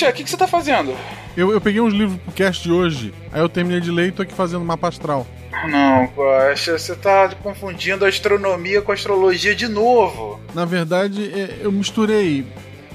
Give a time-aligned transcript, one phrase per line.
[0.00, 0.96] Guaxa, o que, que você tá fazendo?
[1.36, 4.12] Eu, eu peguei uns livros pro cast de hoje, aí eu terminei de ler e
[4.12, 5.26] tô aqui fazendo mapa astral.
[5.68, 10.40] Não, Guaxa, você tá confundindo astronomia com astrologia de novo.
[10.54, 12.46] Na verdade, é, eu misturei.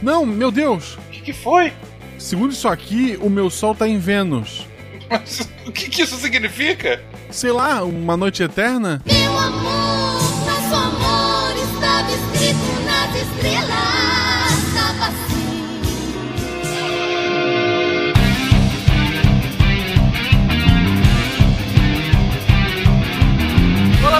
[0.01, 0.95] Não, meu Deus!
[0.95, 1.71] O que, que foi?
[2.17, 4.67] Segundo isso aqui, o meu sol tá em Vênus.
[5.07, 7.03] Mas o que, que isso significa?
[7.29, 9.01] Sei lá, uma noite eterna?
[9.05, 14.24] Meu amor, nosso amor estava escrito nas estrelas.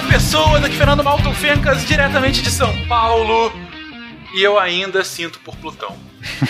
[0.06, 3.52] Pessoas, aqui Fernando Malton Fencas, diretamente de São Paulo.
[4.34, 5.96] E eu ainda sinto por Plutão.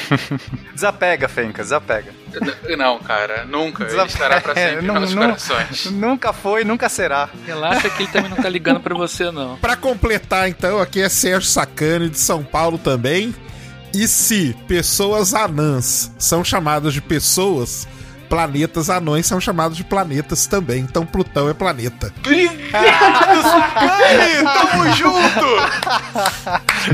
[0.74, 2.12] Desapega, Fencas, desapega.
[2.76, 3.84] Não, cara, nunca.
[3.84, 4.12] Ele Desapega.
[4.12, 5.86] estará pra sempre Não- não- corações.
[5.90, 7.28] Nunca foi, nunca será.
[7.46, 9.56] Relaxa que ele também não tá ligando pra você, não.
[9.56, 13.34] Pra completar, então, aqui é Sérgio Sacani de São Paulo também.
[13.94, 17.86] E se pessoas anãs são chamadas de pessoas,
[18.28, 20.80] planetas anões são chamados de planetas também.
[20.80, 22.12] Então Plutão é planeta.
[23.42, 24.44] Sacani!
[24.44, 25.46] Tamo junto!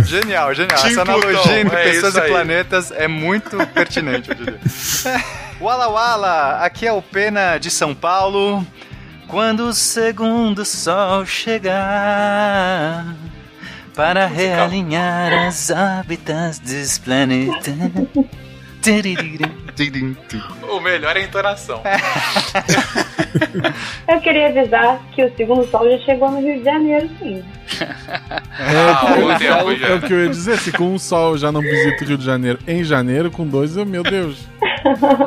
[0.08, 0.80] Genial, genial.
[0.80, 4.60] Team Essa analogia Plutão, entre é pessoas e planetas é muito pertinente, eu diria.
[5.60, 8.66] Wala Wala, aqui é o Pena de São Paulo.
[9.28, 13.06] Quando o segundo sol chegar
[13.94, 17.74] para realinhar as órbitas dos planetas.
[20.68, 21.80] O melhor é a entonação.
[24.08, 27.42] Eu queria avisar que o segundo sol já chegou no Rio de Janeiro, sim.
[27.80, 29.94] Ah, o tempo É já.
[29.96, 32.18] o que eu ia dizer, se com um sol eu já não visito o Rio
[32.18, 34.46] de Janeiro em janeiro, com dois, eu, meu Deus.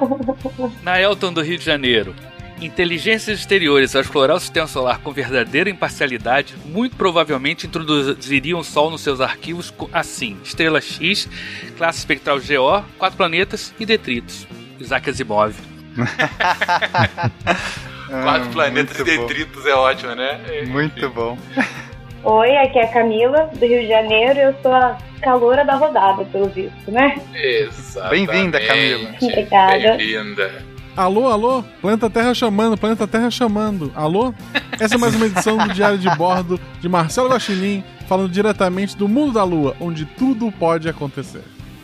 [0.83, 2.13] Na Elton do Rio de Janeiro.
[2.61, 8.89] Inteligências exteriores, ao explorar o sistema solar com verdadeira imparcialidade, muito provavelmente introduziriam o Sol
[8.89, 11.27] nos seus arquivos assim: estrela X,
[11.77, 14.47] classe espectral GO, quatro planetas e detritos.
[14.79, 15.53] Isaac Asimov.
[18.23, 19.27] Quatro planetas e muito bom.
[19.27, 20.39] detritos é ótimo, né?
[20.47, 20.65] É.
[20.65, 21.37] Muito bom.
[22.23, 25.75] Oi, aqui é a Camila, do Rio de Janeiro, e eu sou a caloura da
[25.75, 27.15] rodada, pelo visto, né?
[27.33, 28.27] Exatamente.
[28.27, 29.09] Bem-vinda, Camila.
[29.21, 29.97] Obrigada.
[29.97, 30.65] Bem-vinda.
[30.95, 31.63] Alô, alô?
[31.81, 33.91] Planeta Terra chamando, Planeta Terra chamando.
[33.93, 34.33] Alô?
[34.79, 39.07] Essa é mais uma edição do Diário de Bordo de Marcelo Guaxinim, falando diretamente do
[39.07, 41.41] mundo da Lua, onde tudo pode acontecer.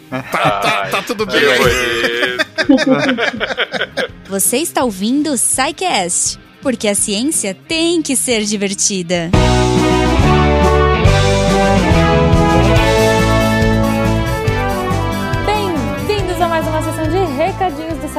[0.09, 2.37] Tá tudo que bem aí.
[2.67, 2.91] bonito.
[4.29, 9.29] Você está ouvindo o SciCast, porque a ciência tem que ser divertida.
[9.31, 10.40] Bem-vindos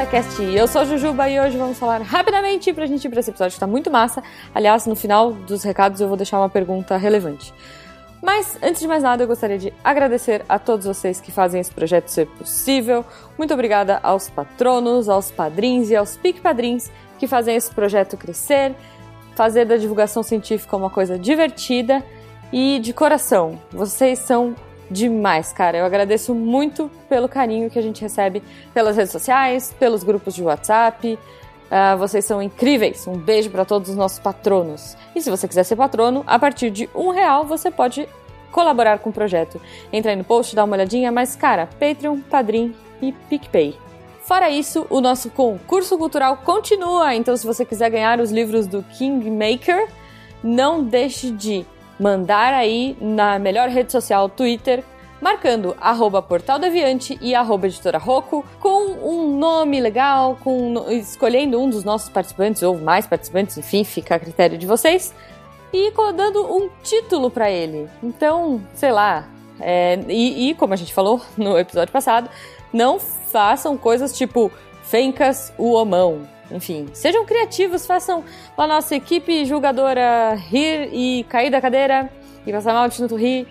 [0.02, 0.42] SciCast.
[0.42, 3.54] Eu sou a Jujuba e hoje vamos falar rapidamente pra gente ir pra esse episódio
[3.54, 4.22] que tá muito massa.
[4.52, 7.54] Aliás, no final dos recados eu vou deixar uma pergunta relevante.
[8.20, 11.70] Mas, antes de mais nada, eu gostaria de agradecer a todos vocês que fazem esse
[11.70, 13.04] projeto ser possível.
[13.38, 18.74] Muito obrigada aos patronos, aos padrinhos e aos pic-padrinhos que fazem esse projeto crescer,
[19.36, 22.02] fazer da divulgação científica uma coisa divertida
[22.52, 23.58] e de coração.
[23.70, 24.56] Vocês são
[24.90, 25.78] demais, cara.
[25.78, 28.42] Eu agradeço muito pelo carinho que a gente recebe
[28.74, 31.18] pelas redes sociais, pelos grupos de WhatsApp.
[31.70, 33.06] Ah, vocês são incríveis.
[33.06, 34.96] Um beijo para todos os nossos patronos.
[35.14, 38.06] E se você quiser ser patrono, a partir de um real você pode
[38.50, 39.60] colaborar com o projeto.
[39.90, 43.74] Entra aí no post, dá uma olhadinha, mas cara, Patreon, Padrim e PicPay.
[44.20, 48.82] Fora isso, o nosso concurso cultural continua, então se você quiser ganhar os livros do
[48.82, 49.88] Kingmaker,
[50.44, 51.66] não deixe de
[52.02, 54.82] mandar aí na melhor rede social, Twitter,
[55.20, 61.70] marcando arroba Portal Deviante e arroba Editora Roco, com um nome legal, com escolhendo um
[61.70, 65.14] dos nossos participantes, ou mais participantes, enfim, fica a critério de vocês,
[65.72, 67.88] e dando um título pra ele.
[68.02, 69.28] Então, sei lá,
[69.60, 72.28] é, e, e como a gente falou no episódio passado,
[72.72, 74.50] não façam coisas tipo
[74.82, 76.26] Fencas o Homão.
[76.52, 78.24] Enfim, sejam criativos, façam
[78.56, 82.10] a nossa equipe julgadora rir e cair da cadeira
[82.46, 83.46] e passar mal de tanto rir.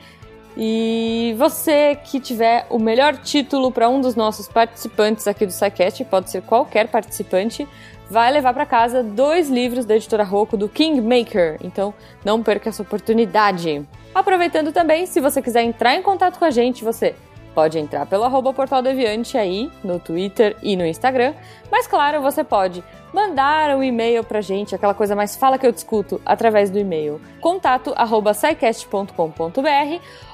[0.55, 6.03] E você que tiver o melhor título para um dos nossos participantes aqui do SciCast,
[6.05, 7.67] pode ser qualquer participante,
[8.09, 11.57] vai levar para casa dois livros da editora Rocco do Kingmaker.
[11.63, 11.93] Então,
[12.25, 13.87] não perca essa oportunidade.
[14.13, 17.15] Aproveitando também, se você quiser entrar em contato com a gente, você
[17.53, 21.33] pode entrar pelo arroba Portal Deviante aí, no Twitter e no Instagram.
[21.71, 22.83] Mas claro, você pode
[23.13, 27.19] mandar um e-mail pra gente, aquela coisa mais fala que eu discuto, através do e-mail
[27.41, 28.33] contato arroba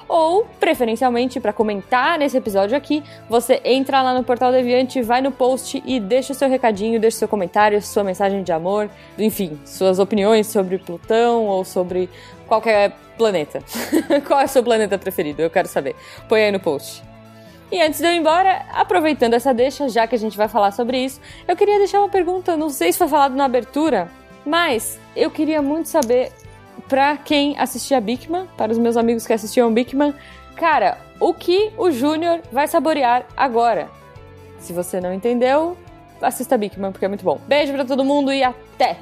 [0.08, 5.30] ou, preferencialmente, para comentar nesse episódio aqui, você entra lá no Portal Deviante, vai no
[5.30, 8.88] post e deixa o seu recadinho, deixa o seu comentário, sua mensagem de amor,
[9.18, 12.08] enfim, suas opiniões sobre Plutão ou sobre
[12.46, 13.62] qualquer planeta.
[14.26, 15.42] Qual é o seu planeta preferido?
[15.42, 15.94] Eu quero saber.
[16.26, 17.07] Põe aí no post.
[17.70, 20.70] E antes de eu ir embora, aproveitando essa deixa, já que a gente vai falar
[20.70, 24.10] sobre isso, eu queria deixar uma pergunta, não sei se foi falado na abertura,
[24.44, 26.32] mas eu queria muito saber
[26.88, 30.14] para quem assistia Bigman, para os meus amigos que assistiam Bigman,
[30.56, 33.90] cara, o que o Júnior vai saborear agora?
[34.58, 35.76] Se você não entendeu,
[36.22, 37.38] assista Bigman porque é muito bom.
[37.46, 38.96] Beijo pra todo mundo e até!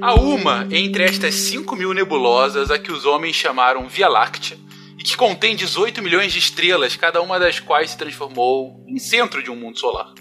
[0.00, 4.56] Há uma entre estas 5 mil nebulosas a que os homens chamaram Via Láctea
[4.96, 9.42] e que contém 18 milhões de estrelas, cada uma das quais se transformou em centro
[9.42, 10.14] de um mundo solar.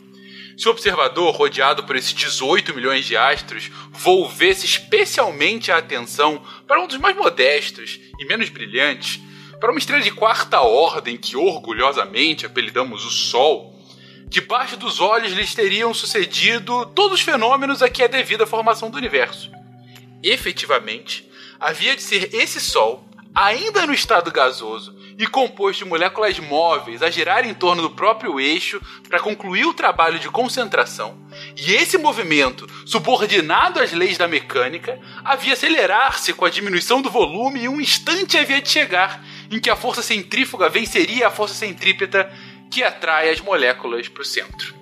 [0.57, 6.81] Se o observador, rodeado por esses 18 milhões de astros, volvesse especialmente a atenção para
[6.81, 9.19] um dos mais modestos e menos brilhantes,
[9.59, 13.79] para uma estrela de quarta ordem que orgulhosamente apelidamos o Sol,
[14.27, 18.89] debaixo dos olhos lhes teriam sucedido todos os fenômenos a que é devida a formação
[18.89, 19.55] do universo.
[20.23, 21.29] Efetivamente,
[21.59, 27.09] havia de ser esse Sol, ainda no estado gasoso e composto de moléculas móveis a
[27.09, 31.17] girar em torno do próprio eixo para concluir o trabalho de concentração.
[31.55, 37.61] E esse movimento, subordinado às leis da mecânica, havia acelerar-se com a diminuição do volume
[37.61, 42.31] e um instante havia de chegar em que a força centrífuga venceria a força centrípeta
[42.69, 44.76] que atrai as moléculas para o centro.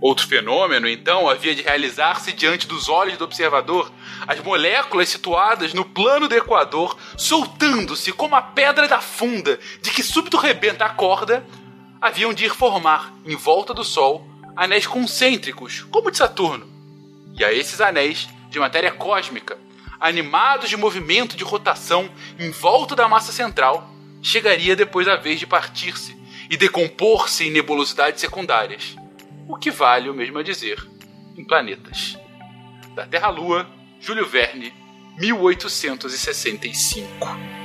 [0.00, 3.90] Outro fenômeno, então, havia de realizar-se diante dos olhos do observador,
[4.26, 10.02] as moléculas situadas no plano do Equador soltando-se como a pedra da funda de que
[10.02, 11.46] súbito rebenta a corda,
[11.98, 16.66] haviam de ir formar, em volta do Sol, anéis concêntricos, como de Saturno.
[17.38, 19.58] E a esses anéis, de matéria cósmica,
[19.98, 23.90] animados de movimento de rotação em volta da massa central,
[24.22, 26.14] chegaria depois a vez de partir-se
[26.50, 28.94] e decompor-se em nebulosidades secundárias
[29.48, 30.78] o que vale o mesmo a dizer
[31.36, 32.18] em planetas.
[32.94, 33.66] Da Terra-Lua,
[34.00, 34.72] Júlio Verne,
[35.18, 37.55] 1865.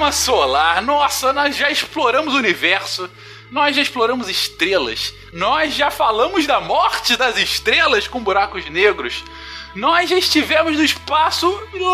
[0.00, 0.82] Sistema solar.
[0.82, 3.10] Nossa, nós já exploramos o universo.
[3.50, 5.12] Nós já exploramos estrelas.
[5.32, 9.22] Nós já falamos da morte das estrelas com buracos negros.
[9.74, 11.46] Nós já estivemos no espaço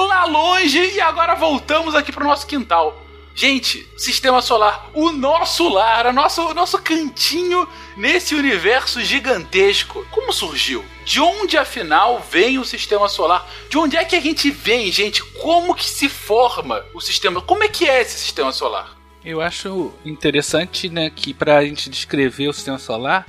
[0.09, 3.06] lá longe e agora voltamos aqui pro nosso quintal.
[3.39, 10.07] Gente, sistema solar, o nosso lar, o nosso, o nosso cantinho nesse universo gigantesco.
[10.11, 10.83] Como surgiu?
[11.05, 13.47] De onde afinal vem o sistema solar?
[13.69, 15.23] De onde é que a gente vem, gente?
[15.23, 17.43] Como que se forma o sistema?
[17.43, 18.97] Como é que é esse sistema solar?
[19.23, 23.27] Eu acho interessante, né, que pra gente descrever o sistema solar,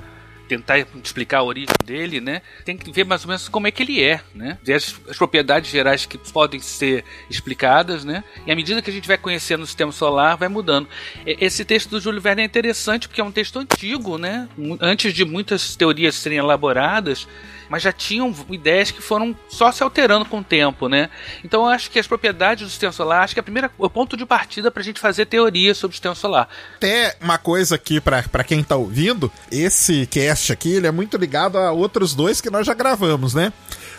[0.48, 2.42] tentar explicar a origem dele, né?
[2.64, 4.58] Tem que ver mais ou menos como é que ele é, né?
[4.74, 8.24] As, as, propriedades gerais que podem ser explicadas, né?
[8.46, 10.88] E à medida que a gente vai conhecendo o sistema solar, vai mudando.
[11.26, 14.48] Esse texto do Júlio Verne é interessante porque é um texto antigo, né?
[14.80, 17.28] Antes de muitas teorias serem elaboradas,
[17.68, 21.10] mas já tinham ideias que foram só se alterando com o tempo, né?
[21.44, 23.88] Então eu acho que as propriedades do sistema solar, acho que é a primeira, o
[23.90, 26.48] ponto de partida para a gente fazer teoria sobre o sistema solar.
[26.76, 31.58] Até uma coisa aqui para quem tá ouvindo, esse cast aqui, ele é muito ligado
[31.58, 33.52] a outros dois que nós já gravamos, né?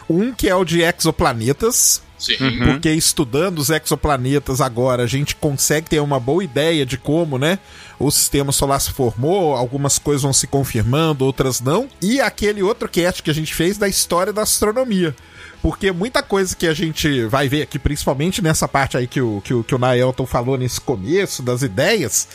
[0.09, 2.35] Um que é o de exoplanetas, Sim.
[2.39, 2.65] Uhum.
[2.65, 7.57] Porque estudando os exoplanetas agora, a gente consegue ter uma boa ideia de como, né?
[7.97, 11.87] O sistema solar se formou, algumas coisas vão se confirmando, outras não.
[12.01, 15.15] E aquele outro cast que a gente fez da história da astronomia.
[15.61, 19.41] Porque muita coisa que a gente vai ver aqui, principalmente nessa parte aí que o,
[19.43, 22.27] que o, que o Naelton falou nesse começo, das ideias,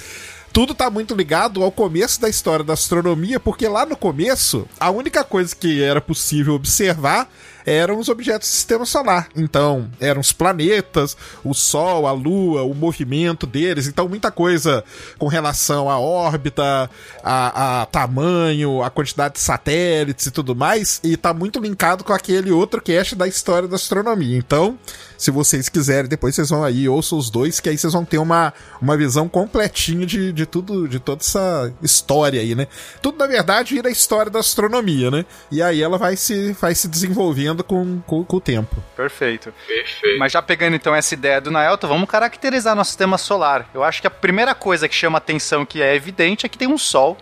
[0.55, 4.89] tudo tá muito ligado ao começo da história da astronomia, porque lá no começo, a
[4.89, 7.29] única coisa que era possível observar
[7.67, 9.29] eram os objetos do sistema solar.
[9.35, 13.89] Então, eram os planetas, o Sol, a Lua, o movimento deles.
[13.89, 14.85] Então, muita coisa
[15.19, 16.89] com relação à órbita,
[17.25, 21.01] a, a tamanho, a quantidade de satélites e tudo mais.
[21.03, 24.37] E tá muito linkado com aquele outro cast da história da astronomia.
[24.37, 24.79] Então,
[25.25, 28.19] se vocês quiserem, depois vocês vão aí, ouçam os dois, que aí vocês vão ter
[28.19, 32.67] uma, uma visão completinha de, de tudo, de toda essa história aí, né?
[33.01, 35.25] Tudo, na verdade, vira a história da astronomia, né?
[35.51, 38.77] E aí ela vai se, vai se desenvolvendo com, com, com o tempo.
[38.95, 39.51] Perfeito.
[39.67, 40.19] Perfeito.
[40.19, 43.71] Mas já pegando então essa ideia do Naelton, vamos caracterizar nosso sistema solar.
[43.73, 46.69] Eu acho que a primeira coisa que chama atenção, que é evidente, é que tem
[46.69, 47.17] um Sol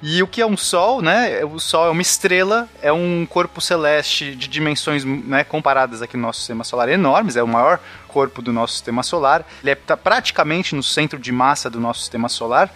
[0.00, 1.44] E o que é um Sol, né?
[1.44, 6.22] O Sol é uma estrela, é um corpo celeste de dimensões né, comparadas aqui no
[6.22, 9.44] nosso sistema solar enormes, é o maior corpo do nosso sistema solar.
[9.62, 12.70] Ele está praticamente no centro de massa do nosso sistema solar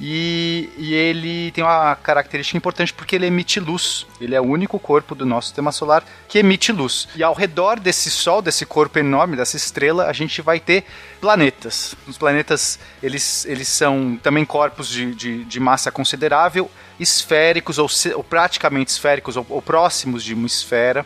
[0.00, 4.06] e, e, ele tem uma característica importante porque ele emite luz.
[4.18, 7.06] Ele é o único corpo do nosso sistema solar que emite luz.
[7.14, 10.84] E ao redor desse Sol, desse corpo enorme, dessa estrela, a gente vai ter
[11.20, 11.94] planetas.
[12.08, 18.24] Os planetas, eles, eles são também corpos de, de, de massa considerável, esféricos ou, ou
[18.24, 21.04] praticamente esféricos ou, ou próximos de uma esfera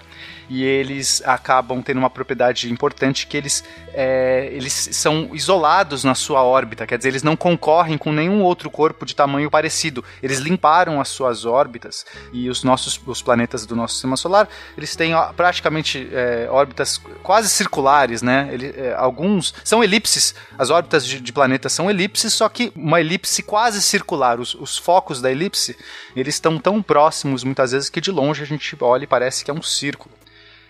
[0.48, 6.42] e eles acabam tendo uma propriedade importante que eles, é, eles são isolados na sua
[6.42, 10.04] órbita, quer dizer, eles não concorrem com nenhum outro corpo de tamanho parecido.
[10.22, 14.96] Eles limparam as suas órbitas e os nossos os planetas do nosso sistema solar eles
[14.96, 18.48] têm praticamente é, órbitas quase circulares, né?
[18.52, 23.00] Ele, é, alguns são elipses, as órbitas de, de, planetas são elipses, só que uma
[23.00, 24.40] elipse quase circular.
[24.40, 25.76] Os, os focos da elipse
[26.14, 29.50] eles estão tão próximos muitas vezes que de longe a gente olha e parece que
[29.50, 30.14] é um círculo.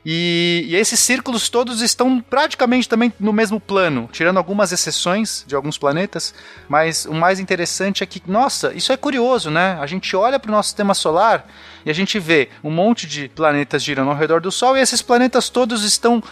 [0.04, 5.54] E, e, esses círculos todos estão praticamente também no mesmo plano, tirando algumas exceções de
[5.54, 6.34] alguns planetas.
[6.68, 9.78] Mas o mais interessante é que, nossa, isso é curioso, né?
[9.80, 11.46] A gente olha para o nosso sistema solar
[11.86, 15.00] e a gente vê um monte de planetas girando ao redor do Sol e esses
[15.00, 16.22] planetas todos estão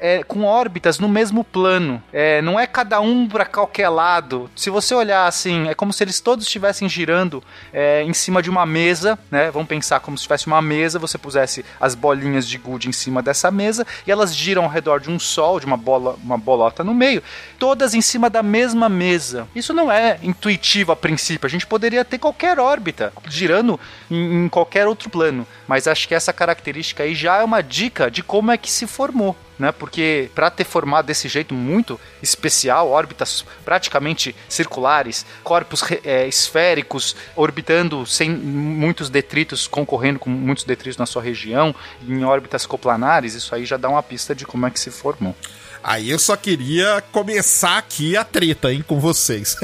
[0.00, 2.02] é, com órbitas no mesmo plano.
[2.12, 4.50] É, não é cada um para qualquer lado.
[4.56, 7.42] Se você olhar assim, é como se eles todos estivessem girando
[7.72, 9.50] é, em cima de uma mesa, né?
[9.50, 13.22] Vamos pensar como se tivesse uma mesa, você pusesse as bolinhas de gude em cima
[13.22, 16.82] dessa mesa e elas giram ao redor de um sol, de uma bola, uma bolota
[16.82, 17.22] no meio,
[17.58, 19.46] todas em cima da mesma mesa.
[19.54, 21.46] Isso não é intuitivo a princípio.
[21.46, 23.78] A gente poderia ter qualquer órbita girando
[24.10, 28.10] em, em qualquer outro plano, mas acho que essa característica aí já é uma dica
[28.10, 29.70] de como é que se formou né?
[29.70, 38.06] Porque para ter formado desse jeito muito especial, órbitas praticamente circulares, corpos é, esféricos orbitando
[38.06, 41.74] sem muitos detritos, concorrendo com muitos detritos na sua região,
[42.08, 45.36] em órbitas coplanares, isso aí já dá uma pista de como é que se formou.
[45.82, 49.56] Aí eu só queria começar aqui a treta, hein, com vocês.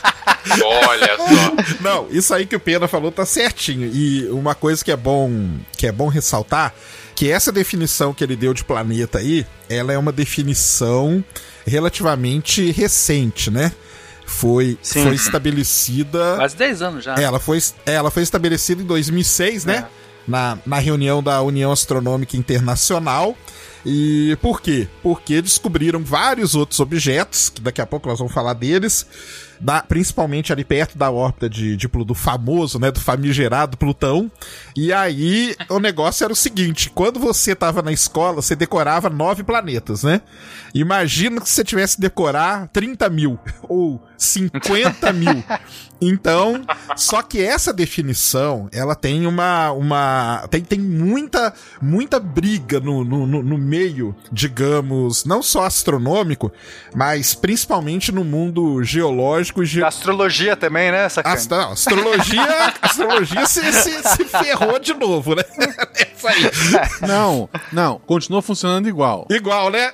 [0.64, 1.82] Olha só.
[1.82, 3.90] Não, isso aí que o Pena falou tá certinho.
[3.92, 6.74] E uma coisa que é bom, que é bom ressaltar
[7.20, 11.22] que essa definição que ele deu de planeta aí, ela é uma definição
[11.66, 13.72] relativamente recente, né?
[14.24, 16.36] Foi, foi estabelecida.
[16.36, 17.16] Quase 10 anos já.
[17.16, 19.76] Ela foi, ela foi estabelecida em 2006, né?
[19.76, 19.86] É.
[20.26, 23.36] Na, na reunião da União Astronômica Internacional.
[23.84, 24.88] E por quê?
[25.02, 29.06] Porque descobriram vários outros objetos, que daqui a pouco nós vamos falar deles,
[29.60, 34.30] da, principalmente ali perto da órbita de, de, do famoso, né, do famigerado Plutão.
[34.74, 39.42] E aí o negócio era o seguinte: quando você tava na escola, você decorava nove
[39.42, 40.22] planetas, né?
[40.74, 43.38] Imagina que você tivesse que decorar 30 mil
[43.68, 45.42] ou 50 mil.
[46.00, 46.62] Então,
[46.96, 49.70] só que essa definição, ela tem uma.
[49.72, 56.50] uma tem, tem muita, muita briga no, no, no meio, digamos, não só astronômico,
[56.94, 59.64] mas principalmente no mundo geológico.
[59.64, 59.82] Ge...
[59.82, 61.06] Astrologia também, né?
[61.50, 65.42] Não, astrologia, astrologia se, se, se, ferrou de novo, né?
[65.94, 66.50] Essa aí.
[67.06, 69.26] Não, não, continua funcionando igual.
[69.30, 69.92] Igual, né?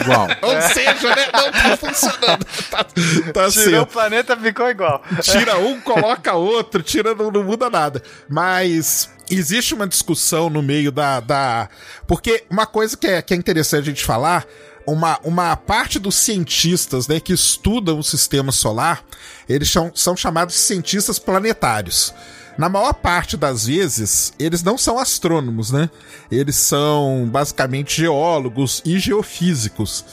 [0.00, 0.28] Igual.
[0.42, 1.26] Ou seja, né?
[1.32, 2.46] Não tá funcionando.
[2.70, 2.84] Tá,
[3.32, 5.02] tá Tirou o planeta, ficou igual.
[5.22, 8.02] Tira um, coloca outro, tira, não, não muda nada.
[8.28, 11.20] Mas existe uma discussão no meio da.
[11.20, 11.68] da...
[12.06, 14.46] Porque uma coisa que é, que é interessante a gente falar
[14.86, 19.04] uma, uma parte dos cientistas né, que estudam o sistema solar,
[19.48, 22.14] eles são, são chamados de cientistas planetários.
[22.56, 25.90] Na maior parte das vezes, eles não são astrônomos, né?
[26.30, 30.04] Eles são basicamente geólogos e geofísicos.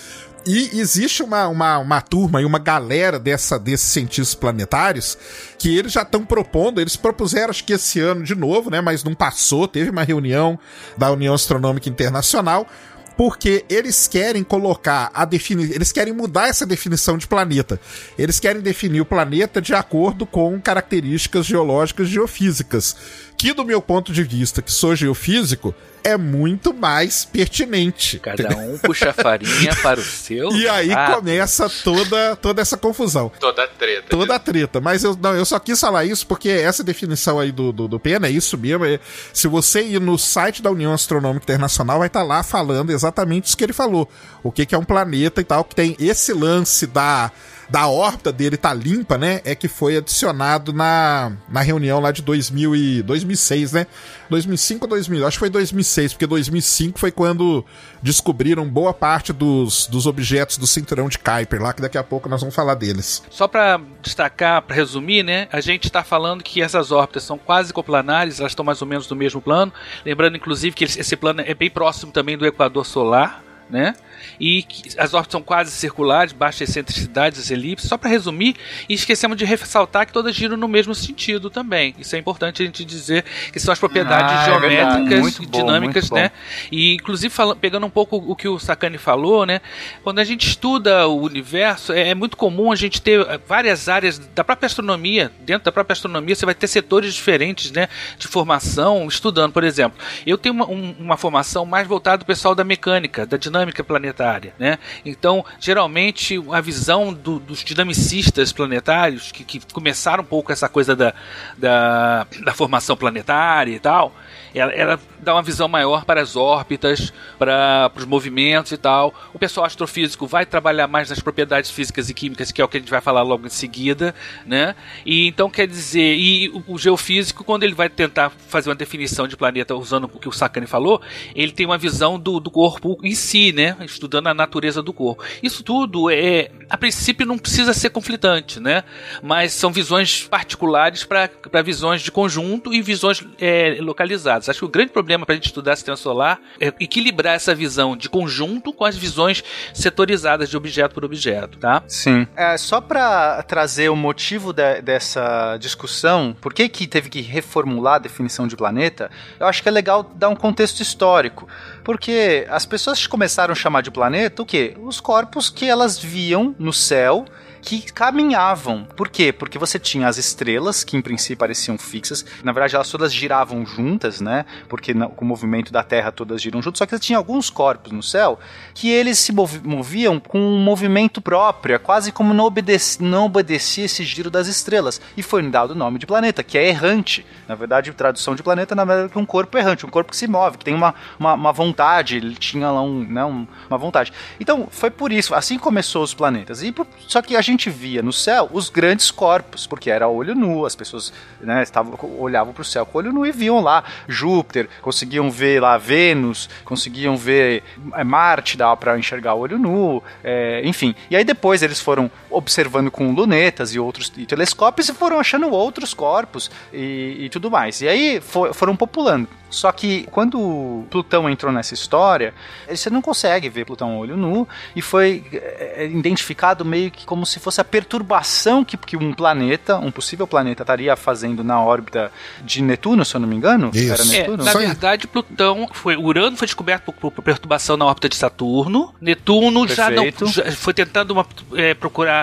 [0.46, 5.18] E existe uma, uma, uma turma e uma galera dessa, desses cientistas planetários
[5.58, 8.82] que eles já estão propondo, eles propuseram acho que esse ano de novo, né?
[8.82, 10.60] Mas não passou, teve uma reunião
[10.98, 12.68] da União Astronômica Internacional
[13.18, 17.80] porque eles querem colocar a definição, eles querem mudar essa definição de planeta.
[18.18, 22.96] Eles querem definir o planeta de acordo com características geológicas geofísicas,
[23.44, 28.18] que do meu ponto de vista, que sou geofísico, é muito mais pertinente.
[28.18, 30.50] Cada um puxa a farinha para o seu.
[30.54, 33.30] E aí ah, começa toda, toda essa confusão.
[33.42, 34.08] Toda a treta.
[34.08, 34.80] Toda a treta.
[34.80, 38.00] Mas eu, não, eu só quis falar isso porque essa definição aí do, do, do
[38.00, 38.86] Pena é isso mesmo.
[38.86, 38.98] É,
[39.34, 43.48] se você ir no site da União Astronômica Internacional, vai estar tá lá falando exatamente
[43.48, 44.10] isso que ele falou.
[44.42, 47.30] O que, que é um planeta e tal, que tem esse lance da
[47.74, 49.42] da órbita dele tá limpa, né?
[49.44, 53.88] É que foi adicionado na, na reunião lá de 2000 e 2006, né?
[54.30, 55.26] 2005 ou 2000?
[55.26, 57.66] Acho que foi 2006, porque 2005 foi quando
[58.00, 62.30] descobriram boa parte dos, dos objetos do cinturão de Kuiper lá, que daqui a pouco
[62.30, 63.24] nós vamos falar deles.
[63.32, 65.48] Só para destacar, para resumir, né?
[65.52, 69.10] A gente está falando que essas órbitas são quase coplanares, elas estão mais ou menos
[69.10, 69.74] no mesmo plano.
[70.06, 73.96] Lembrando, inclusive, que esse plano é bem próximo também do Equador Solar, né?
[74.40, 74.66] E
[74.98, 77.88] as órbitas são quase circulares, baixa excentricidade, as elipses.
[77.90, 78.56] Só para resumir,
[78.90, 81.94] e esquecemos de ressaltar que todas giram no mesmo sentido também.
[82.00, 85.44] Isso é importante a gente dizer que são as propriedades Ah, é geométricas verdade.
[85.44, 86.16] e bom, dinâmicas, bom.
[86.16, 86.32] né?
[86.72, 89.62] E inclusive fala- pegando um pouco o que o Sakane falou, né?
[90.04, 93.88] Quando a gente estuda o universo, é, é muito comum a gente ter eh, várias
[93.90, 95.32] áreas da própria astronomia.
[95.42, 97.88] Dentro da própria astronomia, você vai ter setores diferentes, né?
[98.18, 99.98] De formação, estudando, por exemplo.
[100.26, 103.53] Eu tenho uma, um- uma formação mais voltada do pessoal da mecânica, da dinâmica
[103.84, 104.78] planetária, né?
[105.06, 110.96] Então, geralmente, a visão do- dos dinamicistas planetários, que, que começaram um pouco essa coisa
[110.96, 111.14] da,
[111.58, 114.14] da, da formação planetária e tal,
[114.54, 119.14] ela, ela dá uma visão maior para as órbitas, para, para os movimentos e tal.
[119.34, 122.78] O pessoal astrofísico vai trabalhar mais nas propriedades físicas e químicas, que é o que
[122.78, 124.14] a gente vai falar logo em seguida,
[124.46, 124.76] né?
[125.06, 129.28] E então quer dizer, e o, o geofísico, quando ele vai tentar fazer uma definição
[129.28, 131.02] de planeta usando o que o Sakane falou,
[131.36, 133.76] ele tem uma visão do, do corpo em si, né?
[133.82, 135.24] Estudando a natureza do corpo.
[135.42, 138.84] Isso tudo é, a princípio, não precisa ser conflitante, né?
[139.22, 144.43] Mas são visões particulares para visões de conjunto e visões é, localizadas.
[144.52, 147.96] Acho que o grande problema para a gente estudar sistema solar é equilibrar essa visão
[147.98, 151.84] de conjunto com as visões setorizadas de objeto por objeto, tá?
[151.88, 152.28] Sim.
[152.36, 157.96] É, só para trazer o motivo de- dessa discussão, por que, que teve que reformular
[157.96, 159.10] a definição de planeta,
[159.40, 161.48] eu acho que é legal dar um contexto histórico.
[161.84, 164.76] Porque as pessoas começaram a chamar de planeta o quê?
[164.82, 167.26] Os corpos que elas viam no céu
[167.64, 168.86] que caminhavam.
[168.96, 169.32] Por quê?
[169.32, 172.26] Porque você tinha as estrelas, que em princípio pareciam fixas.
[172.44, 174.46] Na verdade, elas todas giravam juntas, né?
[174.68, 176.78] Porque com o movimento da Terra todas giram juntas.
[176.80, 178.38] Só que tinha alguns corpos no céu
[178.74, 183.26] que eles se movi- moviam com um movimento próprio, é quase como não, obedeci, não
[183.26, 185.00] obedecia esse giro das estrelas.
[185.16, 187.26] E foi dado o nome de planeta, que é errante.
[187.48, 190.28] Na verdade, tradução de planeta na verdade é um corpo errante, um corpo que se
[190.28, 194.12] move, que tem uma, uma, uma vontade, ele tinha lá um, né, um- uma vontade.
[194.40, 196.62] Então, foi por isso, assim começou os planetas.
[196.62, 196.74] E
[197.08, 200.76] só que a gente via no céu os grandes corpos, porque era olho nu, as
[200.76, 205.30] pessoas né, estavam, olhavam para o céu com olho nu e viam lá Júpiter, conseguiam
[205.30, 207.64] ver lá Vênus, conseguiam ver
[207.94, 210.96] é, Marte, dava para enxergar olho nu, é, enfim.
[211.10, 215.50] E aí depois eles foram observando com lunetas e outros e telescópios e foram achando
[215.50, 217.82] outros corpos e, e tudo mais.
[217.82, 219.28] E aí fo- foram populando.
[219.50, 222.34] Só que quando Plutão entrou nessa história,
[222.68, 227.24] você não consegue ver Plutão a olho nu e foi é, identificado meio que como
[227.24, 232.12] se fosse a perturbação que, que um planeta, um possível planeta, estaria fazendo na órbita
[232.44, 233.70] de Netuno, se eu não me engano.
[233.74, 233.94] Isso.
[233.94, 234.44] Era É, Netuno?
[234.44, 234.66] na Só aí.
[234.66, 235.96] verdade, Plutão foi.
[235.98, 238.92] Urano foi descoberto por, por perturbação na órbita de Saturno.
[239.00, 242.23] Netuno já não já foi tentando uma- é, procurar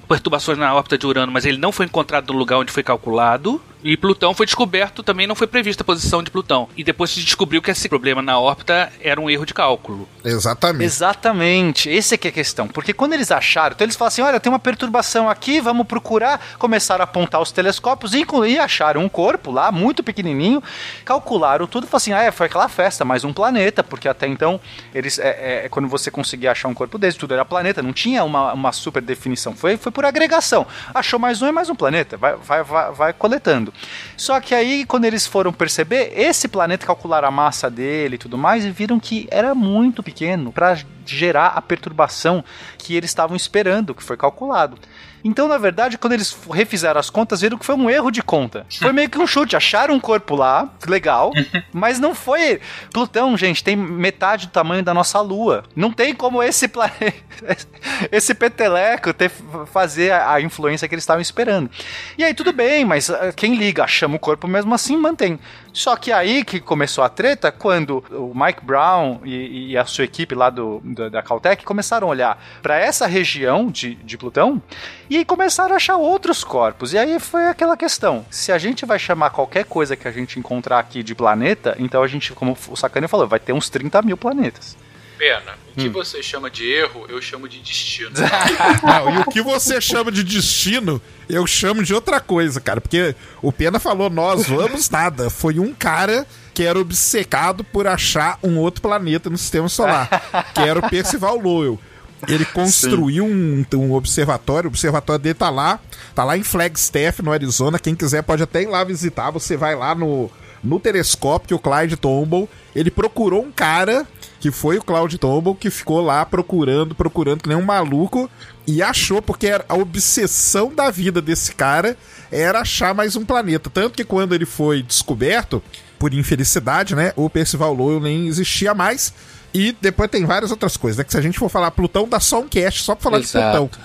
[0.11, 3.61] perturbações na órbita de Urano, mas ele não foi encontrado no lugar onde foi calculado.
[3.83, 6.69] E Plutão foi descoberto, também não foi prevista a posição de Plutão.
[6.77, 10.07] E depois se descobriu que esse problema na órbita era um erro de cálculo.
[10.23, 10.83] Exatamente.
[10.83, 12.67] Exatamente, esse é que é a questão.
[12.67, 16.39] Porque quando eles acharam, então eles falaram assim: olha, tem uma perturbação aqui, vamos procurar.
[16.59, 20.61] Começaram a apontar os telescópios e, e acharam um corpo lá, muito pequenininho.
[21.03, 23.83] Calcularam tudo e falaram assim: ah, é, foi aquela festa, mais um planeta.
[23.83, 24.59] Porque até então,
[24.93, 28.23] eles é, é, quando você conseguia achar um corpo desse, tudo era planeta, não tinha
[28.23, 29.55] uma, uma super definição.
[29.55, 30.65] Foi, foi por agregação.
[30.93, 33.73] Achou mais um e mais um planeta, vai, vai, vai, vai coletando.
[34.17, 38.37] Só que aí, quando eles foram perceber, esse planeta calcularam a massa dele e tudo
[38.37, 42.43] mais, e viram que era muito pequeno para gerar a perturbação
[42.77, 44.77] que eles estavam esperando, que foi calculado.
[45.23, 48.65] Então, na verdade, quando eles refizeram as contas, viram que foi um erro de conta.
[48.79, 49.55] Foi meio que um chute.
[49.55, 51.31] Acharam um corpo lá, legal,
[51.71, 52.59] mas não foi.
[52.91, 55.63] Plutão, gente, tem metade do tamanho da nossa Lua.
[55.75, 57.15] Não tem como esse planeta,
[58.11, 59.31] esse peteleco ter,
[59.71, 61.69] fazer a, a influência que eles estavam esperando.
[62.17, 65.39] E aí, tudo bem, mas ah, quem liga, chama o corpo mesmo assim, mantém.
[65.73, 70.05] Só que aí que começou a treta, quando o Mike Brown e, e a sua
[70.05, 74.61] equipe lá do, da, da Caltech começaram a olhar para essa região de, de Plutão
[75.09, 76.93] e começaram a achar outros corpos.
[76.93, 80.39] E aí foi aquela questão: se a gente vai chamar qualquer coisa que a gente
[80.39, 84.01] encontrar aqui de planeta, então a gente, como o Sakane falou, vai ter uns 30
[84.01, 84.77] mil planetas.
[85.21, 85.51] Pena.
[85.51, 85.83] O Hum.
[85.83, 88.09] que você chama de erro, eu chamo de destino.
[88.81, 92.81] Não, e o que você chama de destino, eu chamo de outra coisa, cara.
[92.81, 95.29] Porque o Pena falou, nós vamos nada.
[95.29, 100.09] Foi um cara que era obcecado por achar um outro planeta no sistema solar,
[100.55, 101.79] que era o Percival Lowell.
[102.27, 105.79] Ele construiu um, um observatório, o observatório dele tá lá,
[106.15, 107.77] tá lá em Flagstaff, no Arizona.
[107.77, 109.29] Quem quiser pode até ir lá visitar.
[109.29, 110.31] Você vai lá no,
[110.63, 114.07] no telescópio que o Clyde Tombaugh, ele procurou um cara
[114.41, 118.29] que foi o Clyde Tombaugh que ficou lá procurando, procurando que nem um maluco
[118.65, 121.95] e achou porque a obsessão da vida desse cara
[122.31, 125.61] era achar mais um planeta, tanto que quando ele foi descoberto,
[125.99, 129.13] por infelicidade, né, o Percival Lowell nem existia mais.
[129.53, 131.03] E depois tem várias outras coisas, né?
[131.03, 133.69] Que se a gente for falar Plutão, dá só um cast só pra falar Exato.
[133.69, 133.81] de Plutão.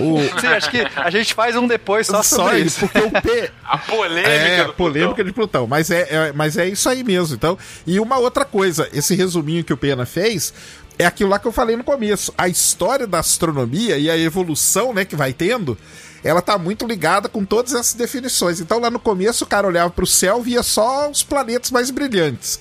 [0.04, 2.80] O, Sim, acho que a gente faz um depois só, só sobre isso.
[2.80, 5.24] porque o P, A polêmica é, do polêmica Plutão.
[5.24, 5.66] de Plutão.
[5.68, 7.34] Mas é, é- mas é isso aí mesmo.
[7.36, 10.52] Então, e uma outra coisa, esse resuminho que o Pena fez
[10.98, 12.32] é aquilo lá que eu falei no começo.
[12.36, 15.76] A história da astronomia e a evolução, né, que vai tendo,
[16.24, 18.60] ela tá muito ligada com todas essas definições.
[18.60, 22.58] Então, lá no começo, o cara olhava pro céu via só os planetas mais brilhantes.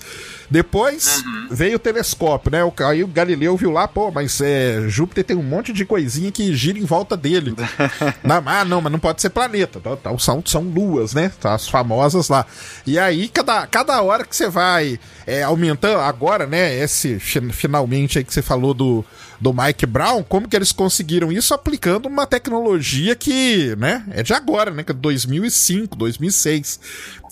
[0.50, 2.60] Depois veio o telescópio, né?
[2.88, 6.54] Aí o Galileu viu lá, pô, mas é, Júpiter tem um monte de coisinha que
[6.56, 7.56] gira em volta dele.
[8.24, 9.80] não, ah, não, mas não pode ser planeta.
[9.80, 11.32] Então, são, são luas, né?
[11.40, 12.46] Tá, As famosas lá.
[12.86, 16.76] E aí, cada, cada hora que você vai é, aumentando, agora, né?
[16.78, 19.04] Esse fi- finalmente aí que você falou do,
[19.40, 24.04] do Mike Brown, como que eles conseguiram isso aplicando uma tecnologia que, né?
[24.12, 24.84] É de agora, né?
[24.84, 26.80] Que é 2005, 2006.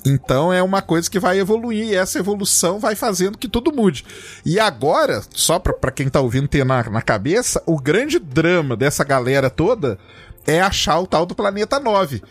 [0.06, 4.04] Então é uma coisa que vai evoluir e essa evolução vai fazendo que tudo mude.
[4.46, 9.04] E agora, só pra quem tá ouvindo ter na, na cabeça, o grande drama dessa
[9.04, 10.00] galera toda
[10.46, 12.22] é achar o tal do planeta 9.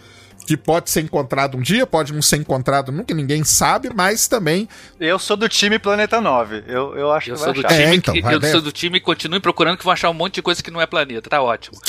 [0.50, 4.68] Que pode ser encontrado um dia, pode não ser encontrado nunca, ninguém sabe, mas também.
[4.98, 6.64] Eu sou do time Planeta 9.
[6.66, 7.76] Eu, eu acho Eu que sou vai do achar.
[7.78, 8.50] time É, então, que vai eu ver.
[8.50, 10.80] sou do time e continue procurando que vão achar um monte de coisa que não
[10.80, 11.30] é planeta.
[11.30, 11.78] Tá ótimo.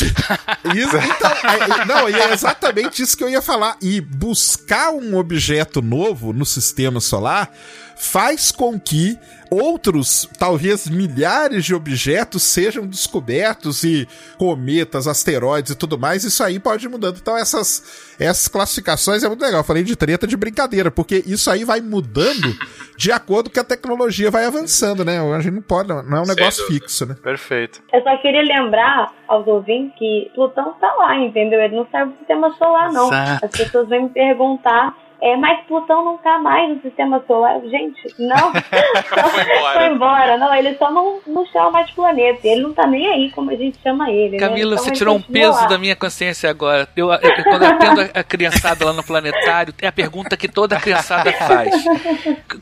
[0.75, 3.77] Isso, então, é- é- não, e é exatamente isso que eu ia falar.
[3.81, 7.49] E buscar um objeto novo no sistema solar
[7.97, 9.17] faz com que
[9.51, 16.57] outros, talvez milhares de objetos sejam descobertos e cometas, asteroides e tudo mais, isso aí
[16.57, 17.17] pode ir mudando.
[17.21, 19.59] Então essas, essas classificações é muito legal.
[19.59, 22.55] Eu falei de treta de brincadeira, porque isso aí vai mudando
[22.95, 25.19] de acordo com que a tecnologia vai avançando, né?
[25.19, 27.15] A gente não pode, não é um negócio fixo, né?
[27.21, 27.83] Perfeito.
[27.91, 31.59] Eu só queria lembrar aos ouvintes que Plutão tá lá, entendeu?
[31.59, 33.07] Ele não serve pro sistema solar, não.
[33.07, 33.45] Exato.
[33.45, 37.59] As pessoas vêm me perguntar, é, mas Plutão não tá mais no sistema solar.
[37.61, 38.51] Gente, não.
[39.11, 39.73] Foi embora.
[39.79, 40.37] Foi embora.
[40.37, 42.39] Não, ele só não, não chama mais de planeta.
[42.47, 44.37] Ele não tá nem aí como a gente chama ele.
[44.37, 44.75] Camila, né?
[44.75, 45.67] Então você tirou um peso lá.
[45.67, 46.87] da minha consciência agora.
[46.95, 50.47] Eu, eu- quando eu atendo a, a criançada lá no planetário, é a pergunta que
[50.47, 51.71] toda criançada faz.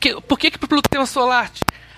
[0.00, 1.50] Que- por que, que Plutão tem um solar?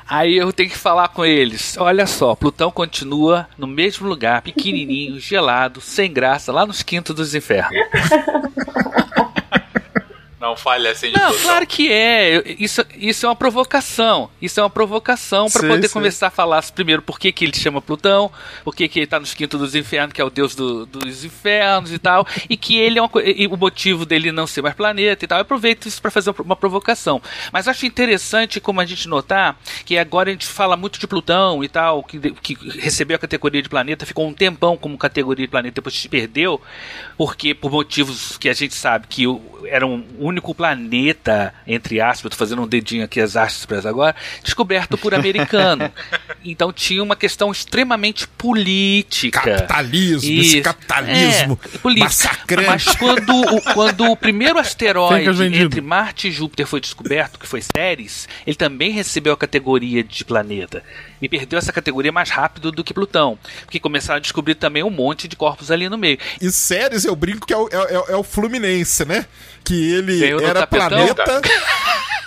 [0.09, 1.77] Aí eu tenho que falar com eles.
[1.79, 7.35] Olha só, Plutão continua no mesmo lugar, pequenininho, gelado, sem graça, lá nos quintos dos
[7.35, 7.73] infernos.
[10.43, 12.43] Não fale assim de Não, claro que é.
[12.59, 14.29] Isso, isso é uma provocação.
[14.43, 15.93] Isso é uma provocação para poder sim.
[15.93, 18.29] começar a falar primeiro por que, que ele chama Plutão,
[18.65, 21.25] por que, que ele tá nos quintos dos infernos, que é o deus do- dos
[21.25, 24.75] infernos e tal, e que ele é uma, e o motivo dele não ser mais
[24.75, 25.39] planeta e tal.
[25.39, 27.23] Eu aproveito isso para fazer uma provocação.
[27.53, 31.63] Mas acho interessante como a gente notar que agora a gente fala muito de Plutão
[31.63, 35.51] e tal, que, que recebeu a categoria de planeta, ficou um tempão como categoria de
[35.51, 36.61] planeta, depois se perdeu,
[37.17, 42.31] porque por motivos que a gente sabe que o- era um único planeta, entre aspas,
[42.31, 45.91] tô fazendo um dedinho aqui as aspas agora, descoberto por americano.
[46.45, 49.41] então tinha uma questão extremamente política.
[49.41, 50.63] Capitalismo, esse Isso.
[50.63, 52.05] capitalismo É, política.
[52.07, 52.67] massacrante.
[52.69, 57.61] Mas quando, o- quando o primeiro asteroide entre Marte e Júpiter foi descoberto, que foi
[57.63, 60.83] Ceres, ele também recebeu a categoria de planeta.
[61.21, 63.39] E perdeu essa categoria mais rápido do que Plutão.
[63.65, 66.19] Porque começaram a descobrir também um monte de corpos ali no meio.
[66.41, 69.27] E séries eu brinco que é o, é, é- é o Fluminense, né?
[69.65, 70.89] Que ele era tapetão?
[70.89, 71.41] planeta.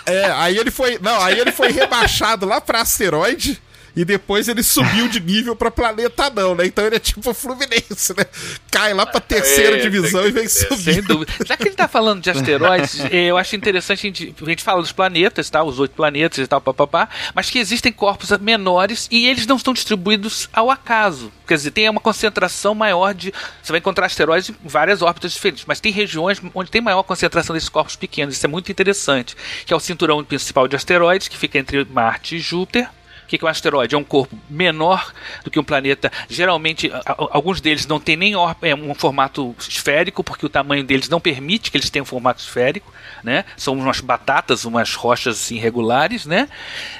[0.06, 0.98] É, aí ele foi.
[1.00, 3.60] Não, aí ele foi rebaixado lá pra asteroide.
[3.96, 6.66] E depois ele subiu de nível pra planeta não, né?
[6.66, 8.26] Então ele é tipo o Fluminense, né?
[8.70, 11.06] Cai lá pra terceira É, divisão e vem ser, Sem subindo.
[11.08, 11.32] dúvida.
[11.46, 14.82] Já que ele tá falando de asteroides, eu acho interessante a gente, a gente fala
[14.82, 15.62] dos planetas, tá?
[15.64, 19.72] Os oito planetas e tal, papapá, mas que existem corpos menores e eles não estão
[19.72, 21.32] distribuídos ao acaso.
[21.46, 23.32] Quer dizer, tem uma concentração maior de.
[23.62, 27.54] Você vai encontrar asteroides em várias órbitas diferentes, mas tem regiões onde tem maior concentração
[27.54, 28.36] desses corpos pequenos.
[28.36, 29.34] Isso é muito interessante.
[29.64, 32.88] Que é o cinturão principal de asteroides, que fica entre Marte e Júpiter.
[33.26, 33.94] O que é um asteroide?
[33.96, 35.12] É um corpo menor
[35.42, 36.12] do que um planeta.
[36.28, 41.20] Geralmente, alguns deles não têm nem é, um formato esférico, porque o tamanho deles não
[41.20, 42.92] permite que eles tenham um formato esférico.
[43.24, 43.44] Né?
[43.56, 46.24] São umas batatas, umas rochas assim, irregulares.
[46.24, 46.48] Né?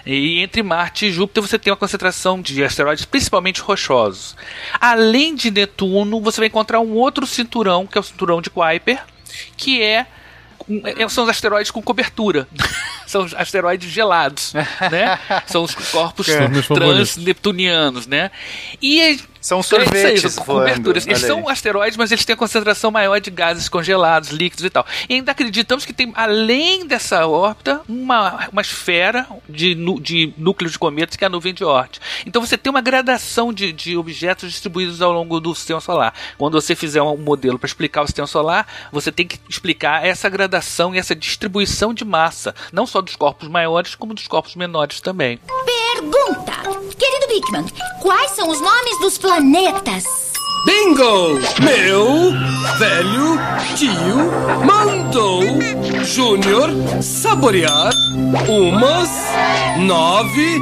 [0.04, 4.34] E entre Marte e Júpiter você tem uma concentração de asteroides, principalmente rochosos.
[4.80, 9.00] Além de Netuno, você vai encontrar um outro cinturão, que é o cinturão de Kuiper,
[9.56, 10.06] que é
[10.84, 12.48] é- são os asteroides com cobertura.
[13.06, 14.52] são os asteroides gelados,
[14.90, 15.18] né?
[15.46, 16.66] São os corpos favoritos.
[16.66, 18.30] transneptunianos, né?
[18.82, 20.60] E São Isso isso aí, sorvetes são voando.
[20.68, 21.06] coberturas.
[21.06, 24.84] Eles são asteroides, mas eles têm a concentração maior de gases congelados, líquidos e tal.
[25.08, 30.76] E ainda acreditamos que tem, além dessa órbita, uma, uma esfera de, de núcleo de
[30.76, 32.00] cometas, que é a nuvem de Oort.
[32.26, 36.12] Então você tem uma gradação de, de objetos distribuídos ao longo do sistema solar.
[36.36, 40.28] Quando você fizer um modelo para explicar o sistema solar, você tem que explicar essa
[40.28, 45.00] gradação e essa distribuição de massa, não só dos corpos maiores, como dos corpos menores
[45.00, 45.38] também.
[45.64, 46.52] Pergunta!
[46.98, 47.64] Querido Bigman,
[48.00, 50.04] quais são os nomes dos planetas?
[50.66, 51.38] Bingo!
[51.62, 52.32] Meu
[52.78, 53.38] velho
[53.76, 55.42] tio mandou
[56.04, 57.92] Júnior saborear
[58.48, 59.10] umas
[59.78, 60.60] nove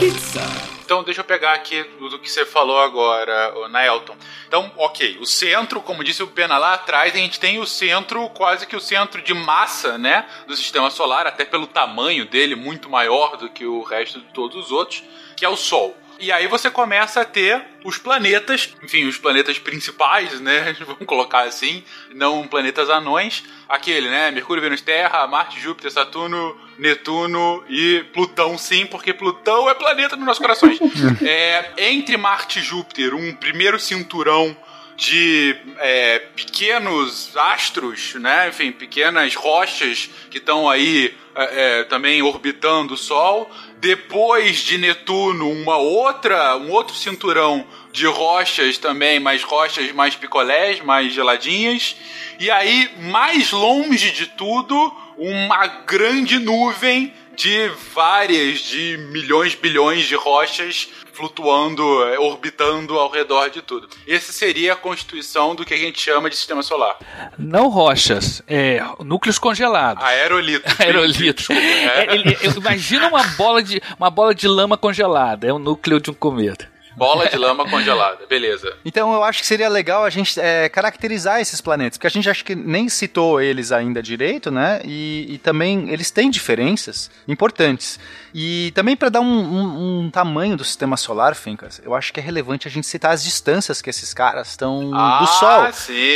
[0.00, 0.73] pizza.
[0.84, 4.14] Então, deixa eu pegar aqui do que você falou agora, Naelton.
[4.46, 8.28] Então, ok, o centro, como disse o Pena lá atrás, a gente tem o centro,
[8.30, 12.90] quase que o centro de massa, né, do sistema solar, até pelo tamanho dele, muito
[12.90, 15.02] maior do que o resto de todos os outros,
[15.34, 15.96] que é o Sol.
[16.18, 20.76] E aí você começa a ter os planetas, enfim, os planetas principais, né?
[20.86, 21.82] Vamos colocar assim,
[22.14, 23.42] não planetas anões.
[23.68, 24.30] Aquele, né?
[24.30, 30.26] Mercúrio, Vênus, Terra, Marte, Júpiter, Saturno, Netuno e Plutão, sim, porque Plutão é planeta nos
[30.26, 30.78] nossos corações.
[31.22, 34.56] é, entre Marte e Júpiter, um primeiro cinturão
[34.96, 38.48] de é, pequenos astros, né?
[38.48, 43.50] Enfim, pequenas rochas que estão aí é, é, também orbitando o Sol.
[43.78, 50.80] Depois de Netuno, uma outra, um outro cinturão de rochas também, mais rochas mais picolés,
[50.80, 51.96] mais geladinhas.
[52.38, 60.14] E aí, mais longe de tudo, uma grande nuvem de várias, de milhões, bilhões de
[60.14, 63.88] rochas flutuando, é, orbitando ao redor de tudo.
[64.06, 66.96] Essa seria a constituição do que a gente chama de sistema solar.
[67.38, 70.02] Não rochas, é núcleos congelados.
[70.04, 70.72] Aerolitos.
[70.80, 71.48] Aerolitos.
[71.54, 75.46] É, eu- imagina uma bola, de, uma bola de lama congelada.
[75.46, 76.68] É o núcleo de um cometa.
[76.96, 78.72] Bola de lama congelada, beleza.
[78.84, 82.28] Então eu acho que seria legal a gente é, caracterizar esses planetas, porque a gente
[82.30, 84.80] acha que nem citou eles ainda direito, né?
[84.84, 87.98] E, e também eles têm diferenças importantes.
[88.32, 92.20] E também para dar um, um- um tamanho do sistema solar, Fencas, eu acho que
[92.20, 95.58] é relevante a gente citar as distâncias que esses caras estão Ah, do Sol,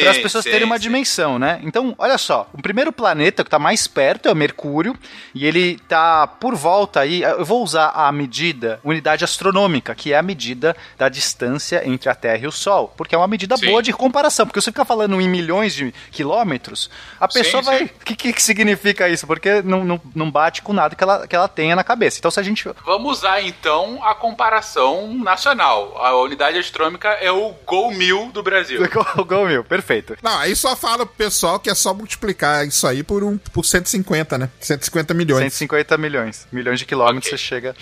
[0.00, 0.82] para as pessoas sim, terem uma sim.
[0.82, 1.60] dimensão, né?
[1.62, 4.96] Então, olha só, o primeiro planeta que está mais perto é o Mercúrio
[5.34, 7.22] e ele tá por volta aí.
[7.22, 12.14] Eu vou usar a medida unidade astronômica, que é a medida da distância entre a
[12.14, 13.66] Terra e o Sol, porque é uma medida Sim.
[13.66, 14.46] boa de comparação.
[14.46, 17.78] Porque você fica falando em milhões de quilômetros, a Sim, pessoa vai.
[17.78, 17.84] sim.
[17.84, 19.26] O que, que significa isso?
[19.26, 22.18] Porque não, não, não bate com nada que ela, que ela tenha na cabeça.
[22.18, 25.96] Então, se a gente Vamos usar então a comparação nacional.
[26.04, 28.80] A unidade astronômica é o Gol Mil do Brasil.
[29.26, 30.16] Gol mil, perfeito.
[30.22, 33.64] Não, aí só fala pro pessoal que é só multiplicar isso aí por, um, por
[33.64, 34.50] 150, né?
[34.60, 35.40] 150 milhões.
[35.52, 36.46] 150 milhões.
[36.50, 37.38] Milhões de quilômetros Ok.
[37.38, 37.74] você chega.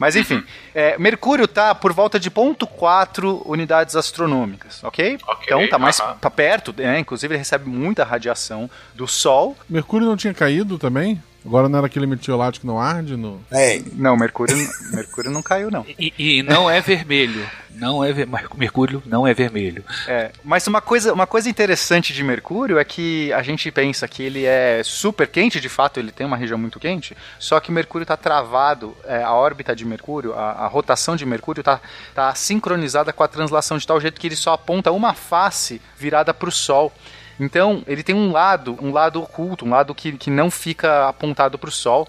[0.00, 0.42] Mas enfim,
[0.74, 5.18] é, Mercúrio tá por volta de 0.4 unidades astronômicas, ok?
[5.26, 6.16] Ok, então tá mais aham.
[6.18, 6.98] tá perto, né?
[6.98, 9.54] Inclusive ele recebe muita radiação do Sol.
[9.68, 11.22] Mercúrio não tinha caído também?
[11.44, 13.16] Agora não era aquele meteorito que não arde?
[13.16, 13.40] No...
[13.50, 14.54] É, Não, Mercúrio,
[14.92, 15.86] Mercúrio não caiu, não.
[15.98, 17.48] E, e não é vermelho.
[17.74, 19.82] Não é ver- Mercúrio não é vermelho.
[20.06, 24.22] É, mas uma coisa, uma coisa interessante de Mercúrio é que a gente pensa que
[24.22, 28.02] ele é super quente, de fato ele tem uma região muito quente, só que Mercúrio
[28.02, 31.80] está travado, é, a órbita de Mercúrio, a, a rotação de Mercúrio está
[32.14, 36.34] tá sincronizada com a translação de tal jeito que ele só aponta uma face virada
[36.34, 36.92] para o Sol.
[37.40, 41.58] Então ele tem um lado, um lado oculto, um lado que, que não fica apontado
[41.58, 42.06] para o Sol,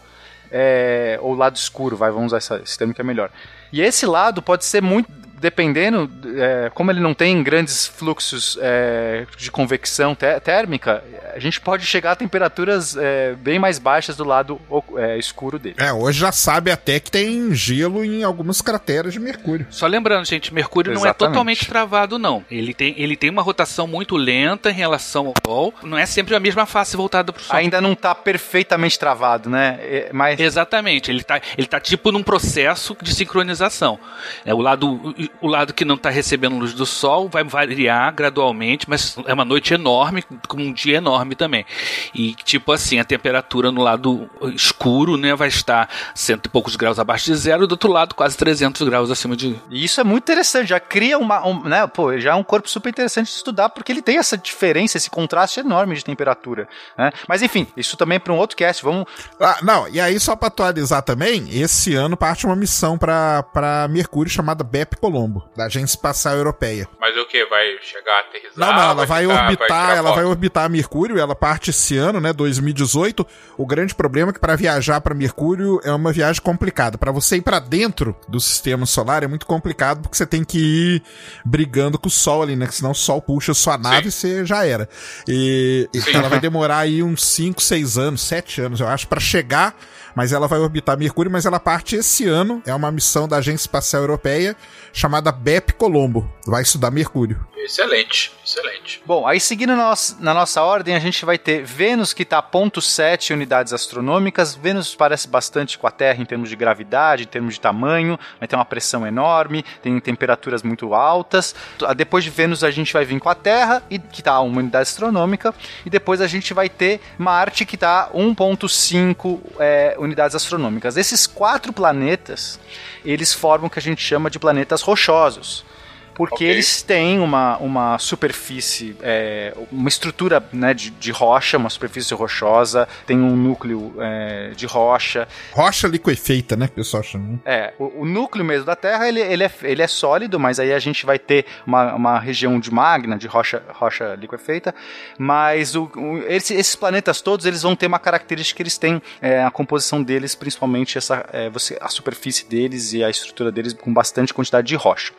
[0.51, 3.31] é, ou lado escuro, vai, vamos usar esse termo que é melhor.
[3.71, 5.09] E esse lado pode ser muito,
[5.41, 11.59] dependendo, é, como ele não tem grandes fluxos é, de convecção té- térmica, a gente
[11.59, 14.61] pode chegar a temperaturas é, bem mais baixas do lado
[14.97, 15.75] é, escuro dele.
[15.79, 19.65] É, hoje já sabe até que tem gelo em algumas crateras de Mercúrio.
[19.69, 21.31] Só lembrando, gente, Mercúrio não é Exatamente.
[21.33, 22.45] totalmente travado, não.
[22.49, 25.73] Ele tem, ele tem uma rotação muito lenta em relação ao Sol.
[25.83, 27.55] Não é sempre a mesma face voltada para o Sol.
[27.55, 29.79] Ainda não está perfeitamente travado, né?
[29.81, 33.99] É, mas Exatamente, ele tá, ele tá tipo num processo de sincronização.
[34.45, 38.89] É, o, lado, o lado que não está recebendo luz do sol vai variar gradualmente,
[38.89, 41.65] mas é uma noite enorme, com um dia enorme também.
[42.13, 46.99] E tipo assim, a temperatura no lado escuro né, vai estar cento e poucos graus
[46.99, 49.59] abaixo de zero, e do outro lado quase 300 graus acima de.
[49.69, 52.69] E isso é muito interessante, já cria uma, um, né, pô, já é um corpo
[52.69, 56.67] super interessante de estudar, porque ele tem essa diferença, esse contraste enorme de temperatura,
[56.97, 57.11] né?
[57.27, 59.05] Mas enfim, isso também é para um outro cast, vamos...
[59.39, 63.87] Ah, não, e aí só pra atualizar também, esse ano parte uma missão pra, pra
[63.87, 65.20] Mercúrio chamada BEP Colômbia.
[65.21, 66.87] Colombo, da Agência Espacial Europeia.
[66.99, 67.45] Mas o que?
[67.45, 68.53] Vai chegar a aterrissar?
[68.57, 70.15] Não, não, ela vai, ficar- orbitar, tirar ela foto?
[70.15, 73.25] vai orbitar Mercúrio, ela parte esse ano, né, 2018.
[73.57, 76.97] O grande problema é que para viajar para Mercúrio é uma viagem complicada.
[76.97, 80.57] Para você ir para dentro do sistema solar é muito complicado porque você tem que
[80.59, 81.03] ir
[81.45, 84.45] brigando com o Sol ali, né, que senão o Sol puxa sua nave e você
[84.45, 84.89] já era.
[85.27, 86.15] E, e Sim.
[86.15, 89.75] ela vai demorar aí uns 5, 6 anos, 7 anos, eu acho, para chegar,
[90.15, 93.63] mas ela vai orbitar Mercúrio, mas ela parte esse ano, é uma missão da Agência
[93.63, 94.55] Espacial Europeia
[94.93, 96.29] chamada BEP Colombo.
[96.45, 97.39] Vai estudar Mercúrio.
[97.63, 99.01] Excelente, excelente.
[99.05, 102.39] Bom, aí seguindo na nossa, na nossa ordem, a gente vai ter Vênus que está
[102.39, 104.55] a 0.7 unidades astronômicas.
[104.55, 108.47] Vênus parece bastante com a Terra em termos de gravidade, em termos de tamanho, vai
[108.47, 111.53] ter uma pressão enorme, tem temperaturas muito altas.
[111.83, 114.41] Ah, Depois de Vênus a gente vai vir com a Terra, e, que está a
[114.41, 115.53] uma unidade astronômica,
[115.85, 120.97] e depois a gente vai ter Marte que está 1.5 é, unidades astronômicas.
[120.97, 122.59] Esses quatro planetas,
[123.05, 125.63] eles formam o que a gente chama de planetas rochosos
[126.13, 126.47] porque Ok.
[126.49, 132.87] eles têm uma, uma superfície, é, uma estrutura né, de, de rocha, uma superfície rochosa,
[133.05, 135.27] tem um núcleo é, de rocha.
[135.51, 137.39] Rocha liquefeita, né, que o pessoal chama.
[137.45, 140.73] É, o, o núcleo mesmo da Terra ele, ele, é, ele é sólido, mas aí
[140.73, 144.75] a gente vai ter uma, uma região de magna, de rocha, rocha liquefeita.
[145.17, 149.01] Mas o, o- esse- esses planetas todos eles vão ter uma característica que eles têm
[149.21, 153.73] é, a composição deles, principalmente essa, é, você, a superfície deles e a estrutura deles
[153.73, 155.13] com bastante quantidade de rocha.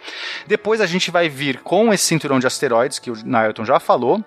[0.47, 4.23] Depois a gente vai vir com esse cinturão de asteroides que o Nailton já falou.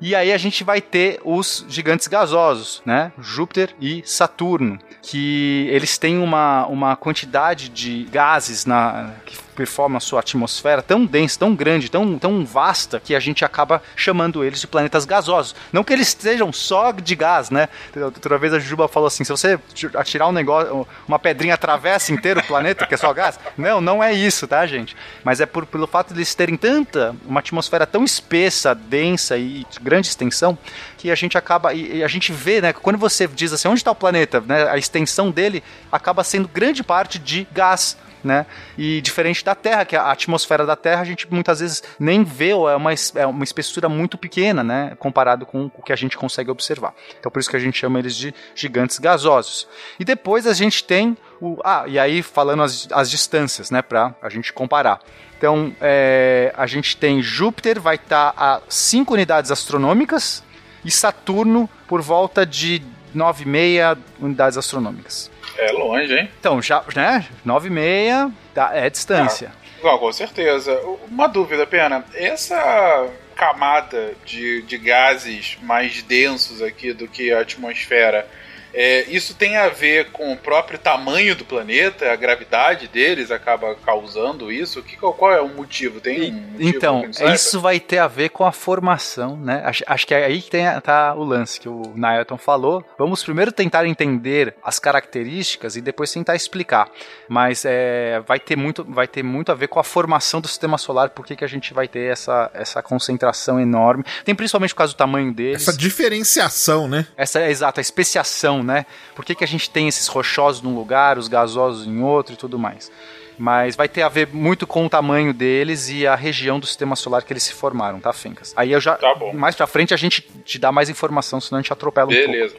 [0.00, 3.12] E aí a gente vai ter os gigantes gasosos, né?
[3.18, 10.00] Júpiter e Saturno, que eles têm uma, uma quantidade de gases na que performam a
[10.00, 14.60] sua atmosfera tão densa, tão grande, tão, tão vasta, que a gente acaba chamando eles
[14.60, 15.54] de planetas gasosos.
[15.72, 17.68] Não que eles estejam só de gás, né?
[17.96, 19.58] Outra vez a Juba falou assim, se você
[19.94, 23.38] atirar um negócio, uma pedrinha atravessa inteiro o planeta, que é só gás.
[23.56, 24.96] Não, não é isso, tá, gente?
[25.22, 29.64] Mas é por, pelo fato de eles terem tanta, uma atmosfera tão espessa, densa e
[29.70, 30.58] de grande extensão,
[30.98, 33.80] que a gente acaba, e, e a gente vê, né, quando você diz assim, onde
[33.80, 35.62] está o planeta, né, a extensão dele
[35.92, 38.46] acaba sendo grande parte de gás, né?
[38.76, 42.54] E diferente da Terra, que a atmosfera da Terra a gente muitas vezes nem vê,
[42.54, 44.96] ou é uma, é uma espessura muito pequena, né?
[44.98, 46.94] Comparado com o que a gente consegue observar.
[47.18, 49.68] Então por isso que a gente chama eles de gigantes gasosos.
[49.98, 51.58] E depois a gente tem o.
[51.64, 53.82] Ah, e aí falando as, as distâncias, né?
[53.82, 55.00] Pra a gente comparar.
[55.36, 60.42] Então é, a gente tem Júpiter, vai estar a 5 unidades astronômicas,
[60.84, 62.82] e Saturno por volta de
[63.14, 65.30] 9,5 unidades astronômicas.
[65.58, 66.30] É longe, hein?
[66.38, 67.24] Então, já, né?
[67.46, 69.52] 9,6 tá, é distância.
[69.82, 70.80] Não, com certeza.
[71.08, 72.04] Uma dúvida, Pena.
[72.14, 78.26] Essa camada de, de gases mais densos aqui do que a atmosfera,
[78.74, 82.10] é, isso tem a ver com o próprio tamanho do planeta?
[82.10, 84.82] A gravidade deles acaba causando isso?
[84.82, 86.00] Que, qual é o motivo?
[86.00, 89.62] Tem um motivo Então, isso vai ter a ver com a formação, né?
[89.64, 92.84] Acho, acho que é aí que tem, tá o lance que o Nailton falou.
[92.98, 96.90] Vamos primeiro tentar entender as características e depois tentar explicar.
[97.28, 100.78] Mas é, vai, ter muito, vai ter muito a ver com a formação do sistema
[100.78, 104.02] solar, por que que a gente vai ter essa, essa concentração enorme.
[104.24, 105.62] Tem principalmente por causa do tamanho deles.
[105.62, 107.06] Essa diferenciação, né?
[107.16, 108.86] Essa é exato, a especiação, né?
[109.14, 112.36] Por que, que a gente tem esses rochosos num lugar, os gasosos em outro e
[112.36, 112.90] tudo mais.
[113.38, 116.94] Mas vai ter a ver muito com o tamanho deles e a região do sistema
[116.94, 118.52] solar que eles se formaram, tá, Fencas?
[118.56, 118.94] Aí eu já.
[118.94, 119.32] Tá bom.
[119.32, 122.30] Mais pra frente a gente te dá mais informação, senão a gente atropela um pouco.
[122.30, 122.56] Beleza.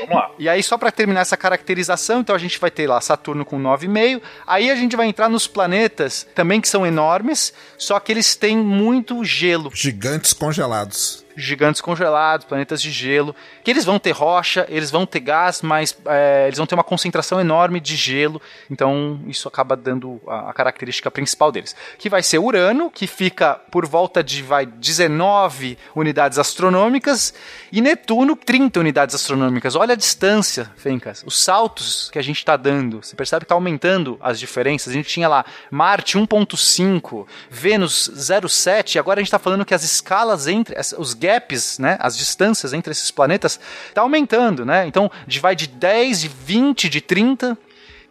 [0.00, 0.30] Vamos lá.
[0.38, 3.60] E aí, só para terminar essa caracterização, então a gente vai ter lá Saturno com
[3.60, 4.20] 9,5.
[4.46, 8.56] Aí a gente vai entrar nos planetas também que são enormes, só que eles têm
[8.58, 9.70] muito gelo.
[9.72, 11.23] Gigantes congelados.
[11.36, 15.96] Gigantes congelados, planetas de gelo, que eles vão ter rocha, eles vão ter gás, mas
[16.06, 20.52] é, eles vão ter uma concentração enorme de gelo, então isso acaba dando a, a
[20.52, 21.74] característica principal deles.
[21.98, 27.34] Que vai ser Urano, que fica por volta de vai, 19 unidades astronômicas,
[27.72, 29.74] e Netuno, 30 unidades astronômicas.
[29.74, 33.02] Olha a distância, Fencas, os saltos que a gente está dando.
[33.02, 34.92] Você percebe que está aumentando as diferenças.
[34.92, 39.74] A gente tinha lá Marte 1.5, Vênus 0,7, e agora a gente está falando que
[39.74, 43.58] as escalas entre os gaps, né, as distâncias entre esses planetas
[43.92, 44.86] tá aumentando, né?
[44.86, 47.58] Então, de vai de 10, de 20, de 30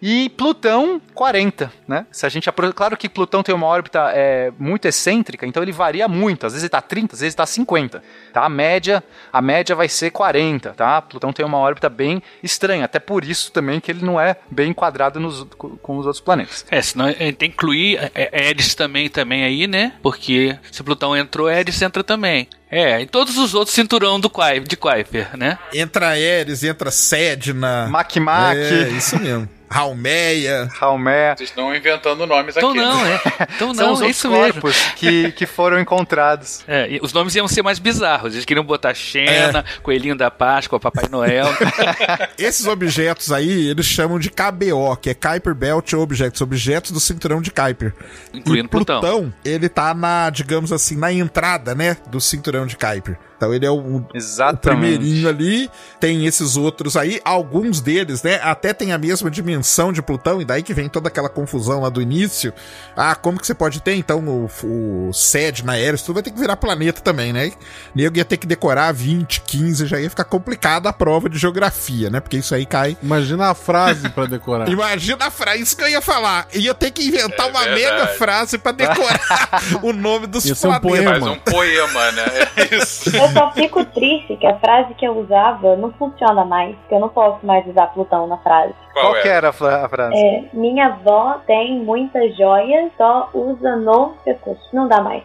[0.06, 2.06] e Plutão 40, né?
[2.12, 6.10] Se a gente claro que Plutão tem uma órbita é, muito excêntrica, então ele varia
[6.10, 6.46] muito.
[6.46, 8.44] Às vezes ele tá 30, às vezes tá 50, tá?
[8.44, 11.02] A média, a média vai ser 40, tá?
[11.02, 14.72] Plutão tem uma órbita bem estranha, até por isso também que ele não é bem
[14.72, 16.66] enquadrado nos, com os outros planetas.
[16.70, 19.94] É, senão a gente tem que incluir é, Eris também, também aí, né?
[20.04, 22.50] Porque se Plutão entrou, Eris entra também.
[22.70, 25.58] É, e todos os outros cinturão do Kuiper, de Kuiper, né?
[25.74, 27.88] Entra Ares, entra Sedna.
[27.88, 28.58] Mac Mac.
[28.58, 29.48] É, isso mesmo.
[29.74, 30.70] Halmeia.
[30.80, 31.36] Halmeia.
[31.36, 32.80] Vocês estão inventando nomes Então aqui.
[32.80, 33.20] não, né?
[33.40, 33.48] é.
[33.56, 34.54] Então São não, os é isso mesmo.
[34.62, 36.64] corpos que, que foram encontrados.
[36.68, 38.34] É, e os nomes iam ser mais bizarros.
[38.34, 41.48] Eles queriam botar Xena, Coelhinho da Páscoa, Papai Noel.
[42.38, 47.42] Esses objetos aí, eles chamam de KBO, que é Kuiper Belt Objects, objetos do cinturão
[47.42, 47.94] de Kuiper.
[48.34, 49.34] Incluindo e Plutão, Plutão.
[49.44, 53.18] ele tá na, digamos assim, na entrada, né, do cinturão de Kuiper.
[53.44, 54.62] Então ele é o, o Exatamente.
[54.62, 55.70] primeirinho ali,
[56.00, 60.46] tem esses outros aí, alguns deles, né, até tem a mesma dimensão de Plutão, e
[60.46, 62.54] daí que vem toda aquela confusão lá do início.
[62.96, 66.32] Ah, como que você pode ter, então, o, o sede na Eris, tudo vai ter
[66.32, 67.52] que virar planeta também, né?
[67.94, 72.10] Nego ia ter que decorar 20, 15, já ia ficar complicada a prova de geografia,
[72.10, 72.22] né?
[72.22, 74.70] Porque isso aí cai Imagina a frase pra decorar.
[74.72, 76.48] Imagina a frase, isso que eu ia falar.
[76.54, 77.82] Ia ter que inventar É uma verdade.
[77.82, 79.20] mega frase pra decorar
[79.84, 81.20] o nome dos Ia ser um planetas.
[81.20, 82.26] Faz um poema, né?
[82.56, 83.16] É isso.
[83.16, 87.00] Eu só fico triste que a frase que eu usava não funciona mais, que eu
[87.00, 88.74] não posso mais usar Plutão na frase.
[88.94, 89.22] Qual, Qual é?
[89.22, 90.16] que era a frase?
[90.16, 94.62] É, minha avó tem muitas joias, só usa no pescoço.
[94.72, 95.24] Não dá mais.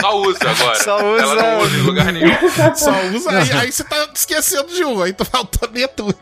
[0.00, 0.74] Só usa agora.
[0.76, 2.36] Só usa- Ela não usa em lugar nenhum.
[2.76, 6.14] Só usa aí, aí você tá esquecendo de um, aí tu faltou Netuno.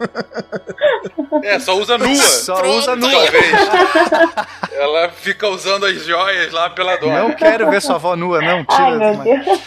[1.43, 2.15] É, só usa nua.
[2.15, 2.79] Só Pronto.
[2.79, 3.11] usa nua.
[3.11, 3.53] Talvez.
[4.73, 7.23] Ela fica usando as joias lá pela dona.
[7.25, 8.65] Não quero ver sua avó nua, não.
[8.65, 8.83] Tira.
[8.85, 9.61] Ai, meu Deus.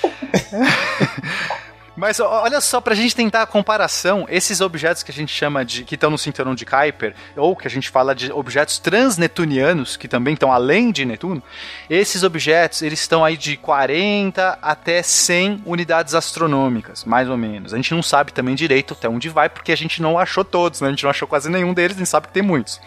[1.98, 5.84] Mas olha só, pra gente tentar a comparação, esses objetos que a gente chama de.
[5.84, 10.08] que estão no cinturão de Kuiper, ou que a gente fala de objetos transnetunianos, que
[10.08, 11.42] também estão além de Netuno,
[11.90, 17.74] esses objetos eles estão aí de 40 até 100 unidades astronômicas, mais ou menos.
[17.74, 20.82] A gente não sabe também direito até onde vai, porque a gente não achou todos,
[20.82, 20.90] né?
[20.90, 22.80] A gente não achou quase nenhum deles, nem sabe que tem muitos.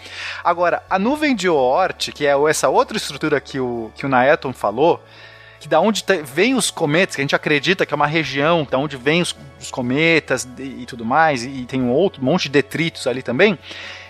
[0.45, 4.53] Agora, a nuvem de Oort, que é essa outra estrutura que o, que o Naeton
[4.53, 5.03] falou,
[5.61, 8.79] que da onde vem os cometas, que a gente acredita que é uma região da
[8.79, 12.49] onde vem os, os cometas e, e tudo mais, e, tem um outro monte de
[12.49, 13.59] detritos ali também,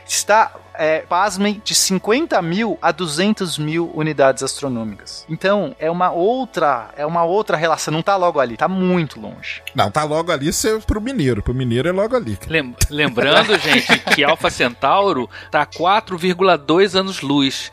[0.07, 5.25] está, é, pasmem, de 50 mil a 200 mil unidades astronômicas.
[5.29, 9.63] Então, é uma outra, é uma outra relação, não tá logo ali, tá muito longe.
[9.75, 11.43] Não, tá logo ali ser pro mineiro.
[11.43, 12.39] Pro mineiro é logo ali.
[12.49, 17.71] Lem- Lembrando, gente, que Alpha Centauro tá a 4,2 anos-luz.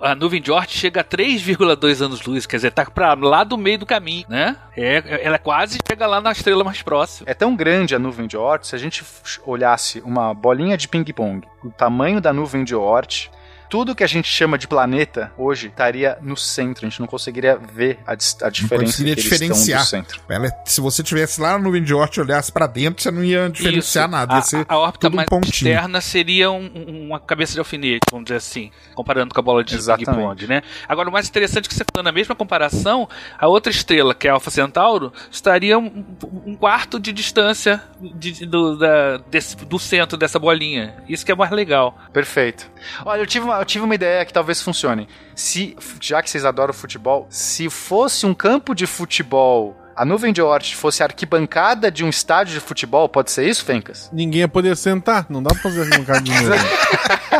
[0.00, 3.78] A nuvem de Oort chega a 3,2 anos-luz, quer dizer, tá pra lá do meio
[3.78, 4.56] do caminho, né?
[4.76, 7.28] É, ela quase chega lá na estrela mais próxima.
[7.30, 9.04] É tão grande a nuvem de Oort, se a gente
[9.44, 13.30] olhasse uma bolinha de ping-pong, o tamanho da nuvem de Oort,
[13.70, 16.84] tudo que a gente chama de planeta hoje estaria no centro.
[16.84, 18.14] A gente não conseguiria ver a, a
[18.50, 20.04] diferença conseguiria que eles estão diferenciar.
[20.28, 23.10] Ela é- se você tivesse lá no nuvem de Oort e olhasse pra dentro, você
[23.12, 24.10] não ia diferenciar Isso.
[24.12, 24.34] nada.
[24.34, 25.70] Ia A, ser a órbita tudo um mais pontinho.
[25.70, 29.62] externa seria um- um- uma cabeça de alfinete, vamos dizer assim, comparando com a bola
[29.62, 30.62] de ping-pong, né?
[30.88, 33.08] Agora, o mais interessante é que você falando a mesma comparação,
[33.38, 36.04] a outra estrela, que é a Alpha Centauro, estaria um,
[36.44, 40.96] um quarto de distância de- do, da- desse- do centro dessa bolinha.
[41.08, 41.96] Isso que é mais legal.
[42.12, 42.68] Perfeito.
[43.04, 45.08] Olha, eu tive, uma, eu tive uma ideia que talvez funcione.
[45.34, 50.40] Se, já que vocês adoram futebol, se fosse um campo de futebol, a nuvem de
[50.40, 54.08] Oort fosse a arquibancada de um estádio de futebol, pode ser isso, Fencas?
[54.12, 56.54] Ninguém ia poder sentar, não dá pra fazer um cara de novo.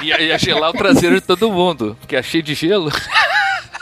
[0.03, 2.93] Ia, ia gelar o traseiro de todo mundo, porque é cheio de gelo.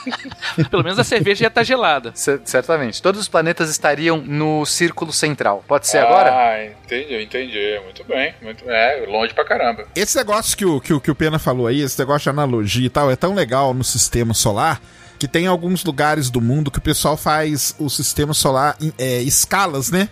[0.70, 2.12] Pelo menos a cerveja ia estar gelada.
[2.14, 3.02] C- certamente.
[3.02, 5.64] Todos os planetas estariam no círculo central.
[5.66, 6.30] Pode ser agora?
[6.30, 7.80] Ah, entendi, entendi.
[7.84, 8.34] Muito bem.
[8.42, 9.86] Muito, é, longe pra caramba.
[9.94, 12.86] Esse negócio que o, que, o, que o Pena falou aí, esse negócio de analogia
[12.86, 14.80] e tal, é tão legal no sistema solar
[15.18, 19.20] que tem alguns lugares do mundo que o pessoal faz o sistema solar em é,
[19.20, 20.08] escalas, né?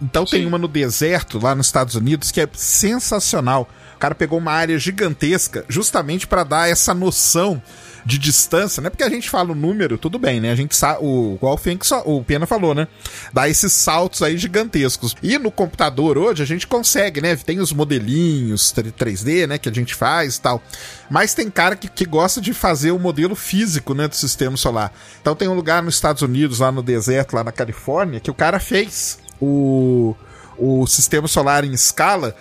[0.00, 3.68] Então tem uma no deserto, lá nos Estados Unidos, que é sensacional.
[3.96, 7.60] O cara pegou uma área gigantesca justamente para dar essa noção
[8.04, 8.90] de distância, né?
[8.90, 10.50] Porque a gente fala o número, tudo bem, né?
[10.50, 12.88] A gente sabe, o, igual o, Fenk, só- o Pena falou, né?
[13.32, 15.14] Dá esses saltos aí gigantescos.
[15.22, 17.36] E no computador hoje a gente consegue, né?
[17.36, 19.58] Tem os modelinhos 3D, né?
[19.58, 20.62] Que a gente faz e tal.
[21.10, 24.08] Mas tem cara que, que gosta de fazer o modelo físico, né?
[24.08, 24.92] Do sistema solar.
[25.20, 28.34] Então tem um lugar nos Estados Unidos, lá no deserto, lá na Califórnia, que o
[28.34, 30.14] cara fez o,
[30.56, 32.34] o sistema solar em escala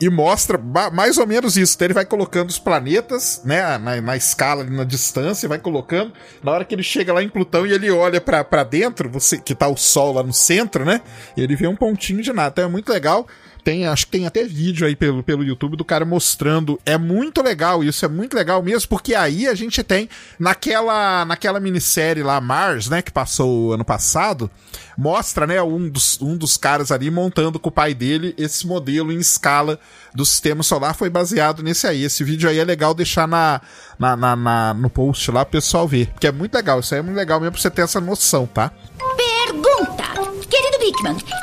[0.00, 0.58] e mostra
[0.92, 1.74] mais ou menos isso.
[1.74, 6.12] Então ele vai colocando os planetas, né, na, na escala, na distância, vai colocando.
[6.42, 9.54] Na hora que ele chega lá em Plutão e ele olha pra dentro, você que
[9.54, 11.00] tá o Sol lá no centro, né?
[11.36, 12.50] Ele vê um pontinho de nada.
[12.50, 13.26] Então é muito legal.
[13.64, 16.78] Tem, acho que tem até vídeo aí pelo, pelo YouTube do cara mostrando.
[16.84, 20.06] É muito legal isso, é muito legal mesmo, porque aí a gente tem
[20.38, 24.50] naquela, naquela minissérie lá, Mars, né, que passou ano passado,
[24.98, 29.10] mostra, né, um dos, um dos caras ali montando com o pai dele esse modelo
[29.10, 29.80] em escala
[30.14, 30.94] do sistema solar.
[30.94, 32.04] Foi baseado nesse aí.
[32.04, 33.62] Esse vídeo aí é legal deixar na,
[33.98, 36.80] na, na- na- no post lá pro pessoal ver, porque é muito legal.
[36.80, 38.70] Isso aí é muito legal mesmo pra você ter essa noção, tá?
[39.16, 40.13] Pergunta.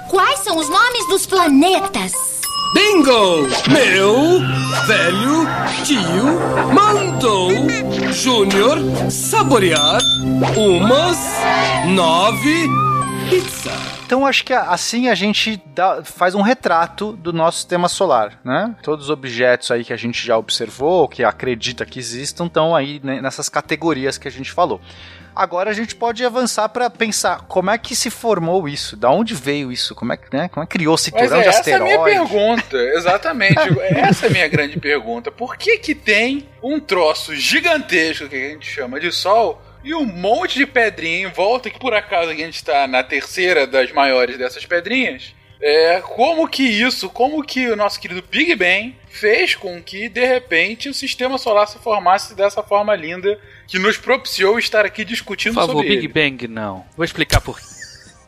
[0.08, 2.12] Quais são os nomes dos planetas?
[2.76, 3.48] Bingo!
[3.72, 4.40] Meu
[4.86, 5.48] velho
[5.84, 7.50] tio mandou
[8.14, 8.78] Júnior
[9.10, 10.00] saborear
[10.56, 11.18] umas
[11.88, 12.68] nove
[13.32, 13.72] pizza.
[14.06, 18.76] Então acho que assim a gente dá- faz um retrato do nosso sistema solar, né?
[18.84, 23.02] Todos os objetos aí que a gente já observou, que acredita que existam, estão aí
[23.04, 24.80] né, nessas categorias que a gente falou.
[25.36, 29.34] Agora a gente pode avançar para pensar como é que se formou isso, da onde
[29.34, 31.50] veio isso, como é que, né, como é que criou o Mas cinturão é, de
[31.50, 33.60] essa é a minha pergunta, exatamente.
[33.96, 35.32] essa é a minha grande pergunta.
[35.32, 40.06] Por que que tem um troço gigantesco que a gente chama de Sol e um
[40.06, 44.38] monte de pedrinha em volta que por acaso a gente está na terceira das maiores
[44.38, 45.34] dessas pedrinhas?
[45.62, 50.26] É, como que isso, como que o nosso querido Big Bang fez com que de
[50.26, 55.54] repente o sistema solar se formasse dessa forma linda que nos propiciou estar aqui discutindo
[55.54, 56.08] Por favor, sobre Big ele?
[56.08, 56.84] Bang não.
[56.98, 57.71] Vou explicar por quê.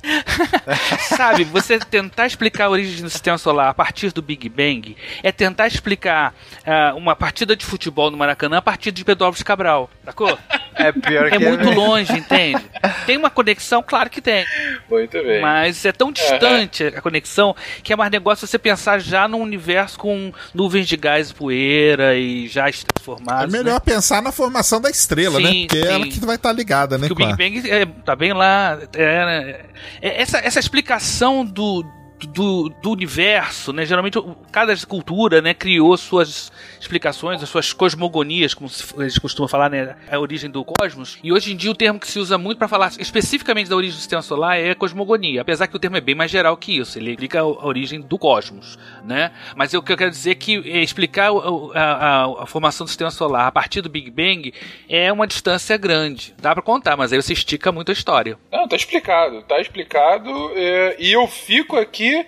[1.15, 5.31] Sabe, você tentar explicar a origem do sistema solar a partir do Big Bang é
[5.31, 6.33] tentar explicar
[6.65, 10.37] ah, uma partida de futebol no Maracanã a partir de Pedro Alves Cabral, sacou?
[10.75, 12.63] É pior É que muito longe, entende?
[13.05, 14.45] Tem uma conexão, claro que tem.
[14.89, 15.41] Muito bem.
[15.41, 19.97] Mas é tão distante a conexão que é mais negócio você pensar já num universo
[19.97, 24.89] com nuvens de gás e poeira e já estrelas É melhor pensar na formação da
[24.89, 25.49] estrela, né?
[25.49, 26.11] Sim, Porque é ela sim.
[26.11, 27.07] que vai estar ligada, né?
[27.07, 28.79] que o Big Bang é, tá bem lá.
[28.93, 29.49] é, né?
[29.49, 29.65] É,
[30.01, 31.83] essa, essa explicação do,
[32.27, 33.85] do, do universo, né?
[33.85, 34.19] Geralmente
[34.51, 36.51] cada cultura né, criou suas
[36.83, 39.95] explicações, as suas cosmogonias, como eles costumam falar, né?
[40.11, 41.17] A origem do cosmos.
[41.23, 43.95] E hoje em dia o termo que se usa muito para falar especificamente da origem
[43.95, 45.41] do sistema solar é cosmogonia.
[45.41, 46.97] Apesar que o termo é bem mais geral que isso.
[46.99, 49.31] Ele explica a origem do cosmos, né?
[49.55, 52.89] Mas o que eu quero dizer é que é, explicar a, a- a formação do
[52.89, 54.53] sistema solar a partir do Big Bang
[54.89, 56.33] é uma distância grande.
[56.41, 58.37] Dá pra contar, mas aí você estica muito a história.
[58.51, 60.29] Não, tá explicado, tá explicado.
[60.55, 62.25] é, e eu fico aqui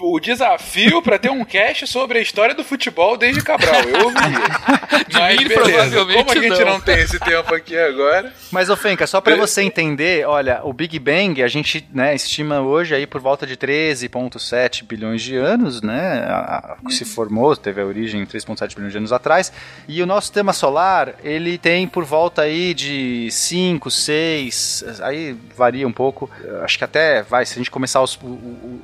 [0.00, 3.82] o desafio pra ter um cast sobre a história do futebol desde Cabral.
[3.82, 4.38] Eu ouviria.
[5.12, 6.72] Mas mim, beleza, como a gente não.
[6.74, 8.32] não tem esse tempo aqui agora.
[8.52, 9.36] Mas, ô Fenca, só pra É.
[9.36, 13.56] você entender, olha, o Big Bang a gente né, estima hoje aí por volta de
[13.56, 16.24] 13,7 bilhões de anos, né?
[16.28, 19.50] a- a- se formou, teve a origem 3,7 bilhões de anos atrás.
[19.88, 25.86] E o nosso sistema solar, ele tem por volta aí de 5, 6, aí varia
[25.88, 26.30] um pouco.
[26.62, 28.26] Acho que até vai, se a gente começar os- o-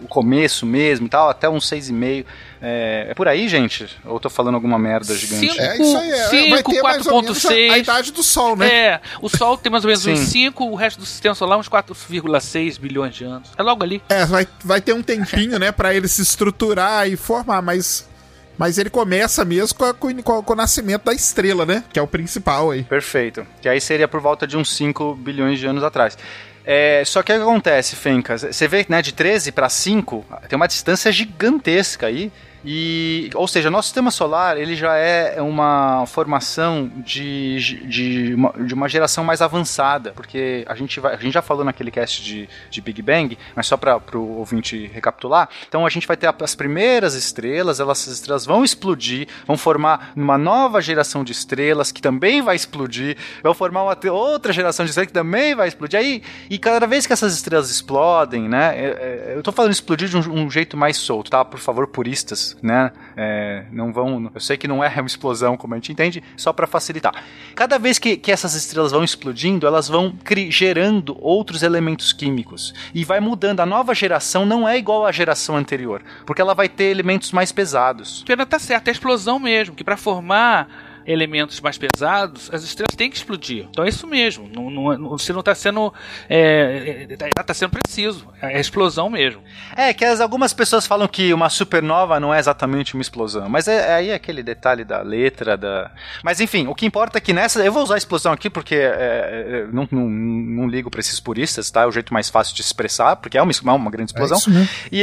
[0.03, 2.24] o começo mesmo e tal, até uns 6,5.
[2.61, 3.87] É, é por aí, gente?
[4.05, 5.49] Ou tô falando alguma merda gigante?
[5.51, 7.70] Cinco, É isso aí, é, vai cinco, ter mais ou menos a, 4.6.
[7.70, 8.68] a idade do Sol, né?
[8.74, 10.12] É, o Sol tem mais ou menos Sim.
[10.12, 13.51] uns 5, o resto do sistema solar uns 4,6 bilhões de anos.
[13.57, 14.03] É logo ali.
[14.09, 18.09] É, vai, vai ter um tempinho, né, pra ele se estruturar e formar, mas.
[18.57, 21.82] Mas ele começa mesmo com, a- com, com- com o nascimento da estrela, né?
[21.93, 22.85] Que é o principal aí.
[22.85, 23.45] Perfeito.
[23.61, 26.16] Que aí seria por volta de uns 5 bilhões de anos atrás.
[26.64, 28.42] É, só que o que acontece, Fencas?
[28.42, 32.32] Você vê, né, de 13 para 5, tem uma distância gigantesca aí.
[32.64, 38.74] E, ou seja, nosso sistema solar ele já é uma formação de, de, uma, de
[38.74, 42.48] uma geração mais avançada, porque a gente, vai, a gente já falou naquele cast de,
[42.70, 45.48] de Big Bang, mas só para o ouvinte recapitular.
[45.68, 50.12] Então a gente vai ter as primeiras estrelas, elas, essas estrelas vão explodir, vão formar
[50.16, 54.90] uma nova geração de estrelas que também vai explodir, vão formar uma outra geração de
[54.90, 55.98] estrelas que também vai explodir.
[55.98, 58.74] Aí, e cada vez que essas estrelas explodem, né?
[58.76, 61.44] é- é- eu tô falando explodir de um, um jeito mais solto, tá?
[61.44, 62.92] Por favor, puristas, né?
[63.16, 64.30] É, não vão.
[64.34, 67.14] Eu sei que não é uma explosão, como a gente entende, só para facilitar.
[67.55, 70.14] Cada vez que, que essas estrelas vão explodindo, elas vão
[70.48, 72.74] gerando outros elementos químicos.
[72.94, 73.61] E vai mudando.
[73.61, 77.52] A nova geração não é igual à geração anterior, porque ela vai ter elementos mais
[77.52, 78.24] pesados.
[78.26, 82.94] Pena tá certo, é a explosão mesmo, que pra formar elementos mais pesados, as estrelas
[82.96, 83.66] têm que explodir.
[83.70, 84.48] Então é isso mesmo.
[84.52, 85.92] Não, não- você não tá sendo.
[86.28, 88.26] É, é, tá sendo preciso.
[88.40, 89.42] É a explosão mesmo.
[89.76, 93.68] É, que as, algumas pessoas falam que uma supernova não é exatamente uma explosão, mas
[93.68, 95.90] é, é aí aquele detalhe da letra, da...
[96.22, 97.64] Mas enfim, o que importa é que nessa...
[97.64, 101.20] Eu vou usar a explosão aqui porque é, é, não, não, não ligo pra esses
[101.20, 101.82] puristas, tá?
[101.82, 104.38] É o jeito mais fácil de se expressar, porque é uma, é uma grande explosão.
[104.38, 104.68] isso mesmo.
[104.90, 105.02] E,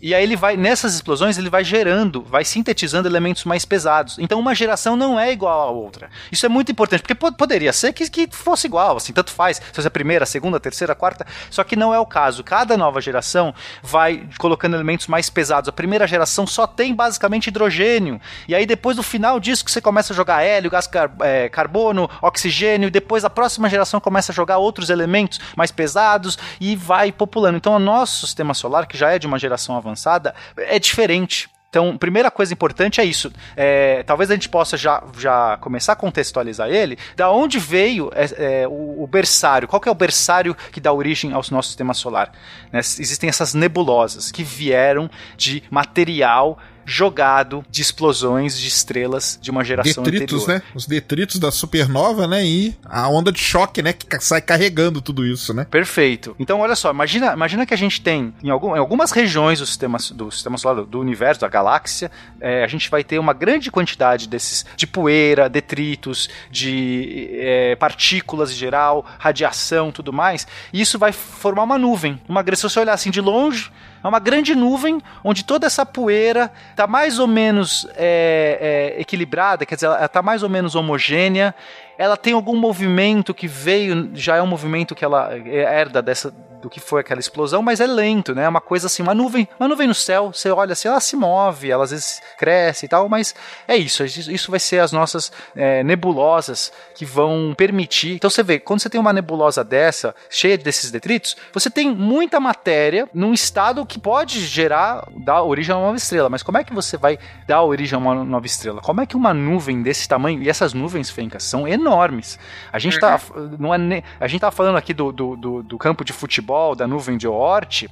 [0.00, 4.18] e, e aí ele vai, nessas explosões, ele vai gerando, vai sintetizando elementos mais pesados.
[4.18, 6.10] Então uma geração não é igual à outra.
[6.30, 9.56] Isso é muito importante, porque po- poderia ser que, que fosse igual, assim, tanto faz.
[9.58, 11.26] Se fosse a primeira, a segunda, a terceira, a quarta.
[11.50, 12.42] Só que não é o caso.
[12.44, 15.68] Cada nova geração vai colocando elementos mais pesados.
[15.68, 18.20] A primeira geração só tem basicamente hidrogênio.
[18.48, 21.48] E aí depois no final disso que você começa a jogar hélio, gás car- é,
[21.48, 26.74] carbono, oxigênio, e depois a próxima geração começa a jogar outros elementos mais pesados e
[26.76, 27.56] vai populando.
[27.56, 31.49] Então o nosso sistema solar, que já é de uma geração avançada, é diferente.
[31.70, 33.32] Então, primeira coisa importante é isso.
[33.56, 36.98] É, talvez a gente possa já, já começar a contextualizar ele.
[37.14, 39.68] Da onde veio é, é, o, o berçário?
[39.68, 42.32] Qual é o berçário que dá origem ao nosso sistema solar?
[42.72, 49.64] Né, existem essas nebulosas que vieram de material jogado de explosões de estrelas de uma
[49.64, 50.62] geração Detritos, anterior.
[50.66, 50.72] né?
[50.74, 52.44] Os detritos da supernova, né?
[52.44, 53.92] E a onda de choque, né?
[53.92, 55.64] Que sai carregando tudo isso, né?
[55.70, 56.34] Perfeito.
[56.38, 59.66] Então, olha só, imagina, imagina que a gente tem, em, algum- em algumas regiões do
[59.66, 62.10] sistema, do sistema solar, do, do universo, da galáxia,
[62.40, 68.50] é, a gente vai ter uma grande quantidade desses, de poeira, detritos, de é, partículas
[68.50, 72.20] em geral, radiação, tudo mais, e isso vai formar uma nuvem.
[72.28, 73.70] Uma, gra- se você olhar assim de longe,
[74.02, 79.66] é uma grande nuvem onde toda essa poeira está mais ou menos é, é, equilibrada,
[79.66, 81.54] quer dizer, ela está mais ou menos homogênea.
[81.98, 86.70] Ela tem algum movimento que veio, já é um movimento que ela herda dessa do
[86.70, 88.44] que foi aquela explosão, mas é lento, né?
[88.44, 90.32] É uma coisa assim, uma nuvem, uma nuvem no céu.
[90.32, 93.34] Você olha assim, ela se move, ela às vezes cresce e tal, mas
[93.66, 94.04] é isso.
[94.04, 98.14] Isso vai ser as nossas é, nebulosas que vão permitir.
[98.14, 102.38] Então você vê, quando você tem uma nebulosa dessa, cheia desses detritos, você tem muita
[102.38, 106.28] matéria num estado que pode gerar, dar origem a uma nova estrela.
[106.28, 108.80] Mas como é que você vai dar origem a uma nova estrela?
[108.80, 112.38] Como é que uma nuvem desse tamanho, e essas nuvens, Fencas, são enormes.
[112.72, 113.20] A gente tá,
[113.58, 113.80] não é
[114.18, 117.26] a gente tá falando aqui do, do, do, do campo de futebol, da nuvem de
[117.26, 117.88] Oort.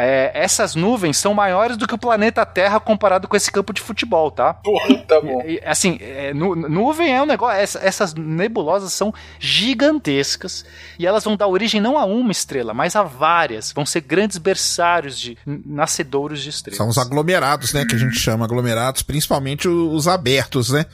[0.00, 3.80] É, essas nuvens são maiores do que o planeta Terra comparado com esse campo de
[3.80, 4.54] futebol, tá?
[4.54, 5.42] Porra, tá bom.
[5.44, 7.58] E, assim, é, nu, nuvem é um negócio.
[7.58, 10.64] Essa, essas nebulosas são gigantescas
[10.98, 13.72] e elas vão dar origem não a uma estrela, mas a várias.
[13.72, 16.76] Vão ser grandes berçários de nascedouros de estrelas.
[16.76, 17.84] São os aglomerados, né?
[17.84, 20.86] Que a gente chama aglomerados, principalmente os abertos, né?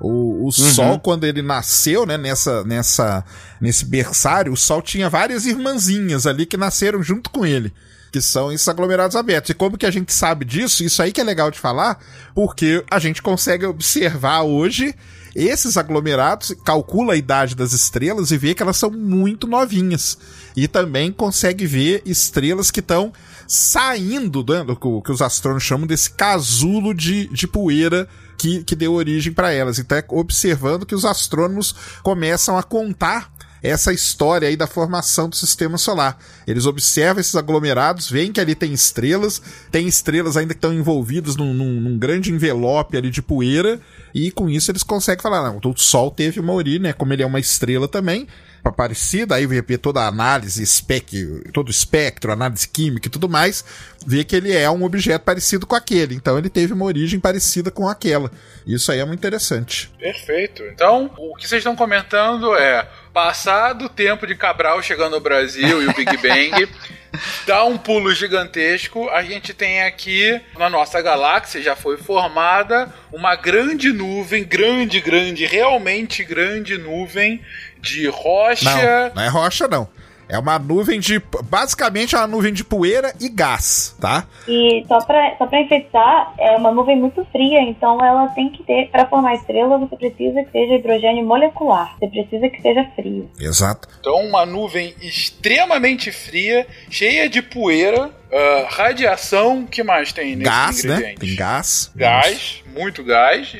[0.00, 0.50] O, o uhum.
[0.50, 3.24] Sol, quando ele nasceu, né, nessa, nessa,
[3.60, 7.72] nesse berçário, o Sol tinha várias irmãzinhas ali que nasceram junto com ele.
[8.10, 9.50] Que são esses aglomerados abertos.
[9.50, 10.82] E como que a gente sabe disso?
[10.82, 12.00] Isso aí que é legal de falar,
[12.34, 14.94] porque a gente consegue observar hoje
[15.34, 20.18] esses aglomerados, calcula a idade das estrelas e vê que elas são muito novinhas.
[20.56, 23.12] E também consegue ver estrelas que estão
[23.50, 28.92] saindo, né, do que os astrônomos chamam desse casulo de, de poeira que, que deu
[28.92, 29.80] origem para elas.
[29.80, 35.34] Então é observando que os astrônomos começam a contar essa história aí da formação do
[35.34, 36.16] sistema solar.
[36.46, 41.34] Eles observam esses aglomerados, veem que ali tem estrelas, tem estrelas ainda que estão envolvidas
[41.34, 43.80] num, num, num, grande envelope ali de poeira,
[44.14, 47.24] e com isso eles conseguem falar, não, o Sol teve uma origem, né, como ele
[47.24, 48.28] é uma estrela também,
[48.76, 53.64] parecida, aí ver toda a análise, spec, todo o espectro, análise química e tudo mais,
[54.06, 56.14] vê que ele é um objeto parecido com aquele.
[56.14, 58.30] Então ele teve uma origem parecida com aquela.
[58.66, 59.90] Isso aí é muito interessante.
[59.98, 60.62] Perfeito.
[60.64, 65.82] Então, o que vocês estão comentando é passado o tempo de Cabral chegando ao Brasil
[65.82, 66.68] e o Big Bang.
[67.46, 69.08] dá um pulo gigantesco.
[69.10, 75.44] A gente tem aqui na nossa galáxia já foi formada uma grande nuvem, grande, grande,
[75.46, 77.42] realmente grande nuvem
[77.80, 79.08] de rocha.
[79.08, 79.88] Não, não é rocha, não.
[80.30, 81.20] É uma nuvem de.
[81.42, 84.24] Basicamente é uma nuvem de poeira e gás, tá?
[84.46, 88.62] E só pra, só pra enfeitar, é uma nuvem muito fria, então ela tem que
[88.62, 88.88] ter.
[88.92, 91.96] Pra formar estrela, você precisa que seja hidrogênio molecular.
[91.98, 93.28] Você precisa que seja frio.
[93.40, 93.88] Exato.
[93.98, 99.66] Então, uma nuvem extremamente fria, cheia de poeira, uh, radiação.
[99.66, 101.14] que mais tem nesse Gás, né?
[101.18, 101.90] Tem gás.
[101.96, 103.54] Gás, muito gás.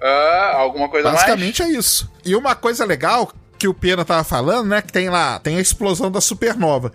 [0.00, 1.74] Uh, alguma coisa Basicamente mais?
[1.74, 2.10] é isso.
[2.24, 3.30] E uma coisa legal
[3.64, 4.82] que o Pena tava falando, né?
[4.82, 6.92] Que tem lá, tem a explosão da supernova.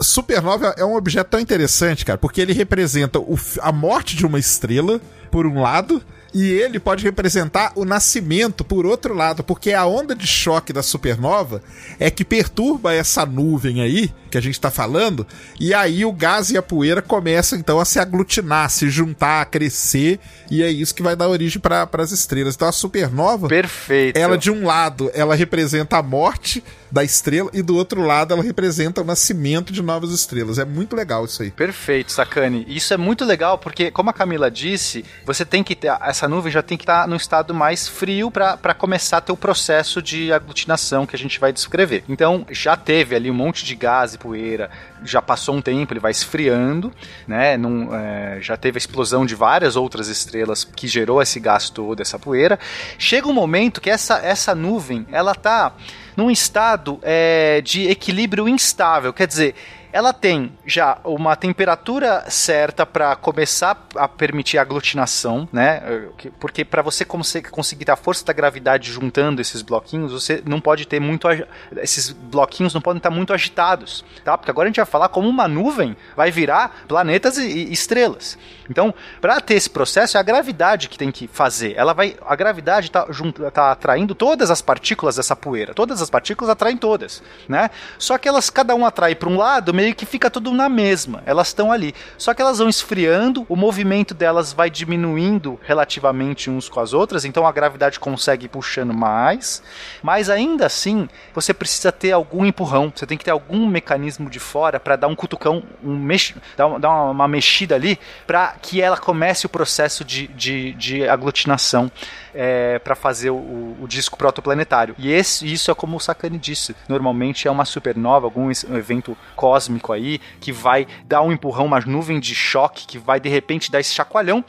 [0.00, 4.38] Supernova é um objeto tão interessante, cara, porque ele representa o, a morte de uma
[4.38, 6.00] estrela, por um lado,
[6.34, 10.82] e ele pode representar o nascimento por outro lado, porque a onda de choque da
[10.82, 11.62] supernova
[12.00, 15.24] é que perturba essa nuvem aí que a gente está falando,
[15.60, 19.44] e aí o gás e a poeira começam então a se aglutinar, se juntar, a
[19.44, 20.18] crescer,
[20.50, 22.56] e é isso que vai dar origem para as estrelas.
[22.56, 24.16] Então a supernova, perfeito.
[24.16, 26.64] Ela de um lado, ela representa a morte
[26.94, 30.60] da estrela e do outro lado ela representa o nascimento de novas estrelas.
[30.60, 31.50] É muito legal isso aí.
[31.50, 32.64] Perfeito, Sacane.
[32.68, 36.52] Isso é muito legal porque, como a Camila disse, você tem que ter essa nuvem
[36.52, 40.32] já tem que estar no estado mais frio para começar a ter o processo de
[40.32, 42.04] aglutinação que a gente vai descrever.
[42.08, 44.70] Então já teve ali um monte de gás e poeira,
[45.02, 46.92] já passou um tempo, ele vai esfriando,
[47.26, 47.56] né?
[47.56, 52.00] Num, é, já teve a explosão de várias outras estrelas que gerou esse gás todo,
[52.00, 52.56] essa poeira.
[53.00, 55.74] Chega um momento que essa, essa nuvem ela tá
[56.16, 59.54] num estado é, de equilíbrio instável, quer dizer,
[59.94, 66.08] ela tem já uma temperatura certa para começar a permitir aglutinação, né?
[66.40, 70.98] Porque para você conseguir a força da gravidade juntando esses bloquinhos, você não pode ter
[70.98, 71.28] muito
[71.76, 74.36] esses bloquinhos não podem estar muito agitados, tá?
[74.36, 78.36] Porque agora a gente vai falar como uma nuvem vai virar planetas e estrelas.
[78.68, 81.74] Então, para ter esse processo é a gravidade que tem que fazer.
[81.76, 85.72] Ela vai a gravidade tá, junto, tá atraindo todas as partículas dessa poeira.
[85.72, 87.70] Todas as partículas atraem todas, né?
[87.96, 90.68] Só que elas cada um atrai para um lado, meio meio que fica tudo na
[90.68, 91.22] mesma.
[91.26, 91.94] Elas estão ali.
[92.16, 97.24] Só que elas vão esfriando, o movimento delas vai diminuindo relativamente uns com as outras,
[97.24, 99.62] então a gravidade consegue ir puxando mais.
[100.02, 104.40] Mas ainda assim, você precisa ter algum empurrão, você tem que ter algum mecanismo de
[104.40, 106.34] fora para dar um cutucão, um mex...
[106.56, 111.90] dar, uma, uma mexida ali, para que ela comece o processo de, de, de aglutinação
[112.34, 114.94] é, para fazer o, o, disco protoplanetário.
[114.98, 116.74] E esse, isso é como o Sakane disse.
[116.88, 122.20] Normalmente é uma supernova, algum evento cósmico aí, que vai dar um empurrão, uma nuvem
[122.20, 124.44] de choque, que vai de repente dar esse chacoalhão.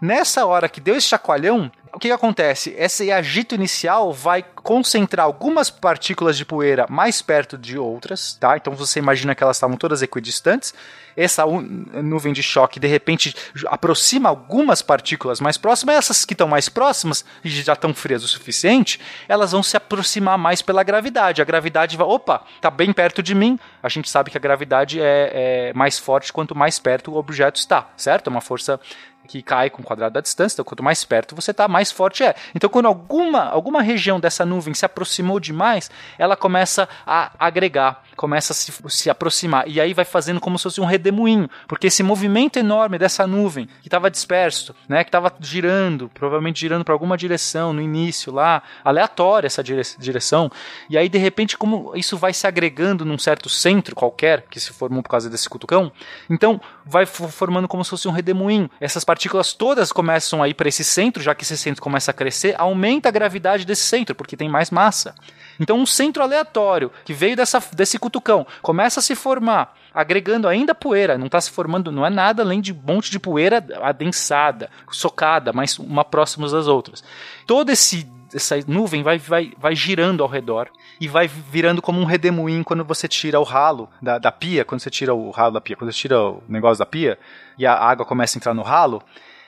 [0.00, 2.74] Nessa hora que deu esse chacoalhão, o que, que, acontece?
[2.76, 8.54] Esse agito inicial vai concentrar algumas partículas de poeira mais perto de outras, tá?
[8.54, 10.74] Então você imagina que elas estavam todas equidistantes.
[11.16, 13.34] Essa nuvem de choque de repente
[13.68, 18.28] aproxima algumas partículas mais próximas, essas que estão mais próximas e já estão frias o
[18.28, 21.40] suficiente, elas vão se aproximar mais pela gravidade.
[21.40, 23.58] A gravidade vai, opa, tá bem perto de mim.
[23.82, 27.56] A gente sabe que a gravidade é, é mais forte quanto mais perto o objeto
[27.56, 28.26] está, certo?
[28.26, 28.78] É uma força
[29.26, 32.22] que cai com o quadrado da distância, então quanto mais perto você está, mais forte
[32.22, 32.34] é.
[32.54, 38.52] Então quando alguma, alguma região dessa nuvem se aproximou demais, ela começa a agregar, começa
[38.52, 42.02] a se, se aproximar, e aí vai fazendo como se fosse um redemoinho, porque esse
[42.02, 47.16] movimento enorme dessa nuvem, que estava disperso, né, que estava girando, provavelmente girando para alguma
[47.16, 50.50] direção no início lá, aleatória essa dire direção,
[50.88, 54.72] e aí de repente como isso vai se agregando num certo centro qualquer, que se
[54.72, 55.92] formou por causa desse cutucão,
[56.30, 60.68] então vai formando como se fosse um redemoinho, essas partículas todas começam a ir para
[60.68, 64.36] esse centro, já que esse centro começa a crescer, aumenta a gravidade desse centro, porque
[64.36, 65.14] tem mais massa.
[65.60, 70.74] Então, um centro aleatório que veio dessa, desse cutucão começa a se formar, agregando ainda
[70.74, 71.16] poeira.
[71.18, 75.52] Não está se formando, não é nada além de um monte de poeira adensada, socada,
[75.52, 77.02] mas uma próxima das outras.
[77.46, 80.68] Todo esse essa nuvem vai, vai, vai girando ao redor
[81.00, 84.80] e vai virando como um redemoinho quando você tira o ralo da, da pia, quando
[84.80, 87.18] você tira o ralo da pia, quando você tira o negócio da pia
[87.56, 89.02] e a água começa a entrar no ralo.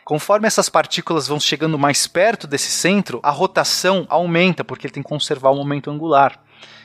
[0.09, 5.03] Conforme essas partículas vão chegando mais perto desse centro, a rotação aumenta, porque ele tem
[5.03, 6.41] que conservar o momento angular.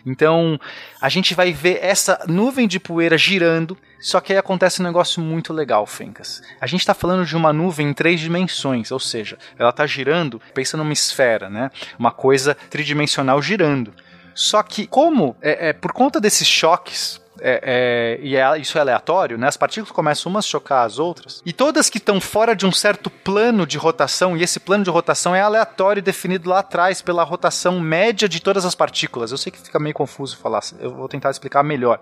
[0.06, 0.60] Então,
[1.00, 5.24] a gente vai ver essa nuvem de poeira girando, só que aí acontece um negócio
[5.24, 6.42] muito legal, Fencas.
[6.60, 10.42] A gente está falando de uma nuvem em três dimensões, ou seja, ela está girando,
[10.54, 11.72] pensa numa esfera, né?
[11.98, 13.94] Uma coisa tridimensional girando.
[14.36, 18.82] Só que, como é, é por conta desses choques é, é, e é, isso é
[18.82, 19.48] aleatório, né?
[19.48, 22.72] As partículas começam umas a chocar as outras, e todas que estão fora de um
[22.72, 27.24] certo plano de rotação, e esse plano de rotação é aleatório definido lá atrás pela
[27.24, 29.32] rotação média de todas as partículas.
[29.32, 32.00] Eu sei que fica meio confuso falar, eu vou tentar explicar melhor.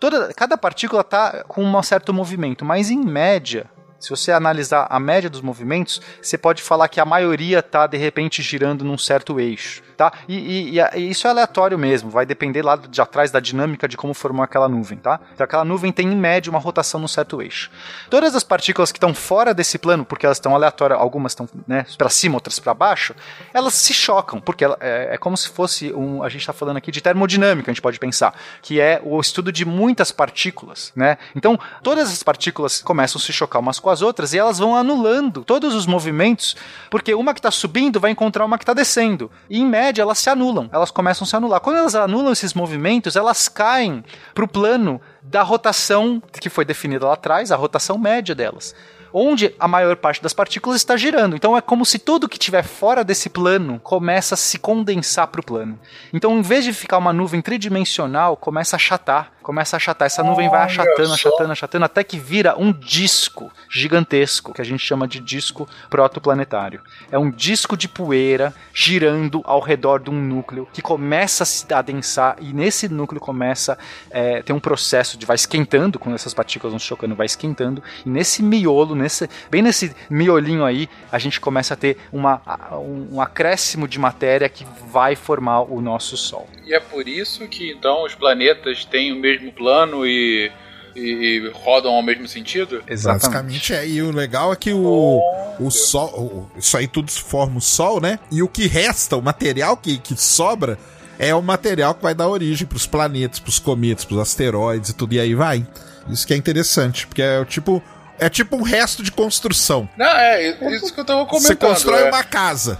[0.00, 3.66] Toda, cada partícula está com um certo movimento, mas em média,
[3.98, 7.96] se você analisar a média dos movimentos, você pode falar que a maioria está de
[7.96, 10.12] repente girando num certo eixo tá?
[10.26, 13.96] E, e, e, isso é aleatório mesmo, vai depender lá de atrás da dinâmica de
[13.96, 15.20] como formou aquela nuvem, tá?
[15.32, 17.70] Então aquela nuvem tem em média uma rotação num certo eixo.
[18.10, 21.86] Todas as partículas que estão fora desse plano, porque elas estão aleatórias, algumas estão né,
[21.96, 23.14] para cima, outras para baixo,
[23.54, 26.22] elas se chocam, porque ela, é, é, como se fosse um.
[26.22, 29.52] A gente está falando aqui de termodinâmica, a gente pode pensar, que é o estudo
[29.52, 31.18] de muitas partículas, né?
[31.36, 34.74] Então todas as partículas começam a se chocar umas com as outras e elas vão
[34.74, 36.56] anulando todos os movimentos,
[36.90, 39.30] porque uma que está subindo vai encontrar uma que está descendo.
[39.48, 41.60] E em média média, elas se anulam, elas começam a se anular.
[41.60, 44.02] Quando elas anulam esses movimentos, elas caem
[44.34, 48.74] para o plano da rotação que foi definida lá atrás, a rotação média delas
[49.14, 51.36] onde a maior parte das partículas está girando.
[51.36, 55.42] Então é como se tudo que estiver fora desse plano começa a se condensar para
[55.42, 55.78] o plano.
[56.14, 60.06] Então, em vez de ficar uma nuvem tridimensional, começa a achatar começa a achatar.
[60.06, 64.84] Essa nuvem vai achatando, achatando, achatando, até que vira um disco gigantesco, que a gente
[64.84, 66.80] chama de disco protoplanetário.
[67.10, 71.72] É um disco de poeira girando ao redor de um núcleo que começa a se
[71.72, 73.78] adensar e nesse núcleo começa
[74.10, 78.08] é, ter um processo de vai esquentando, quando essas partículas vão chocando, vai esquentando, e
[78.08, 82.40] nesse miolo, nesse, bem nesse miolinho aí, a gente começa a ter uma,
[82.72, 86.48] um, um acréscimo de matéria que vai formar o nosso Sol.
[86.66, 90.50] E é por isso que então os planetas têm o mesmo plano e,
[90.94, 92.82] e, rodam ao mesmo sentido?
[92.86, 93.22] Exatamente.
[93.22, 93.88] Basicamente é.
[93.88, 95.20] E o legal é que o,
[95.58, 96.08] o Sol.
[96.54, 98.18] O, isso aí tudo forma o Sol, né?
[98.30, 100.78] E o que resta, o material que, que sobra,
[101.18, 104.20] é o material que vai dar origem para os planetas, para os cometas, para os
[104.20, 105.14] asteroides e tudo.
[105.14, 105.66] E aí vai.
[106.08, 107.82] Isso que é interessante, porque é tipo.
[108.18, 109.88] É tipo um resto de construção.
[109.96, 111.48] Não, é isso que eu tava comentando.
[111.48, 112.08] Você constrói é.
[112.08, 112.78] uma casa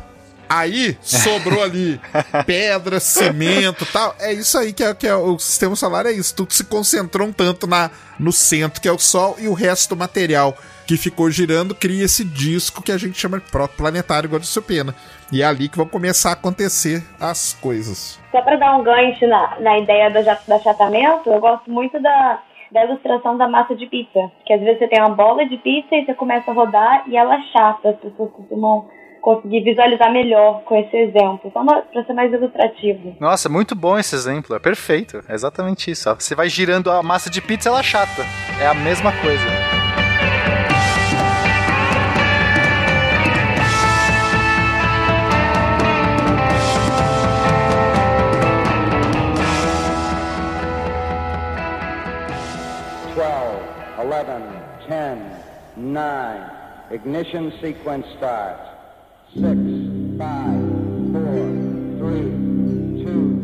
[0.53, 1.99] Aí sobrou ali
[2.45, 4.15] pedra, cimento tal.
[4.21, 6.37] É isso aí que é, que é o sistema solar, é isso.
[6.37, 7.91] Tudo se concentrou um tanto na,
[8.21, 10.55] no centro, que é o Sol, e o resto do material
[10.87, 14.95] que ficou girando cria esse disco que a gente chama de proto-planetário, igual de pena.
[15.33, 18.21] E é ali que vão começar a acontecer as coisas.
[18.31, 22.43] Só para dar um gancho na, na ideia do, do achatamento, eu gosto muito da,
[22.71, 24.31] da ilustração da massa de pizza.
[24.45, 27.17] Que às vezes você tem uma bola de pizza e você começa a rodar e
[27.17, 27.91] ela chata.
[27.91, 28.87] As pessoas costumam
[29.23, 33.17] conseguir visualizar melhor com esse exemplo, só para ser mais ilustrativo.
[33.21, 35.23] Nossa, muito bom esse exemplo, é perfeito.
[35.29, 36.11] É exatamente isso.
[36.11, 36.15] ó.
[36.15, 38.23] Você vai girando a massa de pizza, ela é chata.
[38.61, 39.47] É a mesma coisa.
[53.15, 53.63] Twelve,
[54.01, 54.43] eleven,
[54.89, 55.19] ten,
[55.77, 56.45] nine.
[56.91, 58.72] Ignition sequence starts.
[59.35, 59.45] Six,
[60.19, 60.61] five,
[61.11, 61.49] four,
[61.97, 63.41] three, two,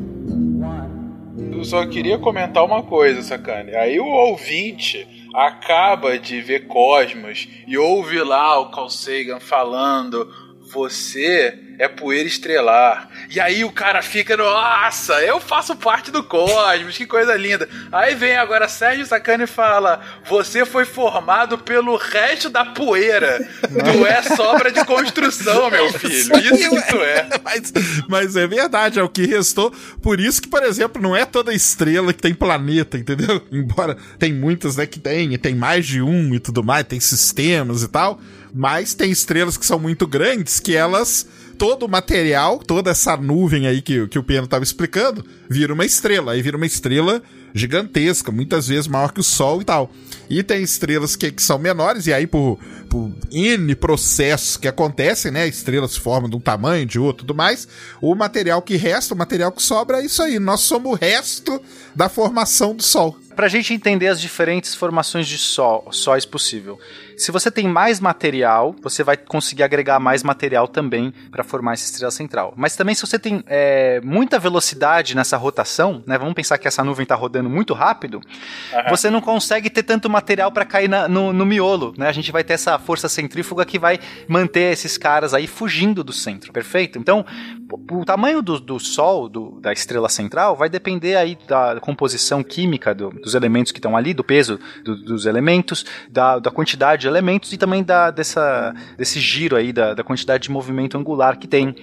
[0.60, 1.56] one.
[1.56, 3.74] Eu só queria comentar uma coisa, Sacane.
[3.74, 10.30] Aí o ouvinte acaba de ver Cosmos e ouve lá o Carl Sagan falando:
[10.72, 13.08] Você é poeira estrelar.
[13.30, 17.68] E aí o cara fica, nossa, eu faço parte do Cosmos, que coisa linda.
[17.92, 23.38] Aí vem agora Sérgio Sacani e fala: Você foi formado pelo resto da poeira.
[23.62, 26.14] Tu é sobra de construção, meu filho.
[26.14, 27.28] Isso que tu é.
[27.44, 27.72] mas,
[28.08, 29.72] mas é verdade, é o que restou.
[30.02, 33.40] Por isso que, por exemplo, não é toda estrela que tem planeta, entendeu?
[33.52, 37.82] Embora tem muitas, né, que tem, tem mais de um e tudo mais, tem sistemas
[37.82, 38.20] e tal.
[38.52, 41.26] Mas tem estrelas que são muito grandes que elas
[41.58, 45.84] todo o material, toda essa nuvem aí que, que o Piano estava explicando, vira uma
[45.84, 46.32] estrela.
[46.32, 47.20] Aí vira uma estrela
[47.52, 49.90] gigantesca, muitas vezes maior que o Sol e tal.
[50.30, 55.32] E tem estrelas que, que são menores, e aí por, por N processos que acontecem,
[55.32, 55.48] né?
[55.48, 57.66] Estrelas se formam de um tamanho, de outro tudo mais.
[58.00, 60.38] O material que resta, o material que sobra é isso aí.
[60.38, 61.60] Nós somos o resto
[61.94, 63.18] da formação do Sol.
[63.34, 66.76] Pra gente entender as diferentes formações de sol, sóis possível.
[67.18, 71.84] Se você tem mais material, você vai conseguir agregar mais material também para formar essa
[71.84, 72.54] estrela central.
[72.56, 76.16] Mas também se você tem é, muita velocidade nessa rotação, né?
[76.16, 78.20] Vamos pensar que essa nuvem está rodando muito rápido,
[78.88, 82.08] você não consegue ter tanto material para cair na- no, no miolo, né?
[82.08, 83.98] A gente vai ter essa força centrífuga que vai
[84.28, 86.98] manter esses caras aí fugindo do centro, perfeito?
[86.98, 87.26] Então,
[87.90, 92.94] o, tamanho do, do Sol, do- da estrela central, vai depender aí da composição química
[92.94, 97.08] do- dos elementos que estão ali, do peso do- dos elementos, da, da quantidade de
[97.08, 101.46] elementos e também da, dessa, desse giro aí, da, da quantidade de movimento angular que
[101.46, 101.74] tem.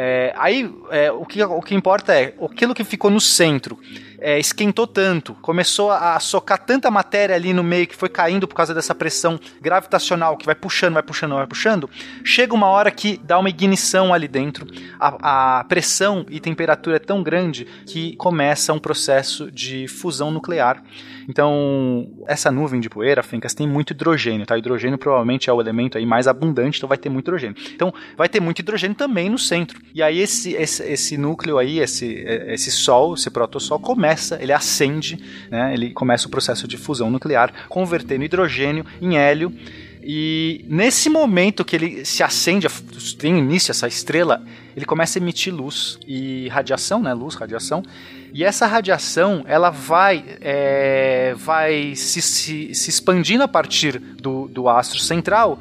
[0.00, 3.76] É, aí, é, o, que, o que importa é aquilo que ficou no centro.
[4.20, 8.54] é, esquentou tanto, começou a, socar tanta matéria ali no meio que foi caindo por
[8.54, 11.88] causa dessa pressão gravitacional que vai puxando, vai puxando, vai puxando.
[12.24, 14.66] Chega uma hora que dá uma ignição ali dentro.
[14.98, 20.82] A, a pressão e temperatura é tão grande que começa um processo de fusão nuclear.
[21.28, 24.56] Então, essa nuvem de poeira, Fencas, tem muito hidrogênio, tá?
[24.56, 27.54] Hidrogênio provavelmente é o elemento aí mais abundante, então vai ter muito hidrogênio.
[27.74, 29.78] Então, vai ter muito hidrogênio também no centro.
[29.94, 32.06] E aí esse, esse, esse núcleo aí, esse,
[32.48, 35.18] esse sol, esse protossol começa, ele acende,
[35.50, 35.72] né?
[35.72, 39.52] Ele começa o processo de fusão nuclear, convertendo hidrogênio em hélio.
[40.02, 42.66] E nesse momento que ele se acende,
[43.18, 44.42] tem início essa estrela,
[44.76, 47.12] ele começa a emitir luz e radiação, né?
[47.12, 47.82] Luz, radiação.
[48.32, 54.68] E essa radiação, ela vai, é, vai se, se, se expandindo a partir do, do
[54.68, 55.58] astro central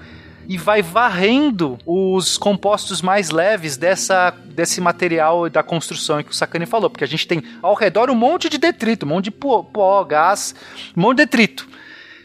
[0.47, 6.65] e vai varrendo os compostos mais leves dessa, desse material da construção que o Sakane
[6.65, 9.61] falou, porque a gente tem ao redor um monte de detrito, um monte de pó,
[9.61, 10.55] pó gás,
[10.95, 11.67] um monte de detrito.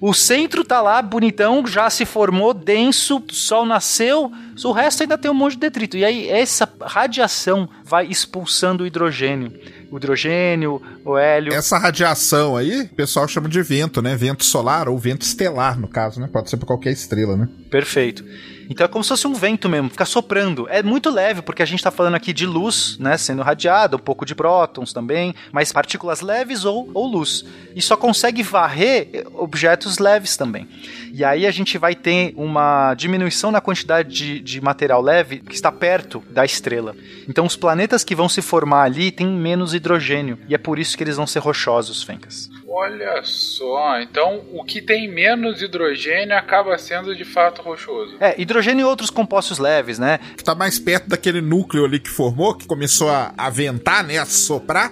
[0.01, 4.33] O centro tá lá, bonitão, já se formou, denso, o sol nasceu,
[4.65, 5.97] o resto ainda tem um monte de detrito.
[5.97, 9.53] E aí essa radiação vai expulsando o hidrogênio.
[9.93, 11.53] O hidrogênio, o hélio.
[11.53, 14.17] Essa radiação aí, o pessoal chama de vento, né?
[14.17, 16.31] Vento solar ou vento estelar, no caso, né?
[16.33, 17.47] Pode ser por qualquer estrela, né?
[17.71, 18.25] Perfeito.
[18.69, 20.69] Então é como se fosse um vento mesmo, fica soprando.
[20.69, 24.01] É muito leve, porque a gente está falando aqui de luz, né, sendo radiada, um
[24.01, 27.45] pouco de prótons também, mas partículas leves ou, ou luz.
[27.75, 30.69] E só consegue varrer objetos leves também.
[31.13, 35.55] E aí a gente vai ter uma diminuição na quantidade de, de material leve que
[35.55, 36.95] está perto da estrela.
[37.29, 40.97] Então os planetas que vão se formar ali têm menos hidrogênio, e é por isso
[40.97, 42.52] que eles vão ser rochosos, Fencas.
[42.75, 48.17] Olha só, então o que tem menos hidrogênio acaba sendo de fato rochoso.
[48.19, 50.19] É, hidrogênio e outros compostos leves, né?
[50.35, 54.17] Que tá mais perto daquele núcleo ali que formou, que começou a, a ventar, né?
[54.17, 54.91] A soprar.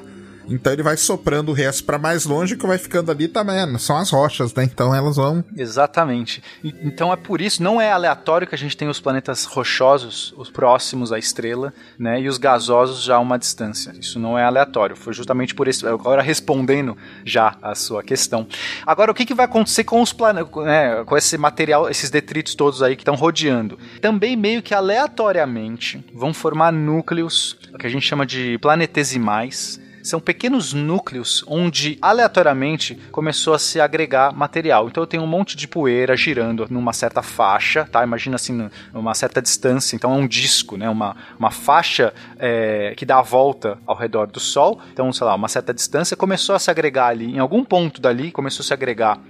[0.51, 3.78] Então ele vai soprando o resto para mais longe, que vai ficando ali também.
[3.78, 4.64] São as rochas, né?
[4.64, 5.44] Então elas vão.
[5.57, 6.42] Exatamente.
[6.62, 10.51] Então é por isso, não é aleatório que a gente tem os planetas rochosos, os
[10.51, 12.20] próximos à estrela, né?
[12.20, 13.92] E os gasosos já a uma distância.
[13.98, 14.96] Isso não é aleatório.
[14.96, 15.86] Foi justamente por isso.
[15.86, 18.46] Agora respondendo já a sua questão.
[18.84, 22.55] Agora, o que, que vai acontecer com os planetas, né, com esse material, esses detritos
[22.55, 23.78] todos aí que estão rodeando?
[24.01, 30.72] Também meio que aleatoriamente vão formar núcleos que a gente chama de planetesimais são pequenos
[30.72, 34.88] núcleos onde aleatoriamente começou a se agregar material.
[34.88, 38.03] Então eu tenho um monte de poeira girando numa certa faixa, tá?
[38.03, 39.96] Imagina assim, numa certa distância.
[39.96, 40.88] Então é um disco, né?
[40.88, 44.80] Uma, uma faixa é, que dá a volta ao redor do Sol.
[44.92, 48.30] Então, sei lá, uma certa distância começou a se agregar ali, em algum ponto dali
[48.30, 49.20] começou a se agregar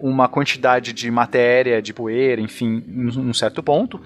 [0.00, 4.00] uma quantidade de matéria, de poeira, enfim, num certo ponto.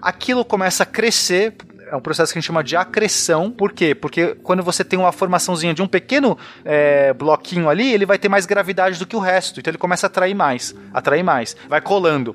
[0.00, 1.54] Aquilo começa a crescer
[1.90, 3.50] é um processo que a gente chama de acreção.
[3.50, 3.94] Por quê?
[3.94, 8.28] Porque quando você tem uma formaçãozinha de um pequeno é, bloquinho ali, ele vai ter
[8.28, 9.60] mais gravidade do que o resto.
[9.60, 12.34] Então ele começa a atrair mais, atrair mais, vai colando.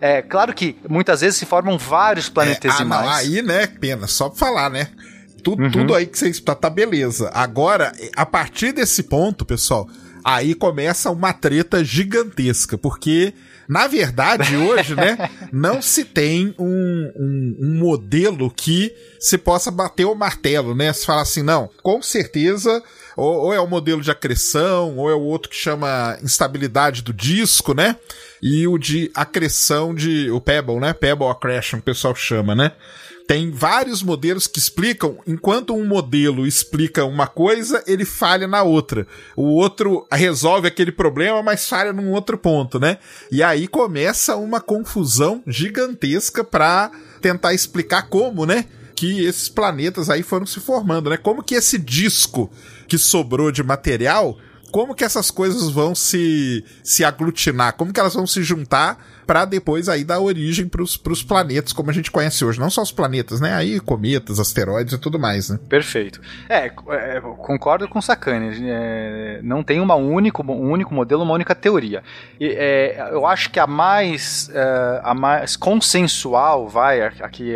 [0.00, 3.06] É claro que muitas vezes se formam vários planetesimais.
[3.06, 4.88] É, ah, aí, né, pena, só pra falar, né?
[5.42, 5.70] Tudo, uhum.
[5.70, 7.30] tudo aí que você está tá beleza.
[7.34, 9.88] Agora, a partir desse ponto, pessoal,
[10.24, 13.34] aí começa uma treta gigantesca, porque
[13.72, 15.16] na verdade, hoje, né,
[15.50, 20.92] não se tem um, um, um, modelo que se possa bater o martelo, né?
[20.92, 22.82] Se fala assim, não, com certeza,
[23.16, 27.14] ou, ou é o modelo de acreção, ou é o outro que chama instabilidade do
[27.14, 27.96] disco, né?
[28.42, 30.30] E o de acreção de.
[30.30, 30.92] o Pebble, né?
[30.92, 32.72] Pebble Accretion, o pessoal chama, né?
[33.26, 39.06] Tem vários modelos que explicam, enquanto um modelo explica uma coisa, ele falha na outra.
[39.36, 42.98] O outro resolve aquele problema, mas falha num outro ponto, né?
[43.30, 48.66] E aí começa uma confusão gigantesca para tentar explicar como, né?
[48.94, 51.16] Que esses planetas aí foram se formando, né?
[51.16, 52.50] Como que esse disco
[52.88, 54.38] que sobrou de material
[54.72, 59.46] como que essas coisas vão se, se aglutinar, como que elas vão se juntar para
[59.46, 62.60] depois aí dar origem para os planetas como a gente conhece hoje.
[62.60, 63.54] Não só os planetas, né?
[63.54, 65.58] Aí cometas, asteroides e tudo mais, né?
[65.70, 66.20] Perfeito.
[66.50, 68.58] É, é concordo com o Sakane.
[68.68, 72.02] É, não tem uma único, um único modelo, uma única teoria.
[72.38, 77.54] E, é, eu acho que a mais, é, a mais consensual, vai, aqui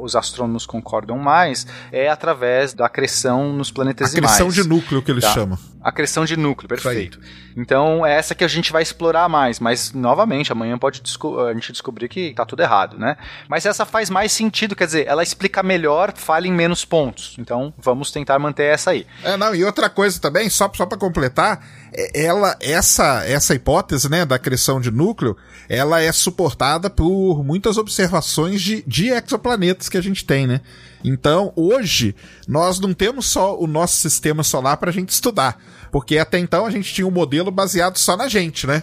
[0.00, 5.24] os astrônomos concordam mais, é através da acreção nos planetas Acreção de núcleo que eles
[5.24, 5.32] tá.
[5.32, 5.58] chamam.
[5.82, 7.18] Acreção de núcleo, perfeito.
[7.56, 11.01] Então é essa que a gente vai explorar mais, mas novamente amanhã pode
[11.48, 13.16] a gente descobrir que tá tudo errado, né?
[13.48, 17.36] Mas essa faz mais sentido, quer dizer, ela explica melhor, falha em menos pontos.
[17.38, 19.06] Então vamos tentar manter essa aí.
[19.22, 24.10] É, não, e outra coisa também, só, só para completar, é, ela essa essa hipótese,
[24.10, 25.36] né, da acreção de núcleo,
[25.68, 30.60] ela é suportada por muitas observações de, de exoplanetas que a gente tem, né?
[31.04, 32.14] Então, hoje,
[32.46, 35.58] nós não temos só o nosso sistema solar para a gente estudar.
[35.90, 38.82] Porque até então a gente tinha um modelo baseado só na gente, né?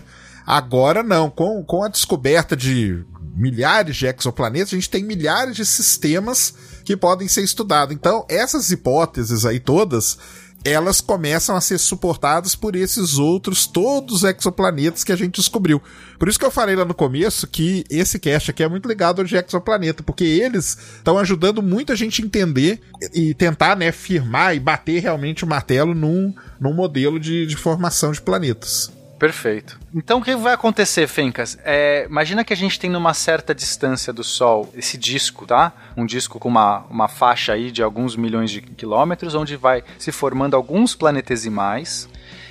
[0.50, 5.64] Agora não, com, com a descoberta de milhares de exoplanetas, a gente tem milhares de
[5.64, 7.94] sistemas que podem ser estudados.
[7.94, 10.18] Então, essas hipóteses aí todas,
[10.66, 15.80] elas começam a ser suportadas por esses outros, todos os exoplanetas que a gente descobriu.
[16.18, 19.20] Por isso que eu falei lá no começo que esse cast aqui é muito ligado
[19.20, 22.82] ao de exoplaneta, porque eles estão ajudando muito a gente entender
[23.14, 28.12] e tentar, né, firmar e bater realmente o martelo num, num modelo de, de formação
[28.12, 28.98] de planetas.
[29.20, 29.78] Perfeito.
[29.94, 31.58] Então o que vai acontecer, Fencas?
[31.66, 35.74] É, imagina que a gente tem numa certa distância do Sol esse disco, tá?
[35.98, 40.14] Um disco com uma, uma faixa aí de alguns milhões de quilômetros, onde vai se
[40.14, 42.08] formando alguns planetesimais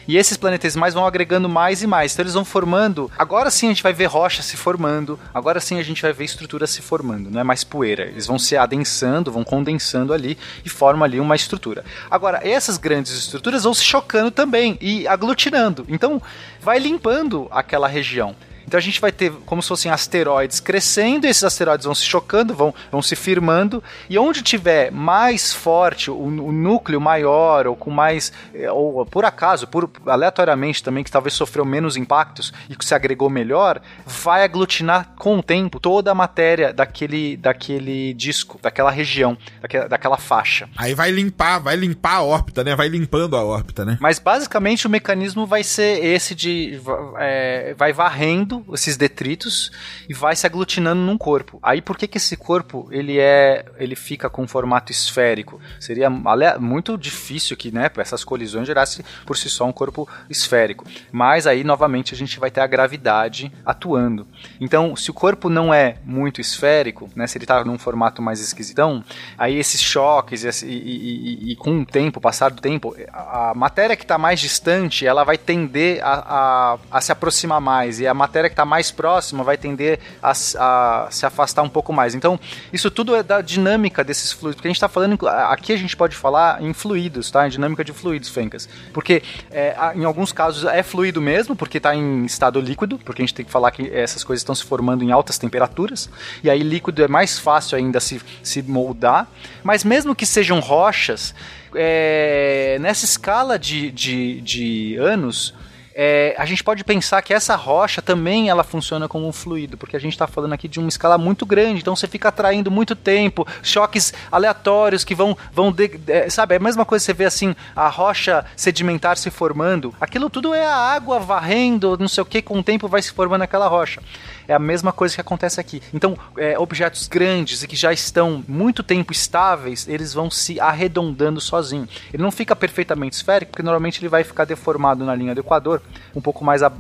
[0.09, 2.15] e esses planetesimais vão agregando mais e mais.
[2.15, 3.11] Então eles vão formando.
[3.19, 5.21] Agora sim a gente vai ver rocha se formando.
[5.35, 7.31] Agora sim a gente vai ver estrutura se formando.
[7.31, 8.05] Não é mais poeira.
[8.05, 11.85] Eles vão se adensando, vão condensando ali e formam ali uma estrutura.
[12.11, 15.85] Agora, essas grandes estruturas vão se chocando também e aglutinando.
[15.89, 16.23] Então
[16.63, 18.35] vai limpando aquela região.
[18.69, 22.05] Então a gente vai ter como se fossem asteroides crescendo, e esses asteroides vão se
[22.05, 27.75] chocando, vão, vão se firmando, e onde tiver mais forte, o, o núcleo maior, ou
[27.75, 32.77] com mais, eh, ou por acaso, por aleatoriamente também, que talvez sofreu menos impactos e
[32.77, 38.59] que se agregou melhor, vai aglutinar com o tempo toda a matéria daquele, daquele disco,
[38.61, 40.69] daquela região, daquela, daquela faixa.
[40.77, 42.77] Aí vai limpar, vai limpar a órbita, né?
[42.77, 43.97] Vai limpando a órbita, né?
[43.99, 46.79] Mas basicamente o mecanismo vai ser esse de.
[47.19, 49.71] É, vai varrendo esses detritos
[50.09, 51.59] e vai se aglutinando num corpo.
[51.63, 55.61] Aí por que que esse corpo ele é ele fica com um formato esférico?
[55.81, 60.85] Seria muito difícil que, né, essas colisões gerasse por si só um corpo esférico.
[61.11, 64.27] Mas aí novamente a gente vai ter a gravidade atuando.
[64.61, 68.41] Então, se o corpo não é muito esférico, né, se ele está num formato mais
[68.41, 69.05] esquisitão,
[69.37, 73.55] aí esses choques e, e, e, e com o tempo, passar do tempo, a, a
[73.55, 78.07] matéria que está mais distante, ela vai tender a, a, a se aproximar mais e
[78.07, 82.15] a matéria que está mais próxima vai tender a, a, se afastar um pouco mais.
[82.15, 82.39] Então,
[82.73, 85.97] isso tudo é da dinâmica desses fluidos, porque a gente está falando, aqui a gente
[85.97, 87.47] pode falar em fluidos, tá?
[87.47, 88.69] Em dinâmica de fluidos, Fencas.
[88.93, 93.25] Porque é, em alguns casos é fluido mesmo, porque está em estado líquido, porque a
[93.25, 96.09] gente tem que falar que essas coisas estão se formando em altas temperaturas,
[96.43, 99.29] e aí líquido é mais fácil ainda se, se moldar,
[99.63, 101.35] mas mesmo que sejam rochas,
[101.75, 105.55] é, nessa escala de, de, de anos,
[106.01, 109.97] é, a gente pode pensar que essa rocha também ela funciona como um fluido, porque
[109.97, 112.95] a gente está falando aqui de uma escala muito grande, então você fica atraindo muito
[112.95, 117.25] tempo, choques aleatórios que vão, vão de, é, sabe, é a mesma coisa você vê
[117.25, 122.27] assim, a rocha sedimentar se formando, aquilo tudo é a água varrendo, não sei o
[122.27, 124.01] que, com o tempo vai se formando aquela rocha.
[124.49, 125.83] É a mesma coisa que acontece aqui.
[125.93, 131.39] Então, é, objetos grandes e que já estão muito tempo estáveis, eles vão se arredondando
[131.39, 131.87] sozinho.
[132.13, 135.83] Ele não fica perfeitamente esférico, porque normalmente ele vai ficar deformado na linha do Equador,
[136.17, 136.73] um pouco mais, a,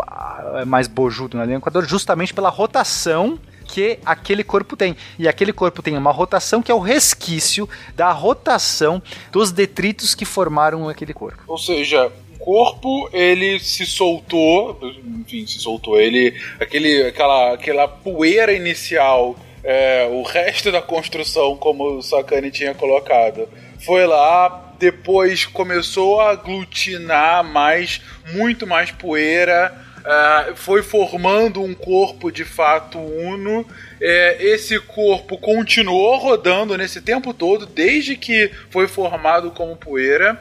[0.66, 3.38] mais bojudo na linha do Equador, justamente pela rotação
[3.68, 4.96] que aquele corpo tem.
[5.18, 10.24] E aquele corpo tem uma rotação que é o resquício da rotação dos detritos que
[10.24, 11.42] formaram aquele corpo.
[11.46, 12.10] Ou seja,
[12.48, 14.80] corpo ele se soltou,
[15.20, 16.00] enfim, se soltou.
[16.00, 22.72] Ele, aquele, aquela, aquela poeira inicial, é, o resto da construção, como o Sakane tinha
[22.72, 23.46] colocado,
[23.84, 28.00] foi lá, depois começou a aglutinar mais,
[28.32, 29.86] muito mais poeira.
[29.98, 33.66] Uh, foi formando um corpo de fato uno.
[34.00, 40.40] É, esse corpo continuou rodando nesse tempo todo, desde que foi formado como poeira.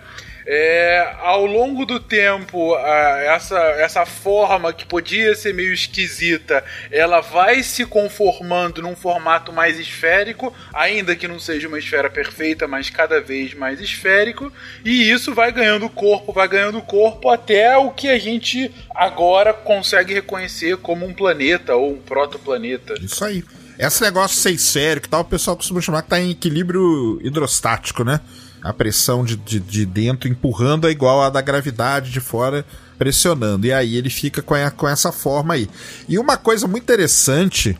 [0.50, 7.62] É, ao longo do tempo, essa, essa forma que podia ser meio esquisita, ela vai
[7.62, 13.20] se conformando num formato mais esférico, ainda que não seja uma esfera perfeita, mas cada
[13.20, 14.50] vez mais esférico,
[14.86, 20.14] e isso vai ganhando corpo, vai ganhando corpo até o que a gente agora consegue
[20.14, 22.94] reconhecer como um planeta ou um protoplaneta.
[23.02, 23.44] Isso aí.
[23.78, 28.22] Esse negócio esférico e tal, o pessoal costuma chamar que tá em equilíbrio hidrostático, né?
[28.62, 32.66] A pressão de, de, de dentro empurrando é igual a da gravidade de fora
[32.98, 33.66] pressionando.
[33.66, 35.70] E aí ele fica com, a, com essa forma aí.
[36.08, 37.78] E uma coisa muito interessante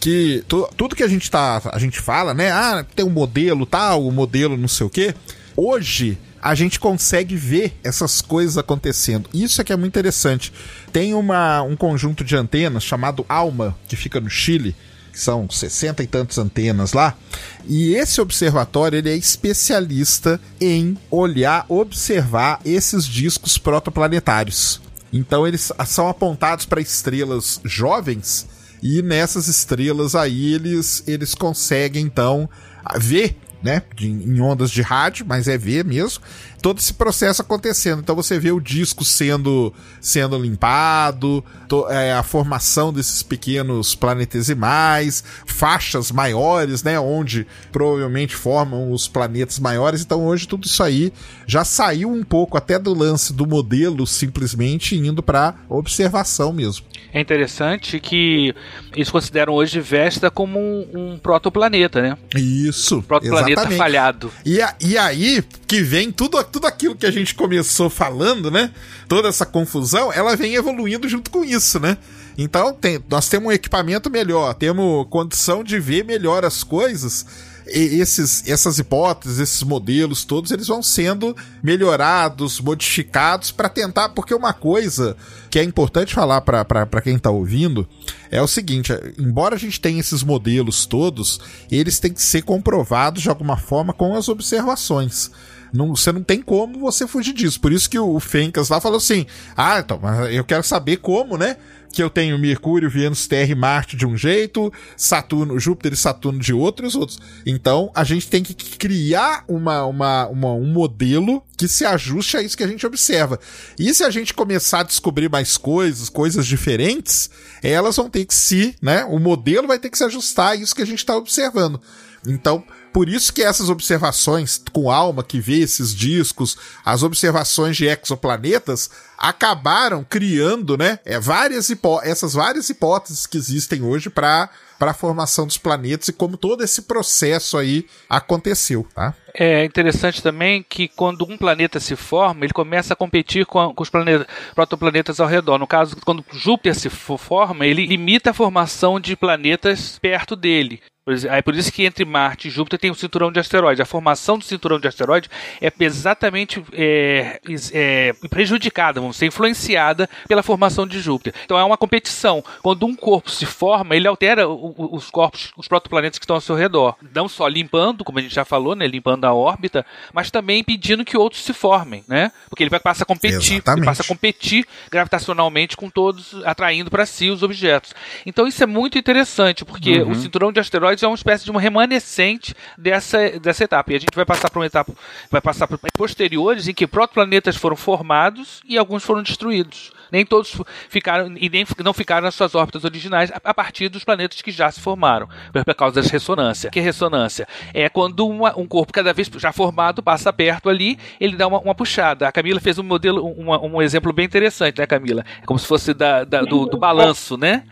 [0.00, 2.50] que tu, tudo que a gente tá a gente fala, né?
[2.50, 5.14] Ah, tem um modelo tal, o um modelo não sei o quê.
[5.56, 9.30] Hoje a gente consegue ver essas coisas acontecendo.
[9.32, 10.52] Isso é que é muito interessante.
[10.92, 14.76] Tem uma, um conjunto de antenas chamado ALMA, que fica no Chile,
[15.14, 17.16] que são 60 e tantas antenas lá.
[17.64, 24.80] E esse observatório ele é especialista em olhar, observar esses discos protoplanetários.
[25.12, 28.48] Então eles são apontados para estrelas jovens
[28.82, 32.50] e nessas estrelas aí eles, eles conseguem então
[32.98, 36.22] ver né, em ondas de rádio, mas é ver mesmo,
[36.64, 38.00] todo esse processo acontecendo.
[38.00, 45.22] Então você vê o disco sendo, sendo limpado, to, é, a formação desses pequenos planetesimais,
[45.44, 46.98] faixas maiores, né?
[46.98, 50.00] Onde provavelmente formam os planetas maiores.
[50.00, 51.12] Então hoje tudo isso aí
[51.46, 56.86] já saiu um pouco até do lance do modelo simplesmente indo para observação mesmo.
[57.12, 58.54] É interessante que
[58.94, 62.16] eles consideram hoje Vesta como um, um protoplaneta, né?
[62.34, 63.02] Isso.
[63.02, 63.78] Protoplaneta exatamente.
[63.78, 64.32] falhado.
[64.46, 68.70] E, a, e aí que vem tudo tudo aquilo que a gente começou falando, né?
[69.08, 71.98] Toda essa confusão, ela vem evoluindo junto com isso, né?
[72.38, 77.26] Então, tem, nós temos um equipamento melhor, temos condição de ver melhor as coisas
[77.66, 84.52] esses, essas hipóteses, esses modelos todos, eles vão sendo melhorados, modificados para tentar, porque uma
[84.52, 85.16] coisa
[85.50, 87.88] que é importante falar para quem está ouvindo
[88.30, 91.40] é o seguinte: embora a gente tenha esses modelos todos,
[91.70, 95.30] eles têm que ser comprovados de alguma forma com as observações.
[95.74, 97.60] Não, você não tem como você fugir disso.
[97.60, 100.00] Por isso que o Fencas lá falou assim: ah, então,
[100.30, 101.56] eu quero saber como, né?
[101.94, 106.40] que eu tenho Mercúrio, Vênus, Terra e Marte de um jeito, Saturno, Júpiter e Saturno
[106.40, 107.20] de outro e os outros.
[107.46, 112.42] Então, a gente tem que criar uma, uma, uma, um modelo que se ajuste a
[112.42, 113.38] isso que a gente observa.
[113.78, 117.30] E se a gente começar a descobrir mais coisas, coisas diferentes,
[117.62, 119.04] elas vão ter que se, né?
[119.04, 121.80] O modelo vai ter que se ajustar a isso que a gente está observando.
[122.26, 122.64] Então,
[122.94, 128.88] por isso que essas observações com alma que vê esses discos, as observações de exoplanetas
[129.18, 131.72] acabaram criando, né, é, várias
[132.04, 136.62] essas várias hipóteses que existem hoje para para a formação dos planetas e como todo
[136.62, 139.14] esse processo aí aconteceu, tá?
[139.32, 143.72] É interessante também que quando um planeta se forma, ele começa a competir com, a,
[143.72, 145.58] com os planetas, protoplanetas ao redor.
[145.58, 150.82] No caso, quando Júpiter se forma, ele limita a formação de planetas perto dele.
[151.28, 153.80] É por isso que entre Marte e Júpiter tem um cinturão de asteroides.
[153.80, 155.28] A formação do cinturão de asteroides
[155.60, 157.38] é exatamente é,
[157.74, 161.34] é, prejudicada, vamos ser influenciada pela formação de Júpiter.
[161.44, 162.42] Então é uma competição.
[162.62, 166.56] Quando um corpo se forma, ele altera os corpos, os protoplanetas que estão ao seu
[166.56, 166.96] redor.
[167.14, 171.04] Não só limpando, como a gente já falou, né, limpando a órbita, mas também impedindo
[171.04, 172.32] que outros se formem, né?
[172.48, 177.04] Porque ele vai passar a competir, ele passa a competir gravitacionalmente com todos, atraindo para
[177.04, 177.94] si os objetos.
[178.24, 180.12] Então isso é muito interessante, porque uhum.
[180.12, 183.92] o cinturão de asteroides asteroides é uma espécie de um remanescente dessa, dessa etapa.
[183.92, 184.92] E a gente vai passar para uma etapa,
[185.30, 189.92] vai passar por posteriores em que protoplanetas foram formados e alguns foram destruídos.
[190.10, 194.04] Nem todos ficaram e nem não ficaram nas suas órbitas originais a a partir dos
[194.04, 196.70] planetas que já se formaram, por causa das ressonância.
[196.70, 197.46] Que ressonância?
[197.72, 201.58] É quando uma- um corpo cada vez já formado passa perto ali, ele dá uma,
[201.60, 202.26] uma puxada.
[202.26, 205.24] A Camila fez um modelo, uma- um exemplo bem interessante, né, Camila?
[205.42, 207.64] É como se fosse da, da- do, do balanço, né?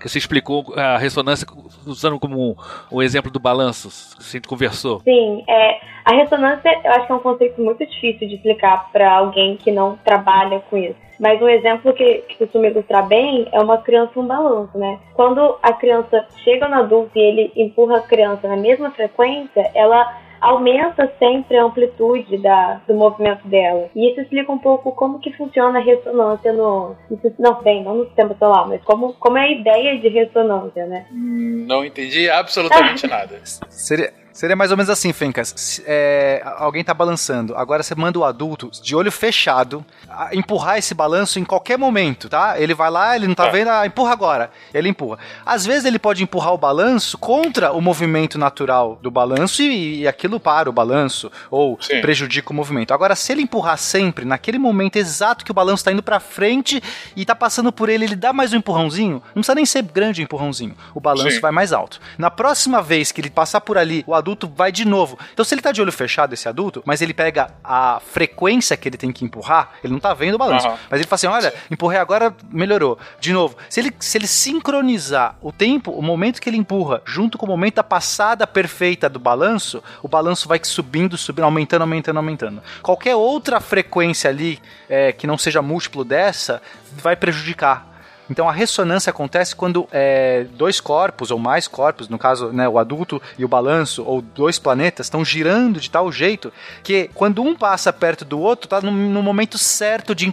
[0.00, 1.46] Que você explicou a ressonância
[1.86, 2.56] usando como
[2.90, 3.88] o exemplo do balanço.
[4.16, 5.00] que A gente conversou.
[5.04, 5.80] Sim, é,
[6.10, 9.70] a ressonância eu acho que é um conceito muito difícil de explicar para alguém que
[9.70, 10.96] não trabalha com isso.
[11.20, 14.98] Mas um exemplo que, que costuma ilustrar bem é uma criança um balanço, né?
[15.14, 20.16] Quando a criança chega no adulto e ele empurra a criança na mesma frequência, ela
[20.40, 23.90] aumenta sempre a amplitude da, do movimento dela.
[23.94, 26.94] E isso explica um pouco como que funciona a ressonância no...
[27.20, 30.86] sis- Não, bem, não no sistema solar, mas como, como é a ideia de ressonância,
[30.86, 31.06] né?
[31.10, 33.40] Não entendi absolutamente nada.
[33.42, 35.80] Seria, seria mais ou menos assim, Fencas.
[35.84, 37.56] É, alguém tá balançando.
[37.56, 42.28] Agora você manda o adulto, de olho fechado, a- empurrar esse balanço em qualquer momento,
[42.28, 42.54] tá?
[42.60, 43.50] Ele vai lá, ele não tá Tá.
[43.50, 44.50] vendo, ah, empurra agora.
[44.72, 45.18] Ele empurra.
[45.44, 50.08] Às vezes ele pode empurrar o balanço contra o movimento natural do balanço e, e
[50.08, 52.00] aquilo para o balanço ou Sim.
[52.00, 52.94] prejudica o movimento.
[52.94, 56.80] Agora, se ele empurrar sempre, naquele momento exato que o balanço tá indo pra frente
[57.16, 60.22] e tá passando por ele, ele dá mais um empurrãozinho, não precisa nem ser grande
[60.22, 60.76] o empurrãozinho.
[60.94, 61.40] O balanço Sim.
[61.40, 61.98] vai mais alto.
[62.16, 65.18] Na próxima vez que ele passar por ali, o adulto vai de novo.
[65.32, 68.88] Então, se ele tá de olho fechado, esse adulto, mas ele pega a frequência que
[68.88, 70.66] ele tem que empurrar, ele não tá vendo o balanço.
[70.66, 70.78] Aham.
[70.90, 72.98] Mas ele fala assim: olha, empurrei agora, melhorou.
[73.20, 77.38] De novo, se ele, se ele sincronizar o tempo, o momento que ele empurra, junto
[77.38, 82.16] com o momento da passada perfeita do balanço, o balanço vai subindo, subindo, aumentando, aumentando,
[82.16, 82.62] aumentando.
[82.82, 87.97] Qualquer outra frequência ali é, que não seja múltiplo dessa, vai prejudicar.
[88.30, 92.78] Então a ressonância acontece quando é, dois corpos ou mais corpos, no caso né, o
[92.78, 96.52] adulto e o balanço, ou dois planetas, estão girando de tal jeito
[96.82, 100.32] que quando um passa perto do outro, tá no, no momento certo de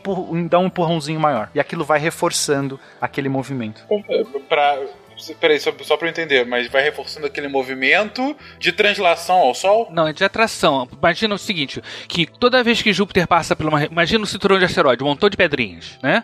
[0.50, 1.50] dar um empurrãozinho maior.
[1.54, 3.82] E aquilo vai reforçando aquele movimento.
[4.48, 4.78] Pra,
[5.34, 9.90] peraí, só, só pra eu entender, mas vai reforçando aquele movimento de translação ao Sol?
[9.92, 10.88] Não, é de atração.
[10.98, 13.86] Imagina o seguinte, que toda vez que Júpiter passa por uma...
[13.86, 16.24] Imagina o cinturão de asteroide, um montão de pedrinhas, né?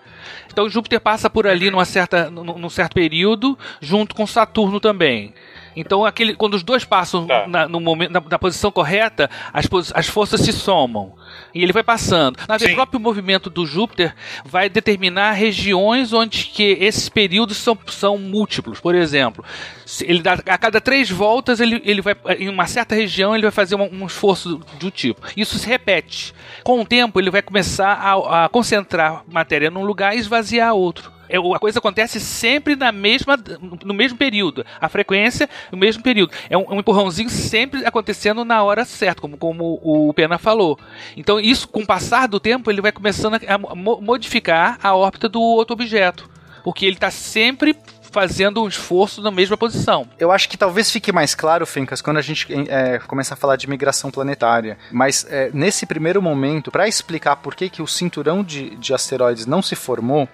[0.52, 5.34] Então Júpiter passa por ali numa certa, num, num certo período, junto com Saturno também.
[5.76, 7.48] Então, aquele, quando os dois passam Tá.
[7.48, 11.14] na, no momento, na, na posição correta, as, as forças se somam.
[11.54, 12.38] E ele vai passando.
[12.48, 14.14] Na verdade, o próprio movimento do Júpiter
[14.46, 18.80] vai determinar regiões onde que esses períodos são, são múltiplos.
[18.80, 19.44] Por exemplo,
[19.86, 23.44] se ele dá, a cada três voltas, ele, ele vai, em uma certa região, ele
[23.44, 25.22] vai fazer um, um esforço do tipo.
[25.36, 26.34] Isso se repete.
[26.64, 31.12] Com o tempo, ele vai começar a, a concentrar matéria num lugar e esvaziar outro.
[31.32, 33.38] É, A coisa acontece sempre na mesma,
[33.84, 34.66] no mesmo período.
[34.80, 36.34] A frequência, no mesmo período.
[36.50, 40.78] É um, um empurrãozinho sempre acontecendo na hora certa, como, como o Pena falou.
[41.16, 44.96] Então, isso, com o passar do tempo, ele vai começando a, a mo- modificar a
[44.96, 46.30] órbita do outro objeto.
[46.64, 47.76] Porque ele está sempre
[48.12, 50.06] fazendo um esforço na mesma posição.
[50.20, 53.56] Eu acho que talvez fique mais claro, Fencas, quando a gente é, começa a falar
[53.56, 54.78] de migração planetária.
[54.92, 59.46] Mas é, nesse primeiro momento, para explicar por que, que o cinturão de, de asteroides
[59.46, 60.28] não se formou,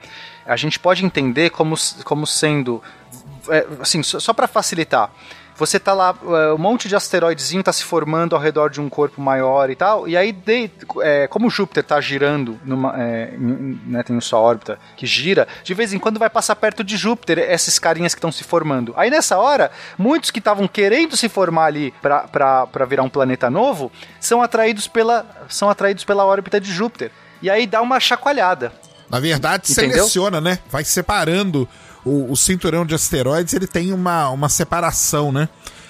[0.47, 2.81] a gente pode entender como, como sendo.
[3.49, 5.09] é, assim, só, para facilitar.
[5.59, 8.87] Você tá lá, é, um monte de asteroidezinho tá se formando ao redor de um
[8.87, 10.69] corpo maior e tal, e aí, de-
[11.01, 15.93] é, como Júpiter tá girando, numa, é, né, tem sua órbita que gira, de vez
[15.93, 18.93] em quando vai passar perto de Júpiter esses carinhas que estão se formando.
[18.95, 23.91] Aí nessa hora, muitos que estavam querendo se formar ali pra virar um planeta novo,
[24.19, 27.11] são atraídos pela, são atraídos pela órbita de Júpiter.
[27.41, 28.71] E aí dá uma chacoalhada.
[29.09, 29.97] Na verdade, Entendeu?
[29.97, 30.59] seleciona, né?
[30.69, 31.67] Vai separando
[32.05, 35.47] o, o cinturão de asteroides, ele tem uma, uma separação, né?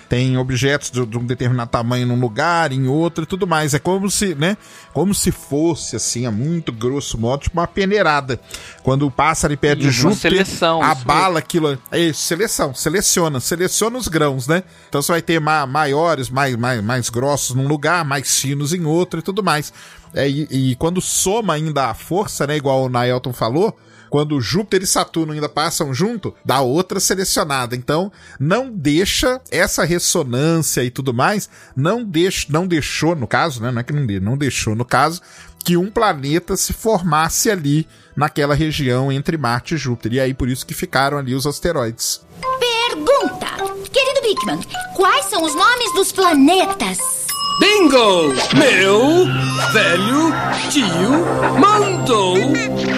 [0.10, 3.74] Tem objetos de, de um determinado tamanho num lugar, em outro e tudo mais.
[3.74, 4.56] É como se, né?
[4.94, 8.40] Como se fosse, assim, a muito grosso modo, tipo uma peneirada.
[8.84, 11.78] Quando passa ali perto de Isso, uma Júpiter, seleção, isso abala aquilo.
[11.92, 14.64] É isso, seleção, seleciona, seleciona os grãos, né?
[14.88, 18.86] Então você vai ter ma- maiores, mais, mais, mais grossos num lugar, mais finos em
[18.86, 19.74] outro e tudo mais.
[20.18, 22.58] É, e, e quando soma ainda a força, né?
[22.58, 23.78] Igual o Naelton falou,
[24.10, 27.76] quando Júpiter e Saturno ainda passam junto, dá outra selecionada.
[27.76, 33.70] Então, não deixa essa ressonância e tudo mais, não, deixa, não deixou, no caso, né?
[33.72, 35.22] Não é que não, de- não deixou, no caso,
[35.64, 37.86] que um planeta se formasse ali
[38.16, 40.14] naquela região entre Marte e Júpiter.
[40.14, 42.22] E aí, por isso que ficaram ali os asteroides.
[42.60, 43.48] Pergunta!
[43.92, 44.60] Querido Bigman,
[44.96, 47.27] quais são os nomes dos planetas?
[47.60, 48.34] Bingo!
[48.56, 49.26] Meu
[49.74, 50.32] velho
[50.70, 52.36] tio mandou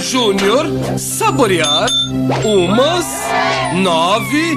[0.02, 0.66] Júnior
[0.98, 1.88] saborear
[2.44, 3.06] umas
[3.76, 4.56] nove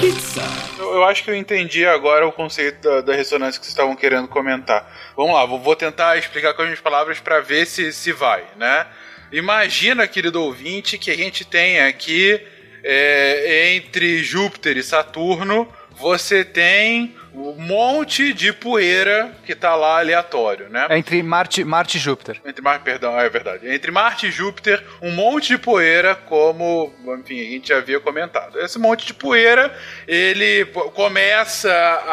[0.00, 0.44] pizzas.
[0.78, 4.28] Eu, acho que eu entendi agora o conceito da, da ressonância que vocês estavam querendo
[4.28, 4.88] comentar.
[5.16, 8.44] Vamos lá, vou, vou tentar explicar com as minhas palavras para ver se, se vai,
[8.56, 8.86] né?
[9.32, 12.40] Imagina, querido ouvinte, que a gente tem aqui
[12.84, 20.68] é, entre Júpiter e Saturno, você tem um monte de poeira que tá lá aleatório,
[20.68, 20.86] né?
[20.90, 22.40] É entre Marte, Marte e Júpiter.
[22.44, 23.68] Entre Marte, perdão, é verdade.
[23.68, 28.58] Entre Marte e Júpiter, um monte de poeira, como, enfim, a gente já havia comentado.
[28.60, 29.74] Esse monte de poeira,
[30.06, 31.72] ele começa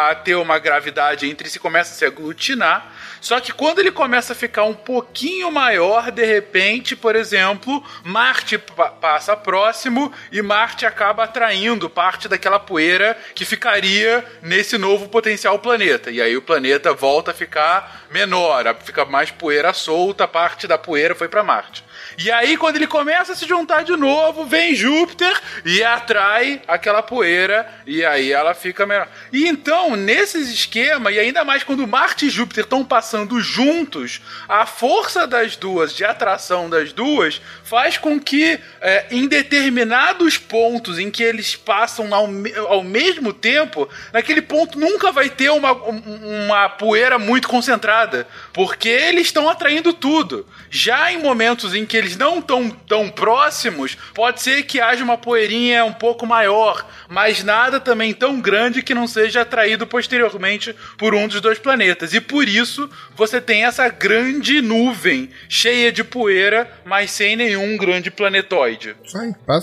[0.10, 2.94] a ter uma gravidade entre si, começa a se aglutinar.
[3.22, 8.58] Só que quando ele começa a ficar um pouquinho maior, de repente, por exemplo, Marte
[8.58, 15.60] pa passa próximo e Marte acaba atraindo parte daquela poeira que ficaria nesse novo potencial
[15.60, 16.12] planeta.
[16.12, 21.16] E aí o planeta volta a ficar menor, fica mais poeira solta, parte da poeira
[21.16, 21.84] foi para Marte.
[22.22, 27.02] E aí, quando ele começa a se juntar de novo, vem Júpiter e atrai aquela
[27.02, 29.08] poeira, e aí ela fica menor.
[29.32, 34.66] E então, nesses esquemas, e ainda mais quando Marte e Júpiter estão passando juntos, a
[34.66, 41.10] força das duas, de atração das duas, faz com que é, em determinados pontos em
[41.10, 42.28] que eles passam ao,
[42.68, 49.28] ao mesmo tempo, naquele ponto nunca vai ter uma, uma poeira muito concentrada, porque eles
[49.28, 50.46] estão atraindo tudo.
[50.70, 55.18] Já em momentos em que eles não estão tão próximos, pode ser que haja uma
[55.18, 61.14] poeirinha um pouco maior, mas nada também tão grande que não seja atraído posteriormente por
[61.14, 62.14] um dos dois planetas.
[62.14, 68.12] E por isso você tem essa grande nuvem cheia de poeira, mas sem nenhum grande
[68.12, 68.96] planetoide.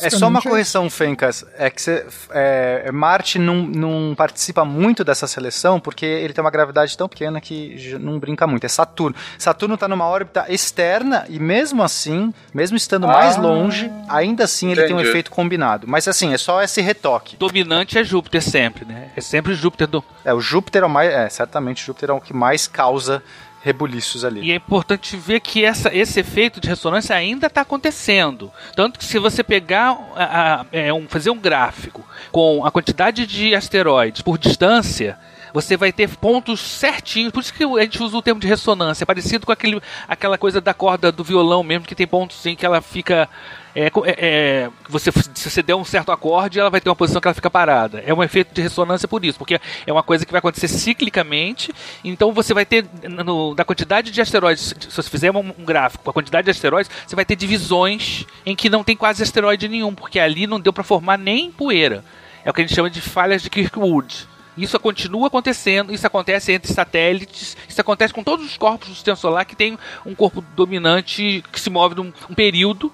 [0.03, 1.45] É só uma correção, Fencas.
[1.57, 6.51] É que você, é, Marte não, não participa muito dessa seleção porque ele tem uma
[6.51, 8.65] gravidade tão pequena que não brinca muito.
[8.65, 9.17] É Saturno.
[9.39, 13.41] Saturno está numa órbita externa e mesmo assim, mesmo estando mais Ah.
[13.41, 15.11] longe, ainda assim ele tem um Entendi.
[15.11, 15.87] efeito combinado.
[15.87, 17.37] Mas assim, é só esse retoque.
[17.37, 19.11] Dominante é Júpiter sempre, né?
[19.17, 20.03] É sempre Júpiter do.
[20.25, 21.13] É, o Júpiter é o mais.
[21.13, 23.23] É, certamente o Júpiter é o que mais causa
[23.63, 24.43] rebuliços ali.
[24.43, 28.51] E é importante ver que essa, esse efeito de ressonância ainda está acontecendo.
[28.77, 33.27] Tanto que se você pegar, a- a- é, um, fazer um gráfico com a quantidade
[33.27, 35.19] de asteroides por distância,
[35.57, 37.33] você vai ter pontos certinhos.
[37.33, 39.05] Por isso que a gente usa o termo de ressonância.
[39.05, 42.55] É parecido com aquele, aquela coisa da corda do violão mesmo, que tem pontos em
[42.55, 43.27] que ela fica.
[43.75, 47.23] É, é, é, você, se você der um certo acorde, ela vai ter uma posição
[47.23, 48.03] que ela fica parada.
[48.07, 51.73] É um efeito de ressonância por isso, porque é uma coisa que vai acontecer ciclicamente.
[52.05, 56.05] Então você vai ter, no- da quantidade de asteroides, se você fizer um, um gráfico
[56.05, 59.69] com a quantidade de asteroides, você vai ter divisões em que não tem quase asteroide
[59.69, 62.05] nenhum, porque ali não deu para formar nem poeira.
[62.45, 64.36] É o que a gente chama de falhas de Kirkwood.
[64.57, 69.17] Isso continua acontecendo, isso acontece entre satélites, isso acontece com todos os corpos do sistema
[69.17, 72.93] solar que tem um corpo dominante que se move num um período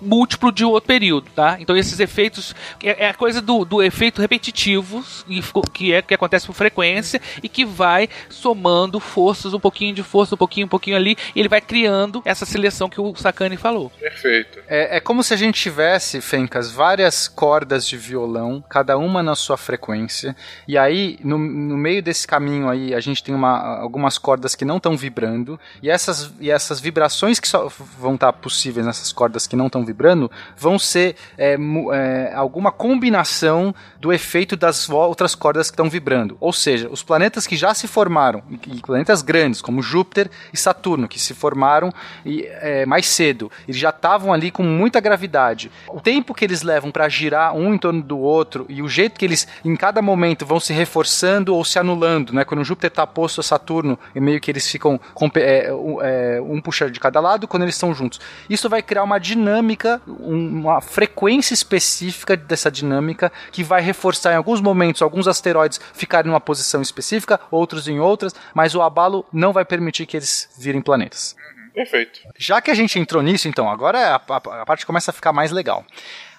[0.00, 1.56] múltiplo de outro período, tá?
[1.60, 5.42] Então esses efeitos é, é a coisa do, do efeito repetitivo e
[5.72, 10.34] que é que acontece com frequência e que vai somando forças, um pouquinho de força,
[10.34, 13.90] um pouquinho, um pouquinho ali, e ele vai criando essa seleção que o Sakane falou.
[14.00, 14.60] Perfeito.
[14.68, 19.34] É, é como se a gente tivesse, Fencas, várias cordas de violão, cada uma na
[19.34, 24.18] sua frequência, e aí, no, no meio desse caminho aí, a gente tem uma, algumas
[24.18, 27.68] cordas que não estão vibrando, e essas, e essas vibrações que só
[27.98, 31.56] vão estar possíveis nessas cordas que não estão vibrando, vão ser é,
[31.92, 36.36] é, alguma combinação do efeito das outras cordas que estão vibrando.
[36.40, 41.08] Ou seja, os planetas que já se formaram, e, planetas grandes, como Júpiter e Saturno,
[41.08, 41.92] que se formaram
[42.24, 45.70] e, é, mais cedo, eles já estavam ali com muita gravidade.
[45.88, 49.18] O tempo que eles levam para girar um em torno do outro e o jeito
[49.18, 52.44] que eles, em cada momento, vão se reforçando ou se anulando, né?
[52.44, 56.40] Quando Júpiter está posto a Saturno, e meio que eles ficam compe- é, um- é,
[56.40, 58.20] um puxa de cada lado quando eles estão juntos.
[58.48, 59.73] Isso vai criar uma dinâmica,
[60.06, 66.30] um- uma frequência específica dessa dinâmica que vai reforçar em alguns momentos alguns asteroides ficarem
[66.30, 70.80] numa posição específica, outros em outras, mas o abalo não vai permitir que eles virem
[70.80, 71.34] planetas.
[71.74, 72.20] Perfeito.
[72.38, 75.32] Já que a gente entrou nisso, então, agora a, a- a parte começa a ficar
[75.32, 75.84] mais legal.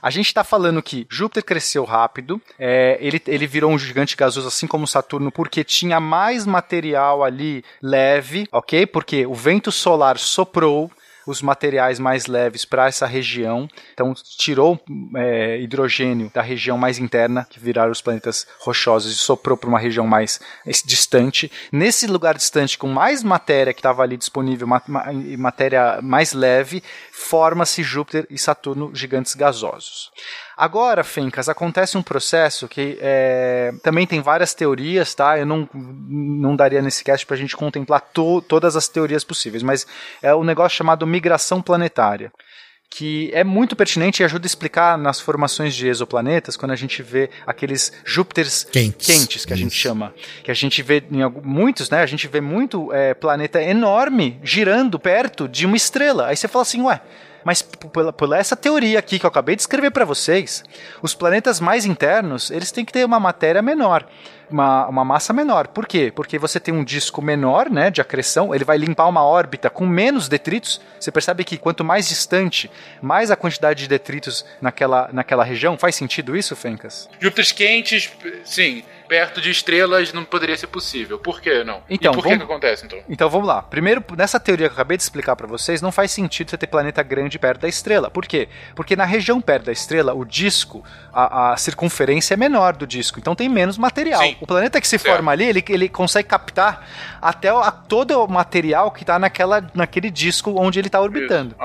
[0.01, 4.47] A gente está falando que Júpiter cresceu rápido, é, ele, ele virou um gigante gasoso
[4.47, 8.85] assim como Saturno, porque tinha mais material ali leve, ok?
[8.85, 10.89] Porque o vento solar soprou
[11.25, 14.79] os materiais mais leves para essa região, então tirou
[15.15, 19.79] é, hidrogênio da região mais interna, que viraram os planetas rochosos, e soprou para uma
[19.79, 20.39] região mais
[20.85, 21.51] distante.
[21.71, 26.33] Nesse lugar distante, com mais matéria que estava ali disponível, ma- ma- e matéria mais
[26.33, 30.11] leve, forma-se Júpiter e Saturno gigantes gasosos.
[30.57, 35.37] Agora, Fencas, acontece um processo que é, também tem várias teorias, tá?
[35.37, 39.61] Eu não, não daria nesse cast para a gente contemplar to- todas as teorias possíveis,
[39.63, 39.85] mas
[40.21, 42.31] é um negócio chamado migração planetária.
[42.89, 47.03] que é muito pertinente e ajuda a explicar nas formações de exoplanetas, quando a gente
[47.03, 48.65] vê aqueles Júpiteres
[49.05, 50.13] quentes, que a gente chama.
[50.43, 52.01] Que a gente vê em muitos, né?
[52.01, 56.27] A gente vê muito é, planeta enorme girando perto de uma estrela.
[56.27, 57.01] Aí você fala assim, ué.
[57.45, 60.63] Mas p- pela, pela essa teoria aqui que eu acabei de escrever para vocês,
[61.01, 64.05] os planetas mais internos, eles têm que ter uma matéria menor,
[64.49, 65.67] uma, uma massa menor.
[65.67, 66.11] Por quê?
[66.13, 69.85] Porque você tem um disco menor, né, de acreção, ele vai limpar uma órbita com
[69.85, 70.81] menos detritos.
[70.99, 72.69] Você percebe que quanto mais distante,
[72.99, 75.77] mais a quantidade de detritos naquela, naquela região.
[75.77, 77.07] Faz sentido isso, Fencas?
[77.19, 78.11] Júpiteres quentes,
[78.43, 81.17] sim, perto de estrelas não poderia ser possível.
[81.19, 81.81] Por que não?
[81.89, 82.99] Então, e por que vamos- que acontece, então?
[83.09, 83.61] Então vamos lá.
[83.61, 86.67] Primeiro, nessa teoria que eu acabei de explicar para vocês, não faz sentido você ter
[86.67, 88.09] planeta grande perto da estrela.
[88.09, 88.47] Por quê?
[88.75, 90.83] Porque na região perto da estrela, o disco,
[91.13, 94.21] a, a circunferência é menor do disco, então tem menos material.
[94.41, 96.87] O planeta que se forma ali, ele, ele consegue captar
[97.21, 101.55] até a- todo o material que está naquela, naquele disco onde ele está orbitando.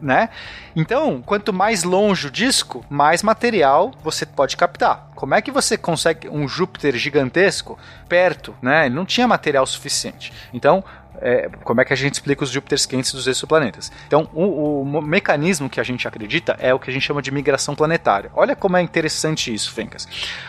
[0.00, 0.28] Né?
[0.76, 5.10] Então, quanto mais longe o disco, mais material você pode captar.
[5.14, 8.54] Como é que você consegue um Júpiter gigantesco perto?
[8.62, 8.86] Né?
[8.86, 10.32] Ele não tinha material suficiente.
[10.52, 10.84] Então,
[11.20, 13.90] é, como é que a gente explica os Júpiteres quentes dos exoplanetas?
[14.06, 17.20] Então, o, o mo- mecanismo que a gente acredita é o que a gente chama
[17.22, 18.30] de migração planetária.
[18.34, 20.06] Olha como é interessante isso, Fencas.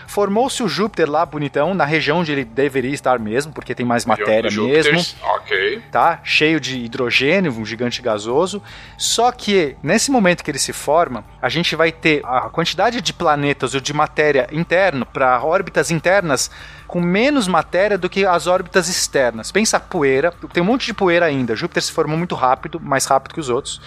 [0.08, 4.06] Formou-se o Júpiter lá bonitão, na região onde ele deveria estar mesmo, porque tem mais
[4.06, 5.82] matéria mesmo Júpiteres, Ok.
[5.92, 6.20] tá?
[6.24, 8.62] Cheio de hidrogênio, um gigante gasoso.
[8.98, 13.14] Só que nesse momento que ele se forma, a gente vai ter a quantidade de
[13.14, 16.50] planetas ou de matéria interna para órbitas internas
[16.90, 19.52] com menos matéria do que as órbitas externas.
[19.52, 21.56] Pensa a poeira, tem um monte de poeira ainda.
[21.56, 23.80] Júpiter se formou muito rápido, mais rápido que os outros.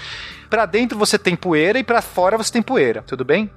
[0.48, 3.50] Para dentro você tem poeira e para fora você tem poeira, tudo bem?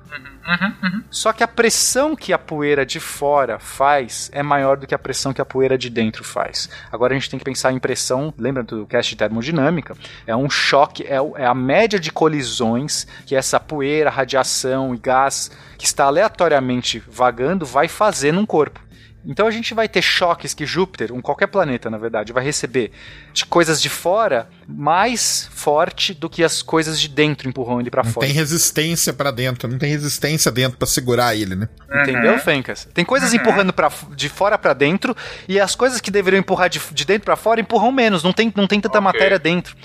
[1.11, 4.99] Só que a pressão que a poeira de fora faz é maior do que a
[4.99, 6.69] pressão que a poeira de dentro faz.
[6.91, 9.95] Agora a gente tem que pensar em pressão, lembra do cast de termodinâmica?
[10.25, 15.51] É um choque, é, é a média de colisões que essa poeira, radiação e gás
[15.77, 18.84] que está aleatoriamente vagando vai fazer num corpo.
[19.27, 22.91] Então a gente vai ter choques que Júpiter, um qualquer planeta na verdade, vai receber
[23.33, 28.03] de coisas de fora mais forte do que as coisas de dentro empurram ele para
[28.03, 28.27] Não fora.
[28.27, 31.67] tem resistência pra dentro, não tem resistência dentro pra segurar ele, né?
[32.01, 32.87] Entendeu, Fencas?
[32.93, 35.15] Tem coisas empurrando pra, f- de fora pra dentro
[35.47, 38.53] e as coisas que deveriam empurrar de, de dentro pra fora empurram menos, não tem,
[38.55, 39.75] não tem tanta matéria dentro.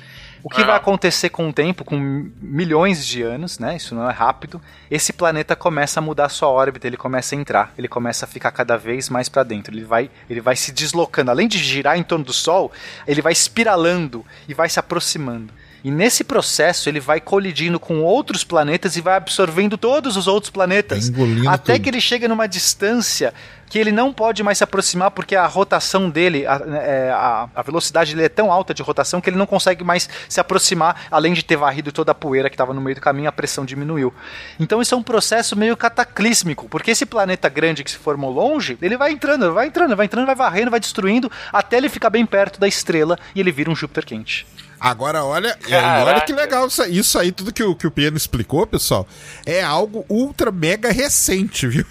[0.43, 1.97] O que vai acontecer com o tempo, com
[2.41, 3.77] milhões de anos, né?
[3.77, 4.61] Isso não é rápido.
[4.91, 8.51] Esse planeta começa a mudar sua órbita, ele começa a entrar, ele começa a ficar
[8.51, 9.75] cada vez mais pra dentro.
[9.75, 12.73] Ele vai, ele vai se deslocando, além de girar em torno do Sol,
[13.07, 15.53] ele vai espiralando e vai se aproximando.
[15.83, 20.51] E nesse processo ele vai colidindo com outros planetas e vai absorvendo todos os outros
[20.51, 21.09] planetas.
[21.09, 21.83] engolindo Até tudo.
[21.85, 23.33] que ele chega numa distância
[23.69, 27.63] que ele não pode mais se aproximar porque a rotação dele, a, é, a- a
[27.63, 31.33] velocidade dele é tão alta de rotação que ele não consegue mais se aproximar, além
[31.33, 34.13] de ter varrido toda a poeira que estava no meio do caminho, a pressão diminuiu.
[34.59, 38.77] Então isso é um processo meio cataclísmico, porque esse planeta grande que se formou longe,
[38.83, 42.27] ele vai entrando, vai entrando, vai entrando, vai varrendo, vai destruindo, até ele ficar bem
[42.27, 44.47] perto da estrela e ele vira um Júpiter quente.
[44.81, 46.11] Agora, olha, é, Caraca.
[46.11, 46.99] olha que legal isso, aí.
[46.99, 49.07] isso aí, tudo que o, que o Piano explicou, pessoal,
[49.45, 51.85] é algo ultra mega recente, viu?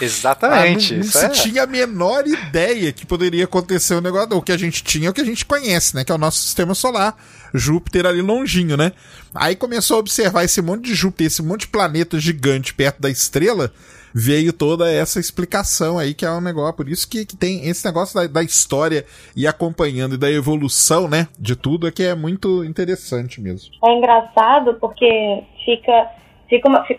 [0.00, 0.94] Exatamente.
[0.94, 1.28] Ah, não, se é.
[1.28, 4.34] tinha a menor ideia que poderia acontecer o negócio.
[4.36, 6.04] O que a gente tinha é o que a gente conhece, né?
[6.04, 7.16] Que é o nosso sistema solar.
[7.52, 8.92] Júpiter ali longinho, né?
[9.34, 13.10] Aí começou a observar esse monte de Júpiter, esse monte de planeta gigante perto da
[13.10, 13.72] estrela.
[14.18, 16.72] Veio toda essa explicação aí, que é um negócio.
[16.72, 19.04] Por isso que, que tem esse negócio da, da história
[19.36, 21.28] e acompanhando e da evolução, né?
[21.38, 23.74] De tudo, é que é muito interessante mesmo.
[23.84, 26.10] É engraçado porque fica,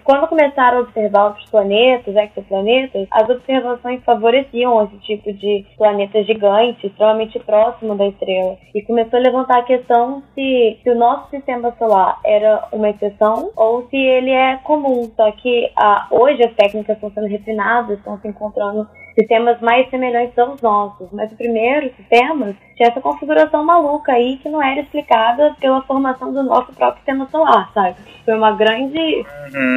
[0.03, 6.87] quando começaram a observar outros planetas, exoplanetas, as observações favoreciam esse tipo de planeta gigante,
[6.87, 8.57] extremamente próximo da estrela.
[8.75, 13.51] E começou a levantar a questão se, se o nosso sistema solar era uma exceção
[13.55, 15.09] ou se ele é comum.
[15.15, 18.87] Só que ah, hoje as técnicas estão sendo refinadas, estão se encontrando
[19.17, 21.09] sistemas mais semelhantes aos nossos.
[21.11, 26.31] Mas o primeiro sistema tinha essa configuração maluca aí que não era explicada pela formação
[26.31, 27.95] do nosso próprio sistema solar, sabe?
[28.23, 29.25] Foi uma grande.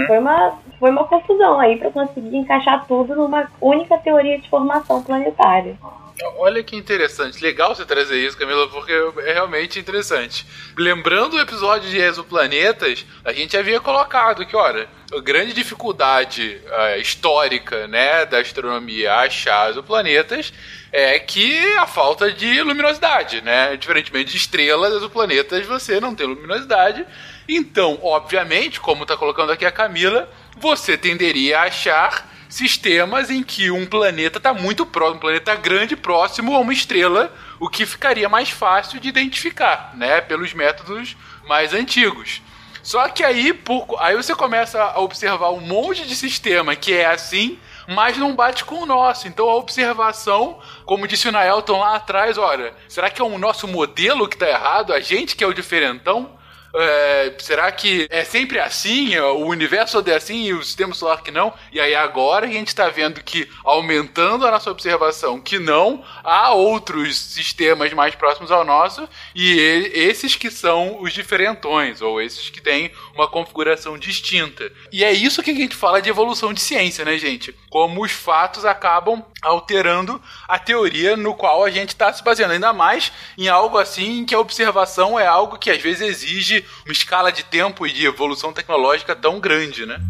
[0.07, 5.03] Foi uma, foi uma confusão aí para conseguir encaixar tudo numa única teoria de formação
[5.03, 5.79] planetária.
[6.37, 7.43] Olha que interessante.
[7.43, 10.47] Legal você trazer isso, Camila, porque é realmente interessante.
[10.77, 16.99] Lembrando o episódio de exoplanetas, a gente havia colocado que, olha, a grande dificuldade eh,
[16.99, 20.53] histórica né, da astronomia achar exoplanetas
[20.93, 23.77] é que a falta de luminosidade, né?
[23.77, 27.07] Diferentemente de estrelas, exoplanetas você não tem luminosidade.
[27.49, 33.71] Então, obviamente, como está colocando aqui a Camila, você tenderia a achar sistemas em que
[33.71, 38.29] um planeta está muito próximo, um planeta grande próximo a uma estrela, o que ficaria
[38.29, 42.43] mais fácil de identificar, né, pelos métodos mais antigos.
[42.83, 47.07] Só que aí, por, aí você começa a observar um monte de sistema que é
[47.07, 47.59] assim,
[47.91, 49.27] mas não bate com o nosso.
[49.29, 53.67] Então a observação, como disse o Naelton lá atrás, olha, será que é o nosso
[53.67, 54.93] modelo que tá errado?
[54.93, 56.39] A gente que é o diferentão?
[56.73, 59.19] É, será que é sempre assim?
[59.19, 61.53] O universo é assim e o sistema solar que não?
[61.73, 66.53] E aí agora a gente está vendo que, aumentando a nossa observação, que não, há
[66.53, 72.61] outros sistemas mais próximos ao nosso e- esses que são os diferentões, ou esses que
[72.61, 74.71] têm uma configuração distinta.
[74.91, 77.55] E é isso que a gente fala de evolução de ciência, né, gente?
[77.69, 82.73] Como os fatos acabam alterando a teoria no qual a gente está se baseando, ainda
[82.73, 87.31] mais em algo assim que a observação é algo que às vezes exige uma escala
[87.31, 90.01] de tempo e de evolução tecnológica tão grande, né?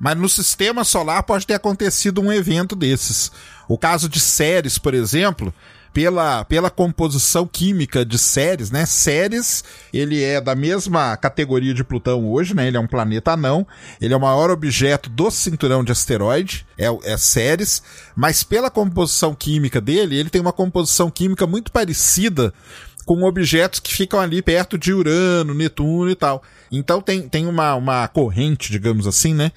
[0.00, 3.32] Mas no sistema solar pode ter acontecido um evento desses.
[3.68, 5.52] O caso de Ceres, por exemplo,
[5.94, 8.84] pela, pela composição química de Ceres, né?
[8.84, 9.62] Ceres,
[9.92, 12.66] ele é da mesma categoria de Plutão hoje, né?
[12.66, 13.64] Ele é um planeta anão.
[14.00, 17.80] Ele é o maior objeto do cinturão de asteroide, é, é Ceres.
[18.16, 22.52] Mas pela composição química dele, ele tem uma composição química muito parecida
[23.06, 26.42] com objetos que ficam ali perto de Urano, Netuno e tal.
[26.72, 29.52] Então tem, tem uma, uma corrente, digamos assim, né?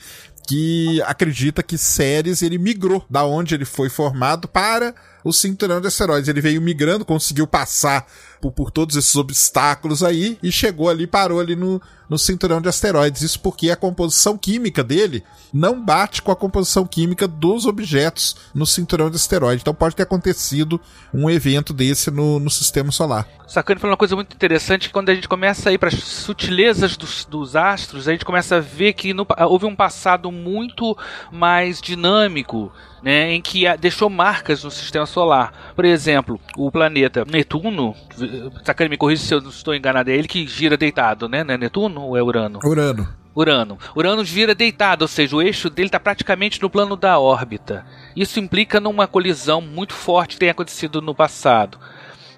[0.47, 5.87] Que acredita que Ceres ele migrou da onde ele foi formado para o cinturão de
[5.87, 6.27] asteroides.
[6.29, 8.05] Ele veio migrando, conseguiu passar
[8.41, 12.69] por, por todos esses obstáculos aí e chegou ali, parou ali no, no cinturão de
[12.69, 13.21] asteroides.
[13.21, 15.23] Isso porque a composição química dele
[15.53, 19.61] não bate com a composição química dos objetos no cinturão de asteroides.
[19.61, 20.79] Então pode ter acontecido
[21.13, 23.27] um evento desse no, no sistema solar.
[23.47, 25.95] Sacani falou uma coisa muito interessante, que quando a gente começa a ir para as
[26.03, 30.97] sutilezas dos, dos astros, a gente começa a ver que no- houve um passado muito
[31.31, 32.69] mais dinâmico,
[33.01, 35.16] né, em que deixou marcas no sistema solar.
[35.75, 37.95] Por exemplo, o planeta Netuno,
[38.63, 41.45] Sacani me corrija se eu não estou enganado, é ele que gira deitado, né?
[41.47, 42.59] É Netuno ou é Urano?
[42.63, 43.07] Urano.
[43.35, 43.77] Urano.
[43.95, 47.85] Urano vira deitado, ou seja, o eixo dele está praticamente no plano da órbita.
[48.15, 51.77] Isso implica numa colisão muito forte que tem acontecido no passado.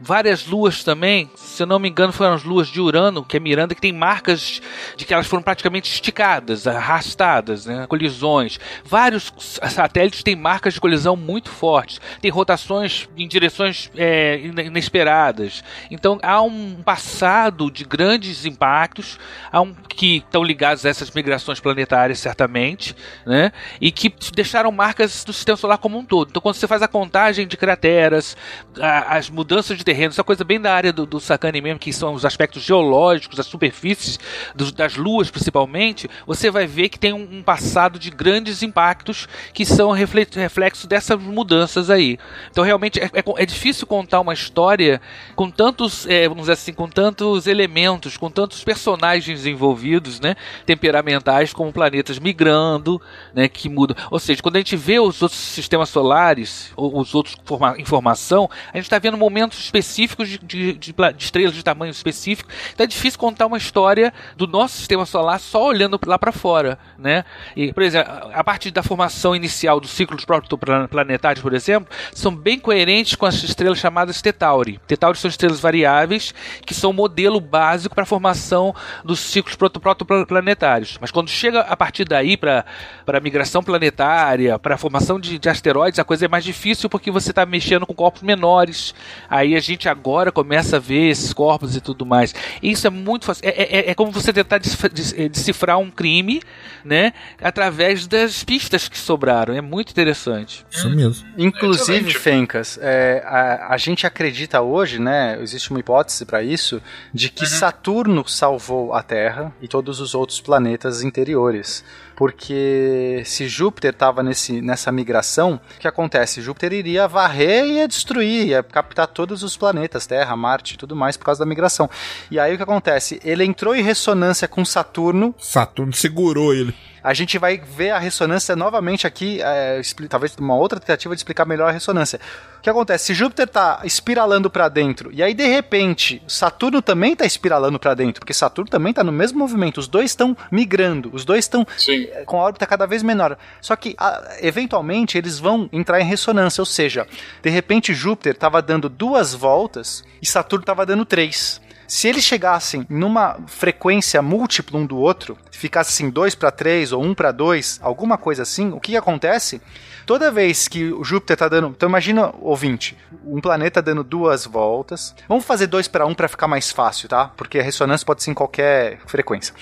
[0.01, 3.39] Várias luas também, se eu não me engano, foram as luas de Urano, que é
[3.39, 4.61] Miranda, que tem marcas
[4.95, 7.85] de que elas foram praticamente esticadas, arrastadas, né?
[7.87, 8.59] colisões.
[8.85, 9.31] Vários
[9.69, 15.63] satélites têm marcas de colisão muito fortes, tem rotações em direções é, ine- inesperadas.
[15.91, 19.19] Então há um passado de grandes impactos,
[19.51, 22.95] há um, que estão ligados a essas migrações planetárias, certamente,
[23.25, 23.51] né?
[23.81, 26.29] e que deixaram marcas no sistema solar como um todo.
[26.29, 28.37] Então, quando você faz a contagem de crateras,
[28.79, 31.79] a- as mudanças de terreno, isso é coisa bem da área do, do Sakane mesmo,
[31.79, 34.19] que são os aspectos geológicos, as superfícies
[34.53, 39.27] dos- das luas principalmente, você vai ver que tem um, um passado de grandes impactos
[39.51, 42.19] que são refle- reflexo dessas mudanças aí.
[42.51, 45.01] Então, realmente, é, é, é difícil contar uma história
[45.35, 50.35] com tantos, é, vamos dizer assim, com tantos elementos, com tantos personagens envolvidos, né,
[50.67, 53.01] temperamentais, como planetas migrando,
[53.33, 53.97] né, que mudam.
[54.11, 57.85] Ou seja, quando a gente vê os outros sistemas solares, ou os outros forma, em
[57.85, 59.78] formação, a gente está vendo momentos específicos
[60.25, 62.49] de, de- de pla- de estrelas de tamanho específico.
[62.73, 66.77] Então é difícil contar uma história do nosso sistema solar só olhando lá para fora,
[66.97, 67.23] né?
[67.55, 72.59] E, por exemplo, a parte da formação inicial dos ciclos protoplanetários, por exemplo, são bem
[72.59, 74.79] coerentes com as estrelas chamadas Tetauri.
[74.87, 76.33] Tetauri são estrelas variáveis
[76.65, 78.73] que são o modelo básico para a formação
[79.03, 80.97] dos ciclos proto- protoplanetários.
[80.99, 82.65] Mas quando chega a partir daí para
[83.07, 87.11] a migração planetária, para a formação de, de asteroides, a coisa é mais difícil porque
[87.11, 88.93] você está mexendo com corpos menores.
[89.29, 92.33] Aí a gente agora começa a ver esses corpos e tudo mais.
[92.61, 93.47] E isso é muito fácil.
[93.47, 96.41] É, é- é como você tentar eh, decifrar um crime,
[96.83, 97.13] né?
[97.41, 99.53] Através das pistas que sobraram.
[99.53, 100.65] É muito interessante.
[100.71, 101.27] Isso mesmo.
[101.37, 105.37] Inclusive, Fencas, é, a, a gente acredita hoje, né?
[105.41, 106.81] Existe uma hipótese para isso,
[107.13, 111.83] de que Saturno salvou a Terra e todos os outros planetas interiores.
[112.19, 116.41] Porque se Júpiter estava nessa migração, o que acontece?
[116.41, 121.15] Júpiter iria varrer e destruir, ia captar todos os planetas, Terra, Marte e tudo mais
[121.15, 121.89] por causa da migração.
[122.29, 123.21] E aí o que acontece?
[123.23, 126.75] Ele entrou em ressonância com Saturno, Saturno segurou ele.
[127.03, 131.45] A gente vai ver a ressonância novamente aqui, é, talvez uma outra tentativa de explicar
[131.45, 132.19] melhor a ressonância.
[132.57, 133.05] O que acontece?
[133.05, 137.93] Se Júpiter está espiralando para dentro, e aí de repente Saturno também está espiralando para
[137.93, 141.65] dentro, porque Saturno também está no mesmo movimento, os dois estão migrando, os dois estão
[142.11, 143.37] é, com a órbita cada vez menor.
[143.61, 147.07] Só que a- eventualmente eles vão entrar em ressonância, ou seja,
[147.41, 151.61] de repente Júpiter estava dando duas voltas e Saturno estava dando três.
[151.89, 157.03] Se eles chegassem numa frequência múltipla um do outro, ficasse assim 2 para 3 ou
[157.03, 159.59] 1 para 2, alguma coisa assim, o que, que acontece?
[160.05, 161.69] Toda vez que o Júpiter tá dando.
[161.69, 162.95] Então imagina, ouvinte,
[163.25, 165.15] um planeta dando duas voltas.
[165.27, 167.31] Vamos fazer 2 para 1 para ficar mais fácil, tá?
[167.35, 169.55] Porque a ressonância pode ser em qualquer frequência.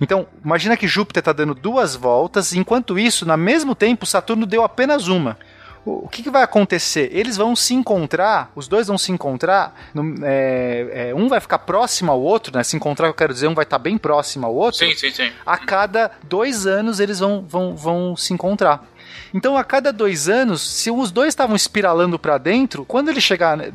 [0.00, 4.64] Então, imagina que Júpiter tá dando duas voltas, enquanto isso, no mesmo tempo, Saturno deu
[4.64, 5.38] apenas uma.
[6.04, 7.08] O que, que vai acontecer?
[7.12, 11.58] Eles vão se encontrar, os dois vão se encontrar, no- é, é, um vai ficar
[11.60, 12.62] próximo ao outro, né?
[12.62, 14.78] Se encontrar, eu quero dizer, um vai estar bem próximo ao outro.
[14.86, 15.30] Sim, sim, sim.
[15.46, 18.84] A cada dois anos eles vão, vão, vão se encontrar.
[19.34, 23.56] Então, a cada dois anos, se os dois estavam espiralando para dentro, quando ele chegar,
[23.56, 23.70] né,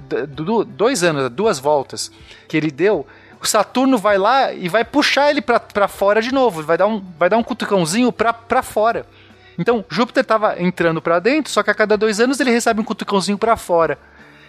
[0.67, 2.11] dois anos, duas voltas
[2.47, 3.05] que ele deu,
[3.41, 7.03] o Saturno vai lá e vai puxar ele para fora de novo, vai dar um,
[7.19, 9.05] vai dar um cutucãozinho para fora.
[9.57, 12.83] Então, Júpiter estava entrando para dentro, só que a cada dois anos ele recebe um
[12.83, 13.97] cutucãozinho para fora.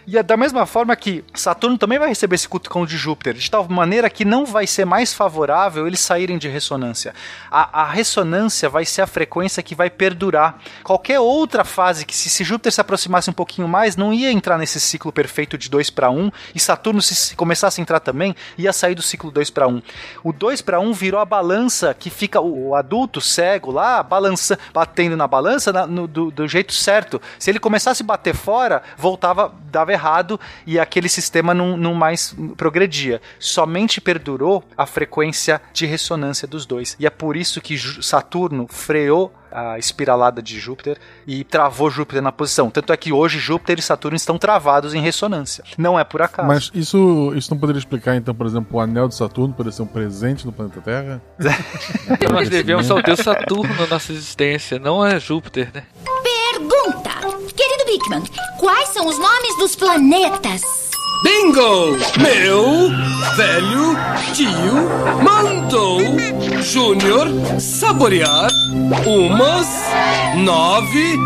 [0.06, 3.50] E é da mesma forma que Saturno também vai receber esse cutucão de Júpiter, de
[3.50, 7.14] tal maneira que não vai ser mais favorável eles saírem de ressonância.
[7.50, 10.58] A, a ressonância vai ser a frequência que vai perdurar.
[10.82, 14.58] Qualquer outra fase que, se, se Júpiter se aproximasse um pouquinho mais, não ia entrar
[14.58, 18.36] nesse ciclo perfeito de 2 para 1, e Saturno, se, se começasse a entrar também,
[18.58, 19.80] ia sair do ciclo 2 para 1.
[20.22, 24.58] O 2 para 1 virou a balança que fica o, o adulto cego lá, balança,
[24.74, 27.22] batendo na balança na- no- do, do jeito certo.
[27.38, 32.34] Se ele começasse a bater fora, voltava, dava errado e aquele sistema não, não mais
[32.56, 33.20] progredia.
[33.38, 36.96] Somente perdurou a frequência de ressonância dos dois.
[36.98, 42.32] E é por isso que Saturno freou a espiralada de Júpiter e travou Júpiter na
[42.32, 42.68] posição.
[42.68, 45.62] Tanto é que hoje Júpiter e Saturno estão travados em ressonância.
[45.78, 46.48] Não é por acaso.
[46.48, 49.82] Mas isso, isso não poderia explicar, então, por exemplo, o anel de Saturno poderia ser
[49.82, 51.22] um presente no planeta Terra?
[52.32, 55.84] Nós devemos ao Deus Saturno na nossa existência, não a Júpiter, né?
[56.04, 57.23] Pergunta!
[58.58, 60.62] Quais são os nomes dos planetas?
[61.22, 61.96] Bingo!
[62.20, 62.90] Meu
[63.36, 63.96] velho
[64.34, 66.00] tio mandou
[66.60, 67.28] Júnior
[67.60, 68.50] saborear
[69.06, 69.68] umas
[70.36, 71.16] nove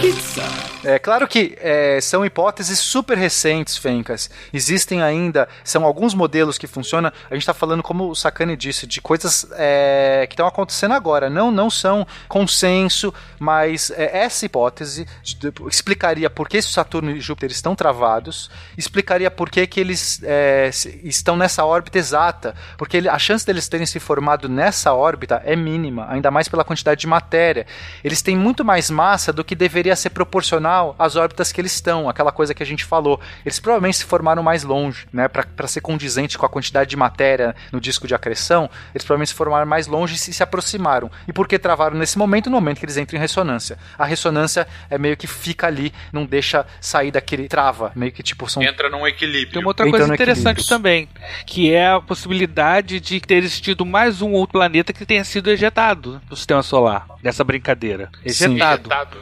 [0.00, 0.65] pizzas.
[0.88, 4.30] É claro que é, são hipóteses super recentes, Fencas.
[4.52, 7.10] Existem ainda, são alguns modelos que funcionam.
[7.28, 11.28] A gente está falando, como o Sakane disse, de coisas é, que estão acontecendo agora.
[11.28, 17.20] Não, não são consenso, mas é, essa hipótese de- de- explicaria por que Saturno e
[17.20, 18.48] Júpiter estão travados,
[18.78, 20.70] explicaria por que, que eles é,
[21.02, 25.56] estão nessa órbita exata, porque ele- a chance deles terem se formado nessa órbita é
[25.56, 27.66] mínima, ainda mais pela quantidade de matéria.
[28.04, 32.08] Eles têm muito mais massa do que deveria ser proporcional às órbitas que eles estão,
[32.08, 33.20] aquela coisa que a gente falou.
[33.44, 37.54] Eles provavelmente se formaram mais longe, né, para ser condizente com a quantidade de matéria
[37.72, 41.10] no disco de acreção, eles provavelmente se formaram mais longe e se, se aproximaram.
[41.26, 42.50] E por que travaram nesse momento?
[42.50, 43.78] No momento que eles entram em ressonância.
[43.98, 48.48] A ressonância é meio que fica ali, não deixa sair daquele trava, meio que tipo
[48.48, 49.52] são Entra num equilíbrio.
[49.52, 50.68] Tem uma outra Entra coisa interessante equilíbrio.
[50.68, 51.08] também,
[51.46, 56.20] que é a possibilidade de ter existido mais um outro planeta que tenha sido ejetado
[56.28, 58.10] do sistema solar, dessa brincadeira.
[58.26, 58.54] Sim.
[58.56, 59.18] Ejetado.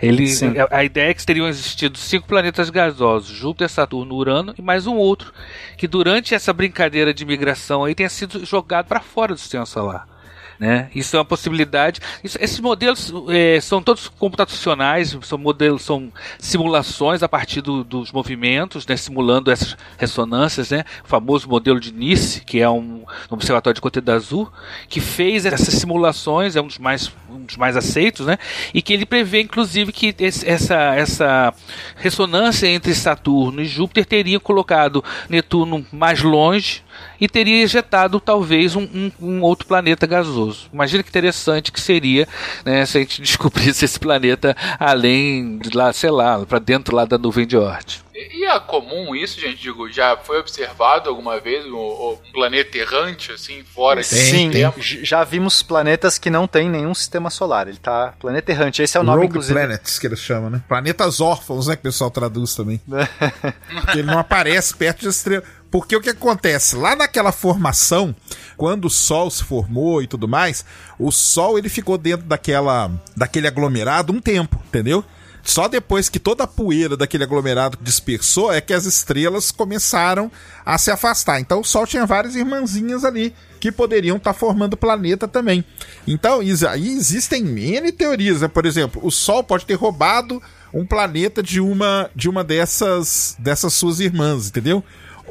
[0.00, 0.54] Ele, Sim.
[0.58, 4.86] a- a ideia é que teriam existido cinco planetas gasosos, Júpiter, Saturno, Urano e mais
[4.86, 5.32] um outro,
[5.76, 10.13] que durante essa brincadeira de migração aí tenha sido jogado para fora do sistema solar.
[10.58, 10.88] Né?
[10.94, 12.00] Isso é uma possibilidade.
[12.22, 18.12] Isso- esses modelos eh, são todos computacionais, são modelos, são simulações a partir do- dos
[18.12, 18.96] movimentos, né?
[18.96, 20.84] simulando essas ressonâncias, né?
[21.04, 24.52] O famoso modelo de Nice, que é um, um observatório de conteúdo azul,
[24.88, 28.38] que fez essas simulações, é um dos mais, um dos mais aceitos, né?
[28.72, 31.52] E que ele prevê, inclusive, que esse- essa, essa
[31.96, 36.83] ressonância entre Saturno e Júpiter teria colocado Netuno mais longe
[37.20, 40.68] e teria ejetado talvez um, um- um outro planeta gasoso.
[40.72, 42.26] Imagina que interessante que seria
[42.64, 47.04] né, se a gente descobrisse esse planeta além de lá, sei lá, para dentro lá
[47.04, 48.02] da nuvem de Oort.
[48.14, 49.60] E e é comum isso, gente?
[49.60, 54.74] Digo, já foi observado alguma vez um, um planeta errante, assim, fora de Sim, sistema?
[54.76, 57.66] j- já vimos planetas que não têm nenhum sistema solar.
[57.68, 58.82] Ele tá planeta errante.
[58.82, 59.54] Esse é o nome, Rogue inclusive.
[59.58, 60.62] Planets, que eles chamam, né?
[60.68, 61.74] Planetas órfãos, né?
[61.74, 62.80] Que o pessoal traduz também.
[62.86, 65.42] Porque ele não aparece perto de estrela.
[65.74, 66.76] Porque o que acontece?
[66.76, 68.14] Lá naquela formação,
[68.56, 70.64] quando o Sol se formou e tudo mais,
[70.96, 75.04] o Sol ele ficou dentro daquela, daquele aglomerado um tempo, entendeu?
[75.42, 80.30] Só depois que toda a poeira daquele aglomerado dispersou é que as estrelas começaram
[80.64, 81.40] a se afastar.
[81.40, 85.64] Então o Sol tinha várias irmãzinhas ali que poderiam estar formando planeta também.
[86.06, 86.38] Então
[86.70, 88.46] aí existem N teorias, né?
[88.46, 90.40] Por exemplo, o Sol pode ter roubado
[90.72, 94.84] um planeta de uma de uma dessas dessas suas irmãs, entendeu?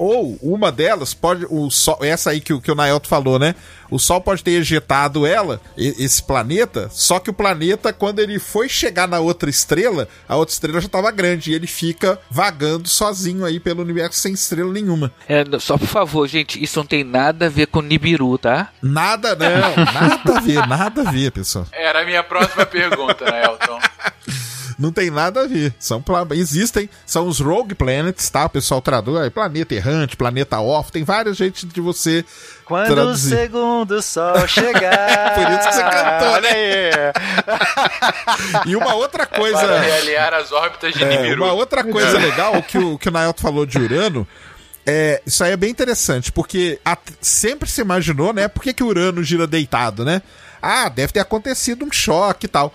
[0.03, 1.45] Ou uma delas pode.
[1.49, 3.55] O sol, essa aí que, o- que o Naelto falou, né?
[3.91, 8.67] O Sol pode ter ejetado ela, esse planeta, só que o planeta, quando ele foi
[8.67, 13.45] chegar na outra estrela, a outra estrela já estava grande e ele fica vagando sozinho
[13.45, 15.13] aí pelo universo sem estrela nenhuma.
[15.29, 18.69] É, só por favor, gente, isso não tem nada a ver com Nibiru, tá?
[18.81, 21.67] Nada, não, nada a ver, nada a ver, pessoal.
[21.71, 23.79] Era a minha próxima pergunta, né, Elton?
[24.79, 25.73] Não tem nada a ver.
[25.79, 28.45] São existem, são os rogue planets, tá?
[28.45, 32.23] O pessoal traduz aí, planeta errante, planeta off, tem vários jeitos de você
[32.65, 33.35] Quando o traduzir.
[33.37, 35.33] segundo sol chegar.
[35.35, 36.49] Por isso que você cantou, Olha né?
[36.51, 36.91] aí.
[38.67, 39.57] E uma outra coisa.
[39.59, 41.43] Para realiar as órbitas de É, Nibiru.
[41.43, 44.27] uma outra coisa legal que o, que o Naelto falou de Urano.
[44.85, 48.47] É, isso aí é bem interessante, porque a- sempre se imaginou, né?
[48.49, 50.21] Por que, que Urano gira deitado, né?
[50.61, 52.73] Ah, deve ter acontecido um choque e tal.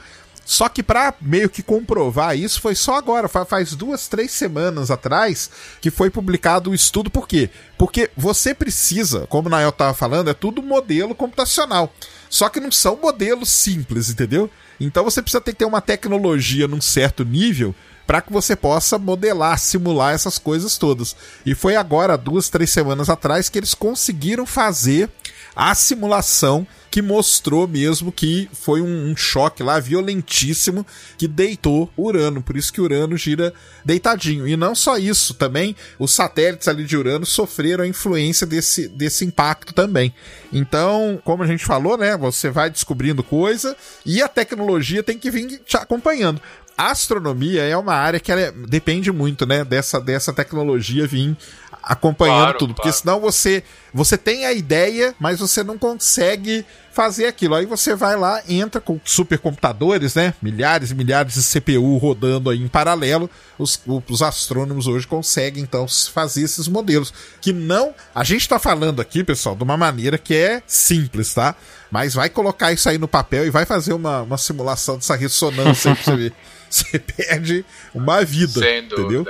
[0.51, 4.91] Só que pra meio que comprovar isso foi só agora, fa- faz duas, três semanas
[4.91, 7.11] atrás que foi publicado o estudo.
[7.11, 7.51] Por quê?
[7.77, 11.93] Porque você precisa, como o Nael tava falando, é tudo modelo computacional.
[12.31, 14.49] Só que não são modelos simples, entendeu?
[14.81, 17.75] Então você precisa ter ter uma tecnologia num certo nível
[18.09, 21.14] para que você possa modelar, simular essas coisas todas.
[21.44, 25.10] E foi agora, duas, três semanas atrás, que eles conseguiram fazer
[25.55, 30.86] a simulação que mostrou mesmo que foi um, um choque lá violentíssimo
[31.18, 32.43] que deitou Urano.
[32.43, 33.52] Por isso que Urano gira
[33.85, 34.48] deitadinho.
[34.48, 39.26] E não só isso, também os satélites ali de Urano sofreram a influência desse, desse
[39.26, 40.14] impacto também.
[40.51, 42.16] Então, como a gente falou, né?
[42.16, 43.76] Você vai descobrindo coisa
[44.06, 46.40] e a tecnologia tem que vir te acompanhando.
[46.78, 51.36] A astronomia é uma área que é- depende muito, né, dessa, dessa tecnologia vir
[51.82, 52.98] acompanhando Claro, tudo, porque claro.
[53.02, 56.64] senão você você tem a ideia, mas você não consegue
[56.99, 57.55] fazer aquilo.
[57.55, 62.61] Aí você vai lá, entra com supercomputadores, né, milhares e milhares de CPU rodando aí
[62.61, 63.31] em paralelo.
[63.57, 69.01] Os, os astrônomos hoje conseguem então fazer esses modelos que não, a gente tá falando
[69.01, 71.55] aqui, pessoal, de uma maneira que é simples, tá?
[71.89, 75.93] Mas vai colocar isso aí no papel e vai fazer uma, uma simulação dessa ressonância
[75.93, 76.33] aí pra você ver.
[76.69, 77.65] Você perde
[77.95, 79.25] uma vida, Sem entendeu?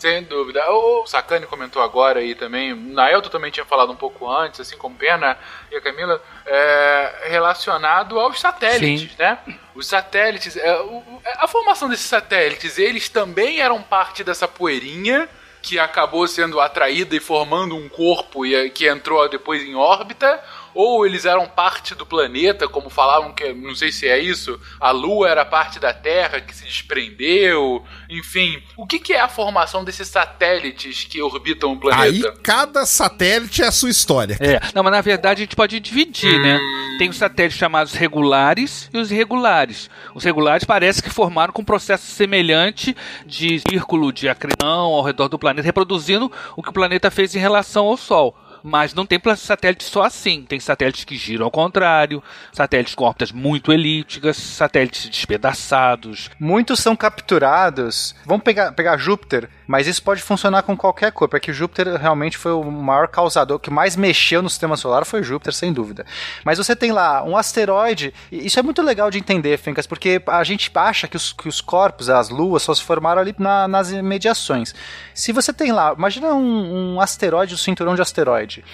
[0.00, 0.68] Sem dúvida.
[0.70, 4.96] O Sacani comentou agora aí também, Naelto também tinha falado um pouco antes, assim como
[4.96, 5.36] Pena
[5.70, 9.38] e a Camila, é, relacionado aos satélites, né?
[9.74, 15.28] Os satélites, é, o- o- a formação desses satélites, eles também eram parte dessa poeirinha
[15.62, 20.42] que acabou sendo atraída e formando um corpo e que entrou depois em órbita,
[20.74, 24.90] ou eles eram parte do planeta, como falavam que, não sei se é isso, a
[24.90, 28.62] Lua era parte da Terra que se desprendeu, enfim.
[28.76, 32.34] O que, que é a formação desses satélites que orbitam o Aí planeta?
[32.42, 34.36] cada satélite é a sua história.
[34.40, 36.58] É, não, mas na verdade a gente pode dividir, né?
[36.98, 39.90] Tem os satélites chamados regulares e os irregulares.
[40.14, 45.28] Os regulares parece que formaram com um processo semelhante de círculo de acreção ao redor
[45.28, 48.36] do planeta, reproduzindo o que o planeta fez em relação ao Sol.
[48.62, 50.42] Mas não tem satélite só assim.
[50.42, 52.22] Tem satélites que giram ao contrário,
[52.52, 56.30] satélites com órbitas muito elípticas, satélites despedaçados.
[56.38, 58.14] Muitos são capturados.
[58.24, 61.36] Vamos pegar, pegar Júpiter, mas isso pode funcionar com qualquer corpo.
[61.36, 65.22] É que Júpiter realmente foi o maior causador, que mais mexeu no sistema solar foi
[65.22, 66.04] Júpiter, sem dúvida.
[66.44, 70.20] Mas você tem lá um asteroide, e isso é muito legal de entender, Fencas, porque
[70.26, 73.68] a gente acha que os, que os corpos, as luas, só se formaram ali na-
[73.68, 74.74] nas imediações.
[75.14, 78.64] Se você tem lá, imagina um, um asteroide, um cinturão de asteroide.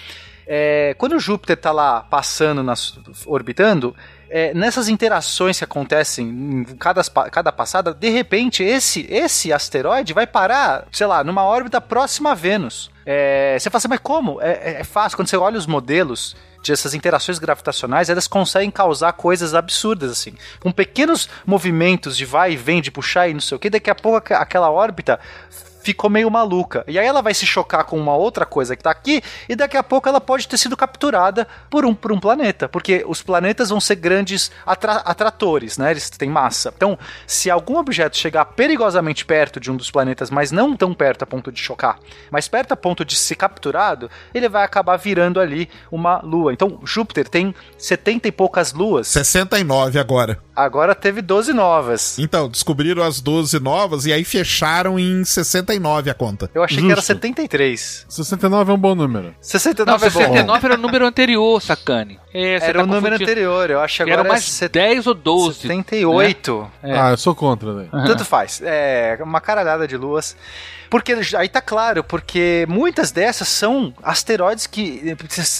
[0.47, 2.97] É, quando Júpiter está lá passando, nas-
[3.27, 3.95] orbitando,
[4.29, 7.01] é, nessas interações que acontecem em cada,
[7.31, 12.35] cada passada, de repente esse, esse asteroide vai parar, sei lá, numa órbita próxima a
[12.35, 12.89] Vênus.
[13.05, 14.41] É, você fala assim, mas como?
[14.41, 16.35] É, é- é fácil, quando você olha os modelos
[16.67, 20.33] dessas interações gravitacionais, elas conseguem causar coisas absurdas, assim.
[20.59, 23.89] Com pequenos movimentos de vai e vem, de puxar e não sei o que, daqui
[23.89, 25.17] a pouco aqu- aquela órbita
[25.87, 26.83] ficou meio maluca.
[26.85, 29.77] E aí ela vai se chocar com uma outra coisa que tá aqui, e daqui
[29.77, 32.67] a pouco ela pode ter sido capturada por um, por um planeta.
[32.67, 35.91] Porque os planetas vão ser grandes atra- atratores, né?
[35.91, 36.73] Eles têm massa.
[36.75, 41.23] Então, se algum objeto chegar perigosamente perto de um dos planetas, mas não tão perto
[41.23, 41.97] a ponto de chocar,
[42.29, 46.51] mas perto a ponto de ser capturado, ele vai acabar virando ali uma lua.
[46.51, 49.07] Então, Júpiter tem 70 e poucas luas.
[49.07, 50.37] 69 agora.
[50.53, 52.19] Agora teve 12 novas.
[52.19, 55.76] Então, descobriram as 12 novas e aí fecharam em 69
[56.09, 56.49] a conta.
[56.53, 57.07] Eu achei que era Justo.
[57.13, 58.05] 73.
[58.09, 59.35] 69 é um bom número.
[59.39, 60.19] 69 Não, é bom.
[60.19, 62.19] 69 era o número anterior, Sacane.
[62.33, 65.07] É, Era tá o número anterior, eu acho que Era agora mais é set- 10
[65.07, 65.61] ou 12.
[65.61, 66.71] 78.
[66.83, 66.99] É.
[66.99, 67.89] Ah, eu sou contra, velho.
[67.91, 68.61] Tanto faz.
[68.63, 70.35] É uma caralhada de luas.
[70.89, 75.17] Porque aí tá claro, porque muitas dessas são asteroides que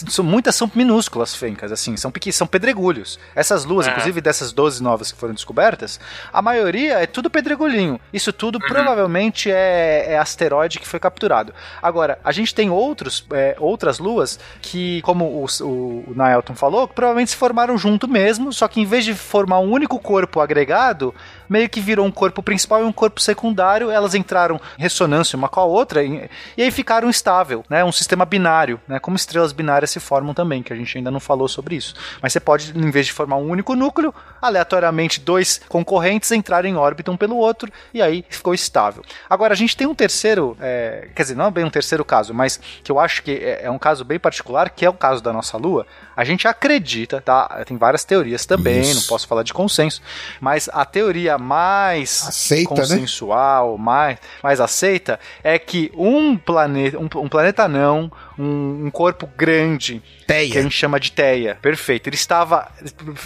[0.08, 3.18] são, muitas são minúsculas, fencas, assim, são pequenas, são pedregulhos.
[3.36, 3.90] Essas luas, É.
[3.90, 6.00] inclusive dessas 12 novas que foram descobertas,
[6.32, 8.00] a maioria é tudo pedregulhinho.
[8.10, 11.52] Isso tudo provavelmente é, é asteroide que foi capturado.
[11.82, 16.67] Agora, a gente tem outros, é, outras luas que, como o, o, o Naelton falou,
[16.88, 20.40] que provavelmente se formaram junto mesmo, só que em vez de formar um único corpo
[20.40, 21.14] agregado,
[21.48, 25.48] meio que virou um corpo principal e um corpo secundário, elas entraram em ressonância uma
[25.48, 27.84] com a outra e, e aí ficaram estável, né?
[27.84, 28.98] Um sistema binário, né?
[28.98, 31.94] Como estrelas binárias se formam também, que a gente ainda não falou sobre isso.
[32.20, 36.76] Mas você pode, em vez de formar um único núcleo, aleatoriamente dois concorrentes entrarem em
[36.76, 39.02] órbita um pelo outro e aí ficou estável.
[39.28, 42.34] Agora a gente tem um terceiro, é, quer dizer, não é bem um terceiro caso,
[42.34, 45.22] mas que eu acho que é, é um caso bem particular, que é o caso
[45.22, 45.86] da nossa Lua.
[46.18, 47.64] A gente acredita, tá?
[47.64, 48.96] Tem várias teorias também, Isso.
[48.96, 50.02] não posso falar de consenso,
[50.40, 52.80] mas a teoria mais Aceita, né?
[52.80, 59.28] consensual, mais, mais aceita, é que um planeta, um, um planeta não, um, um corpo
[59.36, 60.52] grande, Teia.
[60.52, 62.08] que a gente chama de Teia, perfeito.
[62.08, 62.68] Ele estava,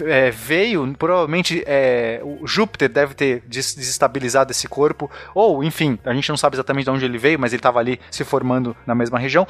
[0.06, 6.14] é, veio, provavelmente é, o Júpiter deve ter des- desestabilizado esse corpo, ou enfim, a
[6.14, 8.94] gente não sabe exatamente de onde ele veio, mas ele estava ali se formando na
[8.94, 9.46] mesma região.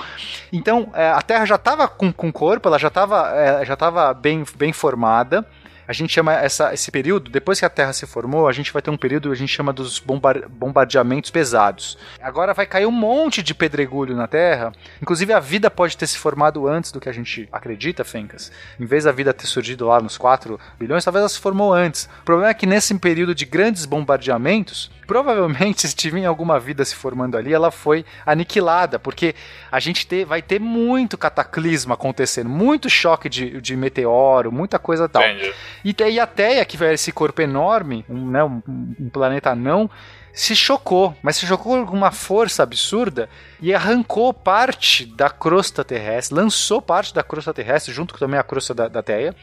[0.52, 3.74] Então, é, a Terra já estava com, com corpo, ela já estava é, já
[4.14, 5.46] bem, bem formada.
[5.92, 8.80] A gente chama essa, esse período, depois que a Terra se formou, a gente vai
[8.80, 11.98] ter um período que a gente chama dos bombar- bombardeamentos pesados.
[12.18, 14.72] Agora vai cair um monte de pedregulho na Terra.
[15.02, 18.50] Inclusive a vida pode ter se formado antes do que a gente acredita, Fencas.
[18.80, 22.08] Em vez da vida ter surgido lá nos 4 bilhões, talvez ela se formou antes.
[22.22, 26.94] O problema é que nesse período de grandes bombardeamentos, provavelmente se tiver alguma vida se
[26.94, 29.34] formando ali, ela foi aniquilada, porque
[29.70, 35.08] a gente ter- vai ter muito cataclisma acontecendo, muito choque de, de meteoro, muita coisa
[35.08, 35.22] tal.
[35.22, 35.52] Entendi.
[35.84, 39.90] E daí a Teia, que vai esse corpo enorme, um, né, um, um planeta não,
[40.32, 43.28] se chocou, mas se chocou com uma força absurda
[43.60, 48.42] e arrancou parte da crosta terrestre, lançou parte da crosta terrestre, junto com também a
[48.42, 49.36] crosta da, da Teia.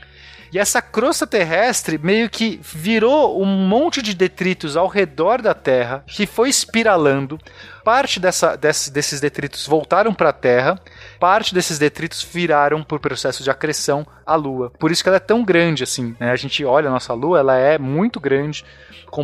[0.51, 6.03] E essa crosta terrestre meio que virou um monte de detritos ao redor da Terra,
[6.07, 7.39] que foi espiralando.
[7.84, 10.80] Parte dessa, desse- desses detritos voltaram para a Terra,
[11.19, 14.72] parte desses detritos viraram por processo de acreção à Lua.
[14.80, 16.15] Por isso que ela é tão grande assim.
[16.19, 16.31] né?
[16.31, 18.64] A gente olha a nossa Lua, ela é muito grande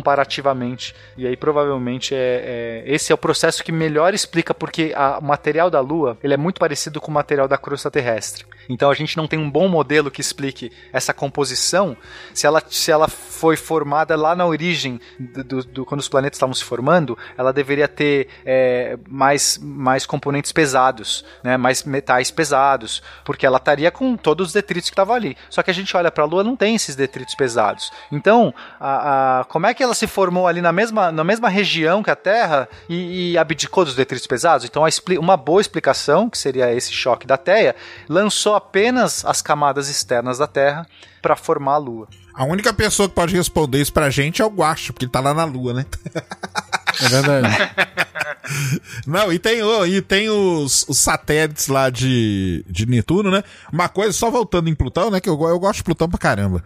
[0.00, 0.94] comparativamente.
[1.16, 5.24] E aí provavelmente é, é- esse é o processo que melhor explica porque a- o
[5.24, 8.44] material da Lua ele é muito parecido com o material da crosta terrestre.
[8.68, 11.96] Então a gente não tem um bom modelo que explique essa composição
[12.34, 16.36] se ela, se ela foi formada lá na origem do, do- do- quando os planetas
[16.36, 23.02] estavam se formando, ela deveria ter é, mais, mais componentes pesados, né, mais metais pesados,
[23.24, 25.36] porque ela estaria com todos os detritos que estavam ali.
[25.50, 27.92] Só que a gente olha para a Lua não tem esses detritos pesados.
[28.10, 32.02] Então, a, a- como é que ela se formou ali na mesma, na mesma região
[32.02, 34.64] que a Terra e, e abdicou dos detritos pesados?
[34.64, 34.82] Então,
[35.20, 37.74] uma boa explicação, que seria esse choque da Terra,
[38.08, 40.86] lançou apenas as camadas externas da Terra
[41.20, 42.08] para formar a Lua.
[42.34, 45.20] A única pessoa que pode responder isso pra gente é o Guacho, porque ele tá
[45.20, 45.86] lá na Lua, né?
[47.00, 47.56] É verdade.
[49.06, 49.58] Não, e tem,
[49.88, 53.42] e tem os, os satélites lá de, de Netuno, né?
[53.72, 55.20] Uma coisa, só voltando em Plutão, né?
[55.20, 56.62] Que eu, eu gosto de Plutão pra caramba.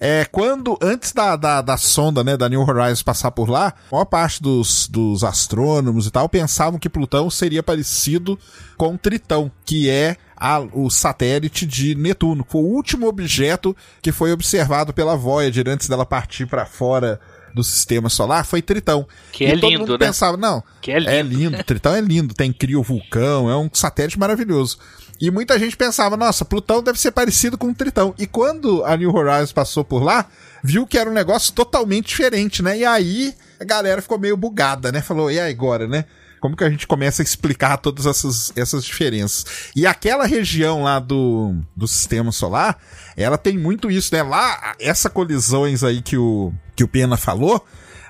[0.00, 3.94] É, quando, antes da, da, da sonda, né, da New Horizons passar por lá, a
[3.94, 8.36] maior parte dos, dos astrônomos e tal pensavam que Plutão seria parecido
[8.76, 12.44] com Tritão, que é a- o satélite de Netuno.
[12.48, 17.20] Foi o último objeto que foi observado pela Voyager antes dela partir pra fora
[17.54, 19.06] do sistema solar, foi Tritão.
[19.32, 20.06] Que é E todo lindo, mundo né?
[20.06, 21.10] pensava, não, Que é lindo.
[21.10, 24.78] é lindo, Tritão é lindo, tem criovulcão, é um satélite maravilhoso.
[25.20, 28.12] E muita gente pensava, nossa, Plutão deve ser parecido com o Tritão.
[28.18, 30.26] E quando a New Horizons passou por lá,
[30.64, 32.78] viu que era um negócio totalmente diferente, né?
[32.78, 35.00] E aí a galera ficou meio bugada, né?
[35.00, 36.06] Falou, e aí agora, né?
[36.42, 39.70] Como que a gente começa a explicar todas essas, essas diferenças?
[39.76, 42.78] E aquela região lá do, do sistema solar,
[43.16, 44.24] ela tem muito isso, né?
[44.24, 47.64] Lá, essa colisões aí que o, que o Pena falou,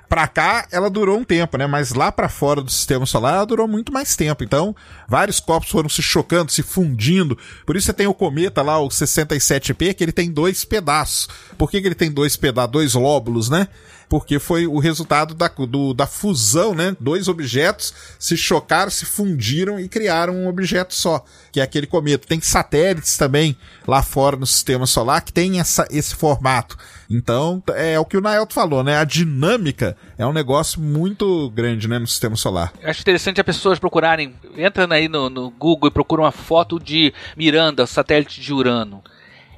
[0.08, 1.66] Pra cá, ela durou um tempo, né?
[1.66, 4.44] Mas lá pra fora do sistema solar, ela durou muito mais tempo.
[4.44, 4.76] Então,
[5.08, 7.38] vários corpos foram se chocando, se fundindo.
[7.64, 11.30] Por isso você tem o cometa lá, o 67P, que ele tem dois pedaços.
[11.56, 13.68] Por que, que ele tem dois pedaços, dois lóbulos, né?
[14.12, 16.94] Porque foi o resultado da, do- da fusão, né?
[17.00, 22.26] Dois objetos se chocaram, se fundiram e criaram um objeto só, que é aquele cometa.
[22.28, 23.56] Tem satélites também
[23.88, 26.76] lá fora no sistema solar que tem essa, esse formato.
[27.08, 28.98] Então, é o que o Naelto falou, né?
[28.98, 32.70] A dinâmica é um negócio muito grande, né, no sistema solar.
[32.84, 34.34] Acho interessante as pessoas procurarem.
[34.58, 39.02] Entra aí no, no Google e procura uma foto de Miranda, satélite de Urano.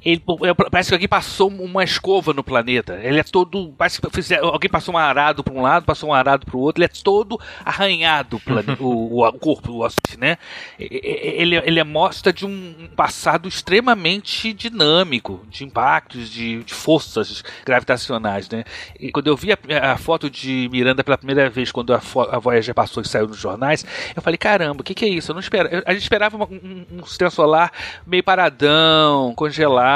[0.05, 2.99] Ele, é, parece que alguém passou uma escova no planeta.
[3.01, 3.73] Ele é todo.
[3.77, 6.79] Parece que alguém passou um arado para um lado, passou um arado para o outro.
[6.83, 8.39] Ele é todo arranhado,
[8.79, 8.83] o,
[9.19, 10.37] o, o- corpo, o osso, né?
[10.79, 18.63] Ele, ele mostra de um passado extremamente dinâmico, de impactos, de, de forças gravitacionais, né?
[18.99, 19.57] E quando eu vi a,
[19.93, 22.01] a foto de Miranda pela primeira vez, quando a,
[22.31, 25.31] a Voyager passou e saiu nos jornais, eu falei, caramba, o que, que é isso?
[25.31, 27.71] Eu não espera, eu- a gente esperava uma- um, um sistema solar
[28.05, 29.94] meio paradão, congelado,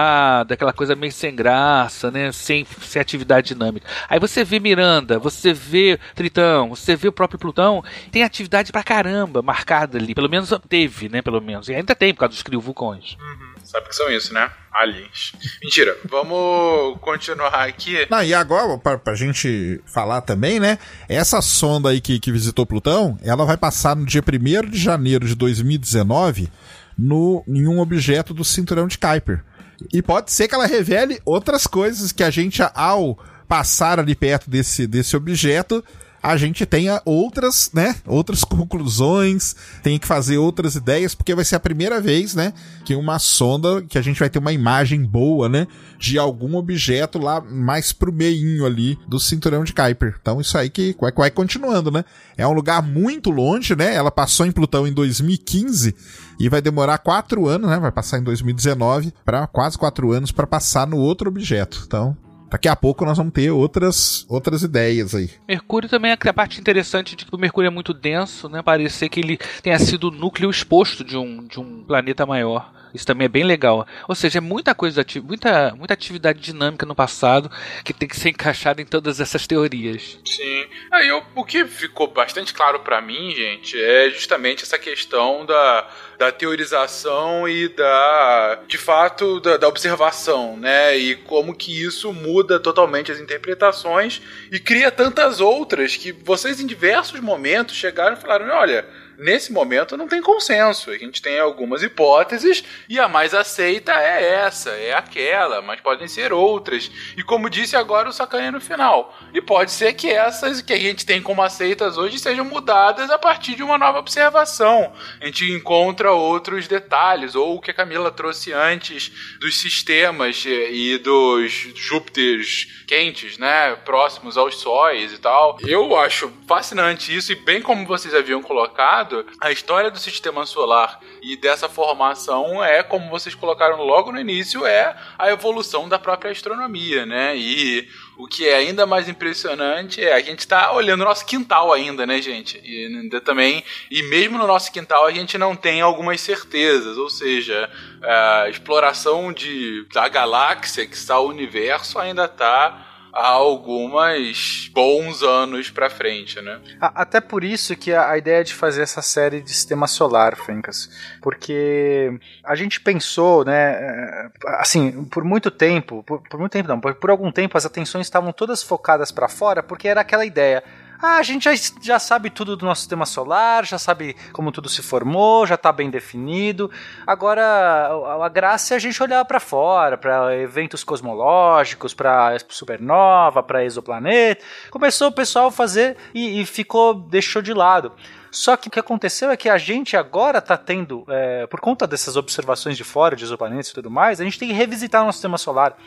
[0.49, 2.31] aquela coisa meio sem graça, né?
[2.31, 3.87] Sem, sem atividade dinâmica.
[4.09, 8.83] Aí você vê Miranda, você vê Tritão, você vê o próprio Plutão, tem atividade pra
[8.83, 10.13] caramba marcada ali.
[10.15, 11.21] Pelo menos teve, né?
[11.21, 11.69] Pelo menos.
[11.69, 13.17] E ainda tem por causa dos criovulcões.
[13.63, 14.49] Sabe o que são isso, né?
[14.73, 15.33] Aliens.
[15.61, 15.95] Mentira.
[16.09, 18.07] Vamos continuar aqui.
[18.09, 20.79] Não, e agora, pra, pra gente falar também, né?
[21.07, 25.27] Essa sonda aí que, que visitou Plutão, ela vai passar no dia 1 de janeiro
[25.27, 26.49] de 2019
[26.97, 29.43] no, em um objeto do cinturão de Kuiper.
[29.91, 34.49] E pode ser que ela revele outras coisas que a gente, ao passar ali perto
[34.49, 35.83] desse, desse objeto,
[36.21, 37.95] a gente tenha outras, né?
[38.05, 42.53] Outras conclusões, tem que fazer outras ideias, porque vai ser a primeira vez, né?
[42.85, 45.67] Que uma sonda, que a gente vai ter uma imagem boa, né?
[45.97, 50.17] De algum objeto lá mais pro meinho ali do cinturão de Kuiper.
[50.21, 52.03] Então isso aí que vai, vai continuando, né?
[52.37, 53.93] É um lugar muito longe, né?
[53.93, 55.95] Ela passou em Plutão em 2015
[56.39, 57.79] e vai demorar quatro anos, né?
[57.79, 61.83] Vai passar em 2019 para quase quatro anos para passar no outro objeto.
[61.85, 62.17] Então
[62.49, 65.29] Daqui a pouco nós vamos ter outras, outras ideias aí.
[65.47, 68.61] Mercúrio também é a parte interessante de que o Mercúrio é muito denso, né?
[68.61, 72.71] Parecer que ele tenha sido o núcleo exposto de um, de um planeta maior.
[72.93, 73.87] Isso também é bem legal.
[74.07, 77.51] Ou seja, é muita coisa, muita, muita atividade dinâmica no passado
[77.83, 80.17] que tem que ser encaixada em todas essas teorias.
[80.25, 80.65] Sim.
[80.91, 85.87] Aí eu, o que ficou bastante claro pra mim, gente, é justamente essa questão da,
[86.17, 90.97] da teorização e da, de fato, da, da observação, né?
[90.97, 94.21] E como que isso muda totalmente as interpretações
[94.51, 98.85] e cria tantas outras que vocês em diversos momentos chegaram e falaram, olha,
[99.19, 100.89] Nesse momento não tem consenso.
[100.91, 106.07] A gente tem algumas hipóteses e a mais aceita é essa, é aquela, mas podem
[106.07, 106.89] ser outras.
[107.17, 109.13] E como disse agora o Sacanha no final.
[109.33, 113.17] E pode ser que essas que a gente tem como aceitas hoje sejam mudadas a
[113.17, 114.93] partir de uma nova observação.
[115.19, 120.71] A gente encontra outros detalhes, ou o que a Camila trouxe antes dos sistemas eh,
[120.71, 123.75] e dos Júpiteres quentes, né?
[123.75, 125.57] Próximos aos sóis e tal.
[125.65, 129.08] Eu acho fascinante isso, e bem como vocês haviam colocado,
[129.39, 134.65] a história do sistema solar e dessa formação é, como vocês colocaram logo no início,
[134.65, 137.35] é a evolução da própria astronomia, né?
[137.35, 137.87] E
[138.17, 142.05] o que é ainda mais impressionante é a gente tá olhando o nosso quintal ainda,
[142.05, 142.59] né, gente?
[142.63, 147.09] E ainda também, e mesmo no nosso quintal a gente não tem algumas certezas, ou
[147.09, 147.69] seja,
[148.03, 155.69] a exploração de, da galáxia, que está o universo, ainda tá há algumas bons anos
[155.69, 156.59] pra frente, né?
[156.79, 160.89] Até por isso que a, a ideia de fazer essa série de sistema solar, Fencas,
[161.21, 164.29] porque a gente pensou, né, eh,
[164.59, 168.05] assim, por muito tempo, por, por muito tempo não, por, por algum tempo as atenções
[168.05, 170.63] estavam todas focadas para fora, porque era aquela ideia.
[171.01, 171.51] Ah, a gente já,
[171.81, 175.71] já sabe tudo do nosso sistema solar, já sabe como tudo se formou, já está
[175.71, 176.69] bem definido.
[177.07, 183.41] Agora, a, a graça é a gente olhar para fora, para eventos cosmológicos, para supernova,
[183.41, 184.43] para exoplaneta.
[184.69, 187.93] Começou o pessoal a fazer e, e ficou, deixou de lado.
[188.29, 191.87] Só que o que aconteceu é que a gente agora está tendo, é, por conta
[191.87, 195.05] dessas observações de fora, de exoplanetas e tudo mais, a gente tem que revisitar o
[195.05, 195.77] nosso sistema solar.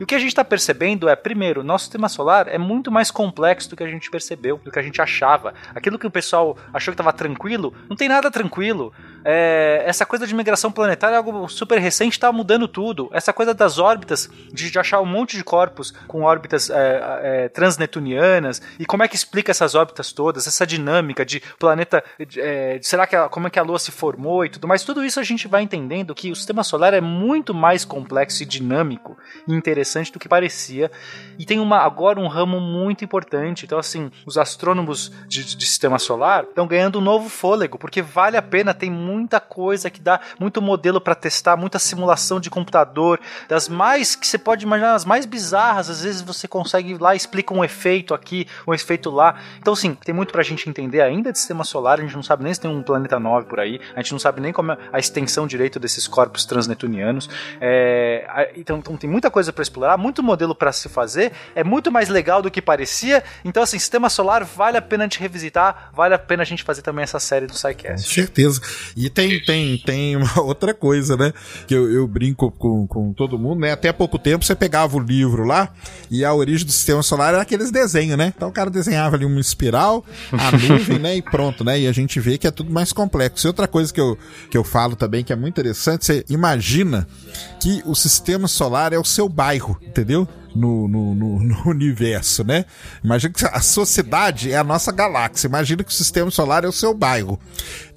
[0.00, 3.10] E o que a gente está percebendo é, primeiro, nosso sistema solar é muito mais
[3.10, 5.52] complexo do que a gente percebeu, do que a gente achava.
[5.74, 8.94] Aquilo que o pessoal achou que estava tranquilo, não tem nada tranquilo.
[9.24, 13.08] É, essa coisa de migração planetária é algo super recente, está mudando tudo.
[13.12, 17.48] Essa coisa das órbitas, de, de achar um monte de corpos com órbitas é, é,
[17.48, 22.78] transnetunianas, e como é que explica essas órbitas todas, essa dinâmica de planeta, de, é,
[22.78, 25.04] de- será que a, como é que a Lua se formou e tudo mais, tudo
[25.04, 29.16] isso a gente vai entendendo que o sistema solar é muito mais complexo e dinâmico
[29.46, 30.90] e interessante do que parecia,
[31.38, 33.64] e tem uma, agora um ramo muito importante.
[33.64, 38.36] Então, assim, os astrônomos de, de sistema solar estão ganhando um novo fôlego, porque vale
[38.36, 43.20] a pena, tem muita coisa que dá, muito modelo para testar, muita simulação de computador,
[43.48, 47.14] das mais que você pode imaginar, as mais bizarras, às vezes você consegue ir lá,
[47.14, 49.36] explica um efeito aqui, um efeito lá.
[49.58, 52.44] Então, assim, tem muito pra gente entender ainda de sistema solar, a gente não sabe
[52.44, 54.78] nem se tem um planeta 9 por aí, a gente não sabe nem como é
[54.92, 57.28] a extensão direito desses corpos transnetunianos.
[57.60, 61.90] É, então, então tem muita coisa para explorar muito modelo para se fazer, é muito
[61.90, 63.22] mais legal do que parecia.
[63.44, 66.62] Então, assim, sistema solar vale a pena a gente revisitar, vale a pena a gente
[66.62, 68.12] fazer também essa série do Com SciCast.
[68.12, 68.60] certeza.
[69.00, 71.32] E tem, tem, tem uma outra coisa, né?
[71.66, 73.72] Que eu, eu brinco com, com todo mundo, né?
[73.72, 75.72] Até há pouco tempo você pegava o livro lá
[76.10, 78.32] e a origem do sistema solar era aqueles desenhos, né?
[78.36, 81.16] Então o cara desenhava ali uma espiral, a nuvem, né?
[81.16, 81.80] E pronto, né?
[81.80, 83.46] E a gente vê que é tudo mais complexo.
[83.46, 84.18] E outra coisa que eu,
[84.50, 87.08] que eu falo também que é muito interessante, você imagina
[87.58, 90.28] que o sistema solar é o seu bairro, entendeu?
[90.54, 92.64] No, no, no, no universo, né?
[93.04, 95.46] Imagina que a sociedade é a nossa galáxia.
[95.46, 97.38] Imagina que o sistema solar é o seu bairro.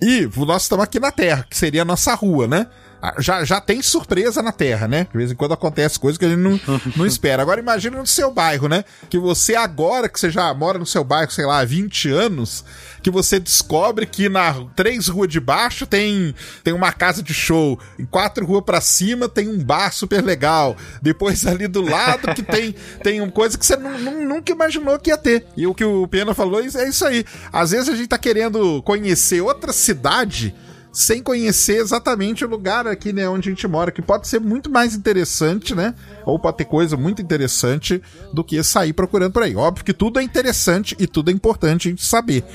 [0.02, 2.68] E nós estamos aqui na Terra, que seria a nossa rua, né?
[3.06, 5.08] Ah, Já, já tem surpresa na Terra, né?
[5.12, 6.58] De vez em quando acontece coisa que a gente não,
[6.96, 7.42] não espera.
[7.42, 8.86] Agora imagina no seu bairro, né?
[9.10, 12.64] Que você agora, que você já mora no seu bairro, sei lá, há 20 anos,
[13.02, 17.78] que você descobre que na três ruas de baixo tem, tem uma casa de show,
[18.00, 22.42] em quatro ruas pra cima tem um bar super legal, depois ali do lado que
[22.42, 22.74] tem,
[23.04, 25.46] tem uma coisa que você nu- nu- nunca imaginou que ia ter.
[25.58, 27.26] E o que o Pena falou é isso aí.
[27.52, 30.56] Às vezes a gente tá querendo conhecer outra cidade
[30.94, 34.70] sem conhecer exatamente o lugar aqui, né, onde a gente mora, que pode ser muito
[34.70, 35.96] mais interessante, né?
[36.24, 38.00] Ou pode ter coisa muito interessante
[38.32, 39.56] do que sair procurando por aí.
[39.56, 42.46] Óbvio que tudo é interessante e tudo é importante a gente saber.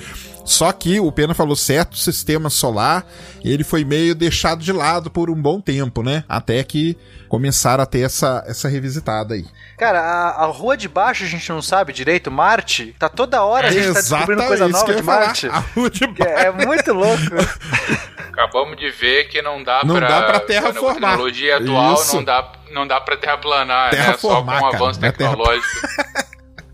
[0.49, 3.05] Só que o Pena falou certo, o sistema solar,
[3.45, 6.25] ele foi meio deixado de lado por um bom tempo, né?
[6.29, 6.97] Até que
[7.29, 9.45] começaram a ter essa, essa revisitada aí.
[9.77, 13.69] Cara, a, a rua de baixo a gente não sabe direito, Marte, tá toda hora
[13.69, 15.27] a gente tá descobrindo coisa Exatamente, nova de falar.
[15.27, 15.47] Marte.
[15.49, 16.33] A rua de baixo.
[16.39, 17.23] É, é muito louco.
[18.33, 20.09] Acabamos de ver que não dá Não pra.
[20.09, 20.95] dá pra terraformar.
[20.95, 22.17] Com a tecnologia atual Isso.
[22.17, 24.17] não dá, não dá pra terraplanar, né?
[24.17, 25.69] Só com um cara, avanço não é terra- tecnológico.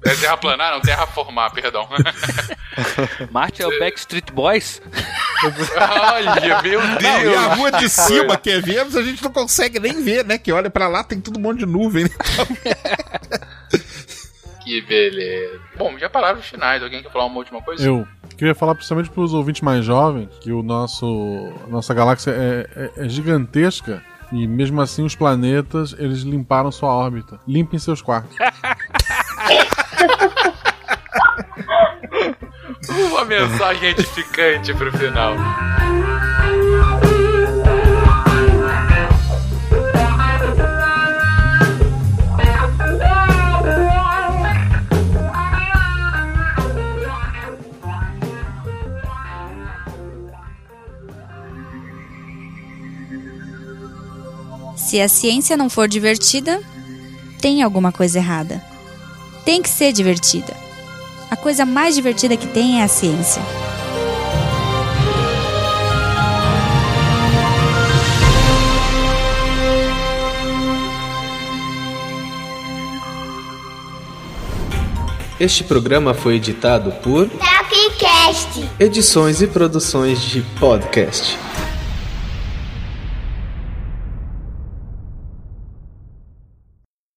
[0.05, 1.89] É terraplanar, não, terraformar, perdão.
[3.31, 4.83] Marte é o Backstreet Boys?
[5.77, 6.85] Olha, meu Deus!
[7.03, 10.25] Não, e a rua de cima que é Vênus, a gente não consegue nem ver,
[10.25, 10.37] né?
[10.39, 12.05] Que olha pra lá, tem todo um monte de nuvem.
[12.05, 12.11] Né?
[14.65, 15.61] Que beleza.
[15.77, 16.83] Bom, já palavras finais.
[16.83, 17.85] Alguém quer falar uma última coisa?
[17.85, 18.09] Eu
[18.39, 23.05] queria falar principalmente para os ouvintes mais jovens que o nosso nossa galáxia é, é-
[23.05, 24.03] é gigantesca
[24.33, 27.39] e mesmo assim os planetas eles limparam sua órbita.
[27.47, 28.35] Limpem seus quartos.
[33.11, 35.35] Uma mensagem edificante pro final.
[54.77, 56.61] Se a ciência não for divertida,
[57.41, 58.74] tem alguma coisa errada.
[59.45, 60.57] Tem que ser divertida.
[61.31, 63.43] A coisa mais divertida que tem é a ciência.
[75.39, 78.71] Este programa foi editado por Tapcast.
[78.81, 81.37] Edições e Produções de Podcast.